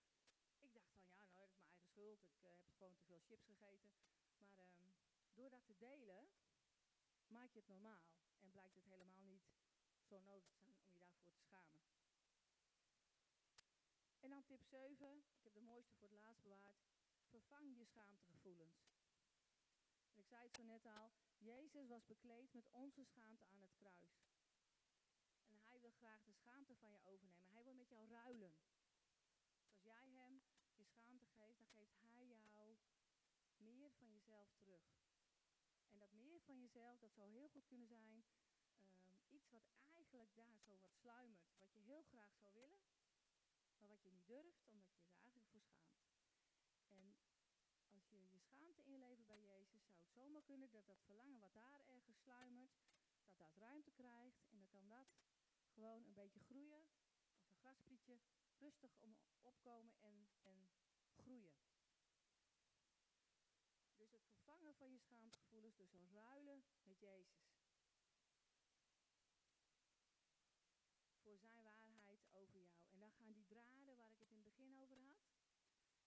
Ik 0.59 0.72
dacht 0.72 0.89
van 0.89 1.01
ja, 1.01 1.14
nou 1.14 1.35
dat 1.35 1.49
is 1.49 1.57
mijn 1.57 1.68
eigen 1.68 1.87
schuld. 1.87 2.22
Ik 2.22 2.43
uh, 2.43 2.51
heb 2.62 2.75
gewoon 2.77 2.95
te 2.95 3.03
veel 3.03 3.20
chips 3.20 3.45
gegeten. 3.45 3.91
Maar 4.39 4.59
um, 4.59 4.95
door 5.33 5.51
dat 5.51 5.64
te 5.64 5.77
delen, 5.77 6.29
maak 7.27 7.53
je 7.53 7.59
het 7.59 7.68
normaal. 7.68 8.16
En 8.39 8.51
blijkt 8.51 8.75
het 8.75 8.85
helemaal 8.85 9.22
niet 9.22 9.45
zo 10.03 10.20
nodig 10.20 10.53
zijn 10.53 10.77
om 10.79 10.93
je 10.93 10.99
daarvoor 10.99 11.31
te 11.31 11.41
schamen. 11.41 11.81
En 14.20 14.31
dan 14.31 14.45
tip 14.45 14.62
7. 14.62 15.25
Ik 15.37 15.45
heb 15.45 15.55
de 15.55 15.61
mooiste 15.61 15.95
voor 15.95 16.09
het 16.09 16.18
laatst 16.18 16.43
bewaard. 16.43 16.85
Vervang 17.29 17.77
je 17.77 17.85
schaamtegevoelens. 17.85 18.93
Ik 20.25 20.31
zei 20.31 20.43
het 20.43 20.55
zo 20.55 20.62
net 20.62 20.87
al. 20.87 21.12
Jezus 21.39 21.87
was 21.87 22.07
bekleed 22.07 22.53
met 22.53 22.68
onze 22.70 23.05
schaamte 23.05 23.45
aan 23.47 23.61
het 23.61 23.75
kruis. 23.75 24.25
En 25.47 25.59
hij 25.59 25.81
wil 25.81 25.91
graag 25.91 26.22
de 26.25 26.33
schaamte 26.33 26.77
van 26.77 26.91
je 26.91 27.01
overnemen. 27.03 27.53
Hij 27.53 27.64
wil 27.64 27.75
met 27.75 27.89
jou 27.89 28.09
ruilen. 28.09 28.55
Dus 29.53 29.68
als 29.68 29.83
jij 29.83 30.09
hem 30.09 30.43
je 30.75 30.85
schaamte 30.85 31.27
geeft, 31.27 31.59
dan 31.59 31.68
geeft 31.68 31.97
hij 31.97 32.09
jou 32.09 32.79
meer 33.59 33.91
van 33.91 34.11
jezelf 34.11 34.53
terug. 34.53 34.85
En 35.89 35.99
dat 35.99 36.12
meer 36.12 36.41
van 36.41 36.61
jezelf, 36.61 36.99
dat 36.99 37.12
zou 37.12 37.31
heel 37.31 37.49
goed 37.49 37.66
kunnen 37.66 37.89
zijn 37.89 38.25
um, 39.07 39.25
iets 39.29 39.51
wat 39.51 39.62
eigenlijk 39.95 40.35
daar 40.35 40.61
zo 40.61 40.79
wat 40.81 40.95
sluimert. 40.95 41.55
Wat 41.59 41.72
je 41.72 41.81
heel 41.81 42.03
graag 42.03 42.35
zou 42.35 42.53
willen, 42.53 42.81
maar 43.79 43.89
wat 43.89 44.03
je 44.03 44.11
niet 44.11 44.27
durft, 44.27 44.66
omdat 44.66 44.91
je 44.91 44.97
er 44.97 45.11
eigenlijk 45.16 45.47
voor 45.47 45.62
schaamt. 45.62 46.05
En 46.87 47.16
als 47.89 48.09
je 48.09 48.31
je 48.31 48.41
schaamte 48.41 48.83
inlevert 48.85 49.27
bij 49.27 49.41
Jezus, 49.41 49.85
zou 49.85 49.99
het 49.99 50.04
zomaar 50.15 50.43
kunnen 50.43 50.71
dat 50.71 50.87
dat 50.87 51.03
verlangen 51.05 51.39
wat 51.39 51.55
daar 51.55 51.87
ergens 51.87 52.19
sluimert, 52.19 52.77
dat 53.27 53.39
dat 53.39 53.57
ruimte 53.57 53.91
krijgt. 53.91 54.45
En 54.49 54.57
dan 54.59 54.69
kan 54.69 54.89
dat 54.89 55.09
gewoon 55.75 56.05
een 56.05 56.15
beetje 56.15 56.41
groeien, 56.41 56.77
als 56.77 57.49
een 57.49 57.57
grasprietje, 57.57 58.21
rustig 58.59 58.97
om, 58.99 59.17
opkomen 59.43 59.95
en, 59.99 60.29
en 60.43 60.71
groeien. 61.17 61.55
Dus 63.97 64.12
het 64.12 64.27
vervangen 64.27 64.75
van 64.75 64.93
je 64.93 64.99
schaamtegevoelens, 64.99 65.77
dus 65.77 65.93
een 65.93 66.11
ruilen 66.12 66.65
met 66.83 67.01
Jezus. 67.01 67.53
Voor 71.23 71.39
zijn 71.39 71.62
waarheid 71.62 72.27
over 72.33 72.61
jou. 72.61 72.85
En 72.91 72.99
dan 72.99 73.12
gaan 73.12 73.33
die 73.33 73.47
draden 73.47 73.97
waar 73.97 74.11
ik 74.11 74.19
het 74.19 74.31
in 74.31 74.35
het 74.37 74.45
begin 74.45 74.77
over 74.77 74.99
had, 74.99 75.17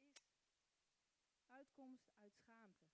Dus. 0.00 0.24
Er 1.24 1.34
is 1.34 1.44
uitkomst 1.48 2.12
uit 2.16 2.34
schaamte. 2.36 2.86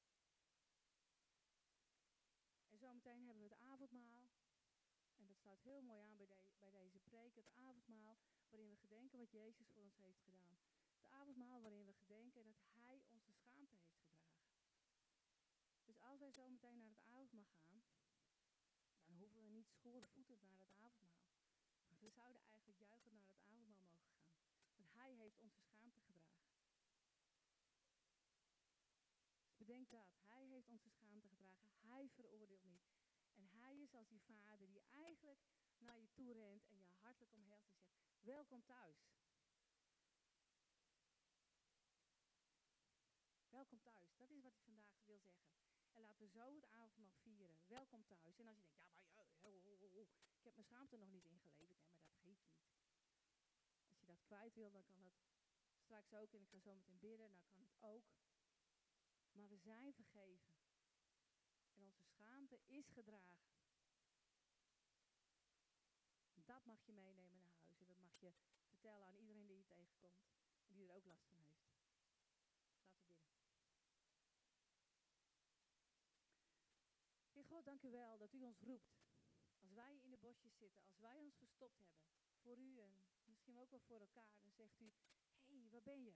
En 2.68 2.78
zometeen 2.78 3.24
hebben 3.24 3.42
we 3.42 3.54
het 3.54 3.58
avondmaal. 3.58 4.30
En 5.16 5.26
dat 5.26 5.38
sluit 5.38 5.62
heel 5.62 5.82
mooi 5.82 6.02
aan 6.02 6.16
bij, 6.16 6.28
bij 6.58 6.70
deze 6.70 6.98
preek. 6.98 7.34
Het 7.34 7.50
avondmaal 7.54 8.18
waarin 8.48 8.70
we 8.70 8.76
gedenken 8.76 9.18
wat 9.18 9.30
Jezus 9.30 9.68
voor 9.68 9.82
ons 9.82 9.96
heeft 9.96 10.20
gedaan. 10.20 10.58
Het 10.94 11.06
avondmaal 11.06 11.60
waarin 11.60 11.84
we 11.84 11.92
gedenken 11.92 12.44
dat 12.44 12.56
Hij 12.72 13.02
onze 13.10 13.32
schaamte 13.32 13.76
heeft 13.76 13.98
gedragen. 13.98 14.42
Dus 15.84 16.00
als 16.00 16.18
wij 16.18 16.32
zometeen 16.32 16.78
naar 16.78 16.88
het 16.88 17.02
avondmaal 17.02 17.50
gaan, 17.50 17.82
dan 19.04 19.16
hoeven 19.16 19.42
we 19.42 19.48
niet 19.48 19.68
schoorvoetend 19.68 20.42
naar 20.42 20.60
het 20.60 20.72
avondmaal. 20.74 21.31
We 22.02 22.10
zouden 22.10 22.42
eigenlijk 22.42 22.78
juichend 22.78 23.14
naar 23.14 23.26
het 23.26 23.36
avondmaal 23.36 23.80
mogen 23.80 24.08
gaan. 24.08 24.30
Want 24.74 24.88
Hij 24.92 25.12
heeft 25.14 25.38
onze 25.38 25.60
schaamte 25.60 26.00
gedragen. 26.00 26.52
Dus 29.46 29.56
bedenk 29.56 29.90
dat. 29.90 30.08
Hij 30.26 30.46
heeft 30.46 30.68
onze 30.68 30.90
schaamte 30.90 31.28
gedragen. 31.28 31.68
Hij 31.80 32.08
veroordeelt 32.08 32.64
niet. 32.64 32.90
En 33.34 33.46
hij 33.46 33.80
is 33.80 33.94
als 33.94 34.08
die 34.08 34.22
vader 34.22 34.70
die 34.70 34.82
eigenlijk 34.88 35.40
naar 35.78 36.00
je 36.00 36.12
toe 36.12 36.32
rent 36.32 36.66
en 36.66 36.80
je 36.80 36.92
hartelijk 37.00 37.32
omhelst 37.32 37.66
en 37.66 37.74
zegt, 37.74 37.94
welkom 38.20 38.64
thuis. 38.64 39.10
Welkom 43.48 43.80
thuis, 43.82 44.14
dat 44.16 44.30
is 44.30 44.42
wat 44.42 44.52
hij 44.52 44.62
vandaag 44.62 45.04
wil 45.04 45.18
zeggen. 45.18 45.52
En 45.92 46.00
laten 46.00 46.22
we 46.22 46.28
zo 46.28 46.54
het 46.54 46.66
avondmaal 46.66 47.14
vieren. 47.14 47.58
Welkom 47.66 48.06
thuis. 48.06 48.38
En 48.38 48.46
als 48.46 48.56
je 48.56 48.66
denkt, 48.68 48.80
ja 49.14 49.24
maar 49.24 49.40
uh, 49.42 50.00
ik 50.42 50.48
heb 50.48 50.54
mijn 50.54 50.66
schaamte 50.66 50.96
nog 50.96 51.10
niet 51.10 51.24
ingeleverd. 51.24 51.78
Nee, 52.22 52.36
maar 52.36 52.46
dat 52.46 52.58
geeft 52.58 52.80
niet. 52.82 52.90
Als 53.86 54.00
je 54.00 54.06
kwijt 54.22 54.54
wil, 54.54 54.70
dan 54.70 54.84
kan 54.84 55.02
dat 55.02 55.12
straks 55.76 56.14
ook. 56.14 56.32
En 56.32 56.42
ik 56.42 56.48
ga 56.48 56.58
zo 56.58 56.74
meteen 56.74 56.98
bidden, 56.98 57.30
dan 57.32 57.44
kan 57.44 57.62
het 57.62 57.76
ook. 57.80 58.04
Maar 59.32 59.48
we 59.48 59.56
zijn 59.56 59.94
vergeven. 59.94 60.52
En 61.74 61.84
onze 61.84 62.02
schaamte 62.02 62.60
is 62.66 62.88
gedragen. 62.88 63.52
Dat 66.44 66.64
mag 66.64 66.86
je 66.86 66.92
meenemen 66.92 67.32
naar 67.32 67.50
huis. 67.50 67.80
En 67.80 67.86
dat 67.86 67.98
mag 67.98 68.18
je 68.18 68.32
vertellen 68.66 69.06
aan 69.06 69.16
iedereen 69.16 69.46
die 69.46 69.56
je 69.56 69.66
tegenkomt. 69.66 70.24
En 70.66 70.74
die 70.74 70.86
er 70.86 70.94
ook 70.94 71.04
last 71.04 71.26
van 71.26 71.38
heeft. 71.38 71.70
Laten 72.72 72.98
we 72.98 73.04
bidden. 73.06 73.26
Heer 77.32 77.44
God, 77.44 77.64
dank 77.64 77.82
u 77.82 77.90
wel 77.90 78.18
dat 78.18 78.32
u 78.32 78.42
ons 78.42 78.60
roept. 78.60 79.00
Als 79.60 79.72
wij 79.72 79.98
in 80.02 80.10
de 80.10 80.16
bosjes 80.16 80.56
zitten, 80.56 80.84
als 80.84 80.98
wij 80.98 81.20
ons 81.20 81.36
verstopt 81.36 81.78
hebben. 81.78 82.00
Voor 82.42 82.58
u 82.58 82.80
en 82.80 83.11
misschien 83.42 83.62
ook 83.62 83.70
wel 83.70 83.80
voor 83.80 84.00
elkaar. 84.00 84.40
Dan 84.42 84.52
zegt 84.52 84.80
u, 84.80 84.92
hé, 85.46 85.54
hey, 85.54 85.68
waar 85.70 85.82
ben 85.82 86.04
je? 86.04 86.14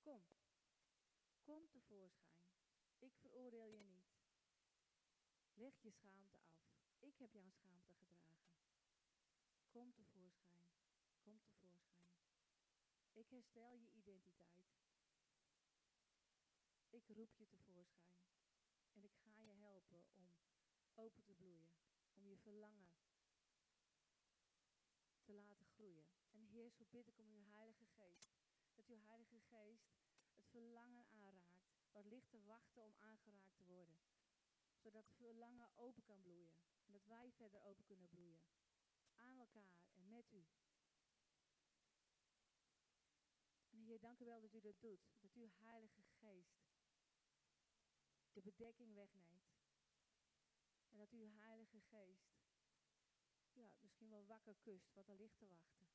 Kom. 0.00 0.24
Kom 1.42 1.68
tevoorschijn. 1.68 2.42
Ik 2.98 3.14
veroordeel 3.16 3.66
je 3.66 3.84
niet. 3.84 4.08
Leg 5.54 5.80
je 5.80 5.90
schaamte 5.90 6.38
af. 6.38 6.62
Ik 6.98 7.18
heb 7.18 7.32
jouw 7.32 7.50
schaamte 7.50 7.94
gedragen. 7.94 8.38
Kom 9.68 9.92
tevoorschijn. 9.92 10.64
Kom 11.18 11.40
tevoorschijn. 11.40 12.08
Ik 13.12 13.30
herstel 13.30 13.76
je 13.76 13.90
identiteit. 13.92 14.78
Ik 16.88 17.08
roep 17.08 17.34
je 17.36 17.46
tevoorschijn. 17.46 18.22
En 18.92 19.02
ik 19.02 19.14
ga 19.14 19.40
je 19.40 19.52
helpen 19.52 20.04
om 20.12 20.34
open 20.94 21.22
te 21.22 21.34
bloeien. 21.34 21.70
Om 22.12 22.26
je 22.26 22.36
verlangen 22.38 22.90
te 25.22 25.32
laten 25.32 25.60
zo 26.68 26.84
bid 26.90 27.06
ik 27.06 27.18
om 27.18 27.32
uw 27.32 27.44
Heilige 27.44 27.86
Geest. 27.86 28.30
Dat 28.74 28.88
uw 28.88 28.98
Heilige 28.98 29.40
Geest 29.40 29.92
het 30.34 30.48
verlangen 30.48 31.06
aanraakt. 31.10 31.68
Wat 31.92 32.04
ligt 32.04 32.30
te 32.30 32.42
wachten 32.44 32.82
om 32.82 32.94
aangeraakt 32.98 33.54
te 33.54 33.64
worden 33.64 33.98
zodat 34.80 35.06
het 35.06 35.16
verlangen 35.16 35.70
open 35.76 36.02
kan 36.02 36.22
bloeien. 36.22 36.52
En 36.84 36.92
dat 36.92 37.04
wij 37.04 37.32
verder 37.32 37.62
open 37.62 37.84
kunnen 37.84 38.08
bloeien. 38.08 38.42
Aan 39.14 39.38
elkaar 39.38 39.82
en 39.92 40.08
met 40.08 40.32
u. 40.32 40.46
En 43.70 43.82
Heer, 43.82 44.00
dank 44.00 44.20
u 44.20 44.24
wel 44.24 44.40
dat 44.40 44.54
u 44.54 44.60
dat 44.60 44.80
doet. 44.80 45.10
Dat 45.20 45.34
uw 45.34 45.48
Heilige 45.50 46.02
Geest 46.02 46.68
de 48.32 48.40
bedekking 48.40 48.94
wegneemt. 48.94 49.58
En 50.88 50.96
dat 50.96 51.12
uw 51.12 51.28
Heilige 51.28 51.80
Geest 51.80 52.38
ja, 53.52 53.72
misschien 53.80 54.08
wel 54.08 54.26
wakker 54.26 54.56
kust 54.56 54.92
wat 54.94 55.08
er 55.08 55.16
ligt 55.16 55.38
te 55.38 55.48
wachten. 55.48 55.89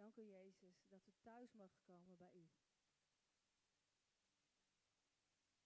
Dank 0.00 0.16
u 0.16 0.22
Jezus 0.22 0.86
dat 0.88 1.04
we 1.04 1.12
thuis 1.22 1.52
mogen 1.52 1.82
komen 1.82 2.16
bij 2.16 2.34
u. 2.34 2.50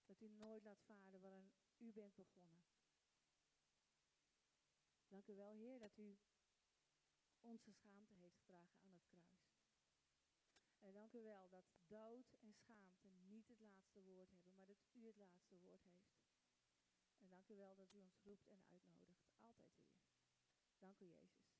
Dat 0.05 0.21
u 0.21 0.27
nooit 0.27 0.63
laat 0.63 0.81
varen 0.81 1.21
waarin 1.21 1.51
u 1.77 1.91
bent 1.91 2.15
begonnen. 2.15 2.63
Dank 5.07 5.27
u 5.27 5.35
wel, 5.35 5.51
Heer, 5.51 5.79
dat 5.79 5.97
u 5.97 6.17
onze 7.41 7.71
schaamte 7.71 8.13
heeft 8.13 8.37
gedragen 8.37 8.83
aan 8.83 8.93
het 8.93 9.05
kruis. 9.05 9.45
En 10.79 10.93
dank 10.93 11.13
u 11.13 11.21
wel 11.21 11.49
dat 11.49 11.65
dood 11.87 12.33
en 12.39 12.53
schaamte 12.53 13.07
niet 13.07 13.47
het 13.47 13.59
laatste 13.59 14.03
woord 14.03 14.31
hebben, 14.31 14.55
maar 14.55 14.67
dat 14.67 14.83
u 14.93 15.05
het 15.05 15.17
laatste 15.17 15.57
woord 15.59 15.83
heeft. 15.83 16.15
En 17.17 17.29
dank 17.29 17.49
u 17.49 17.55
wel 17.55 17.75
dat 17.75 17.93
u 17.93 17.97
ons 17.97 18.19
roept 18.23 18.49
en 18.49 18.63
uitnodigt, 18.63 19.35
altijd 19.39 19.73
weer. 19.75 19.97
Dank 20.77 20.99
u, 20.99 21.05
Jezus. 21.05 21.54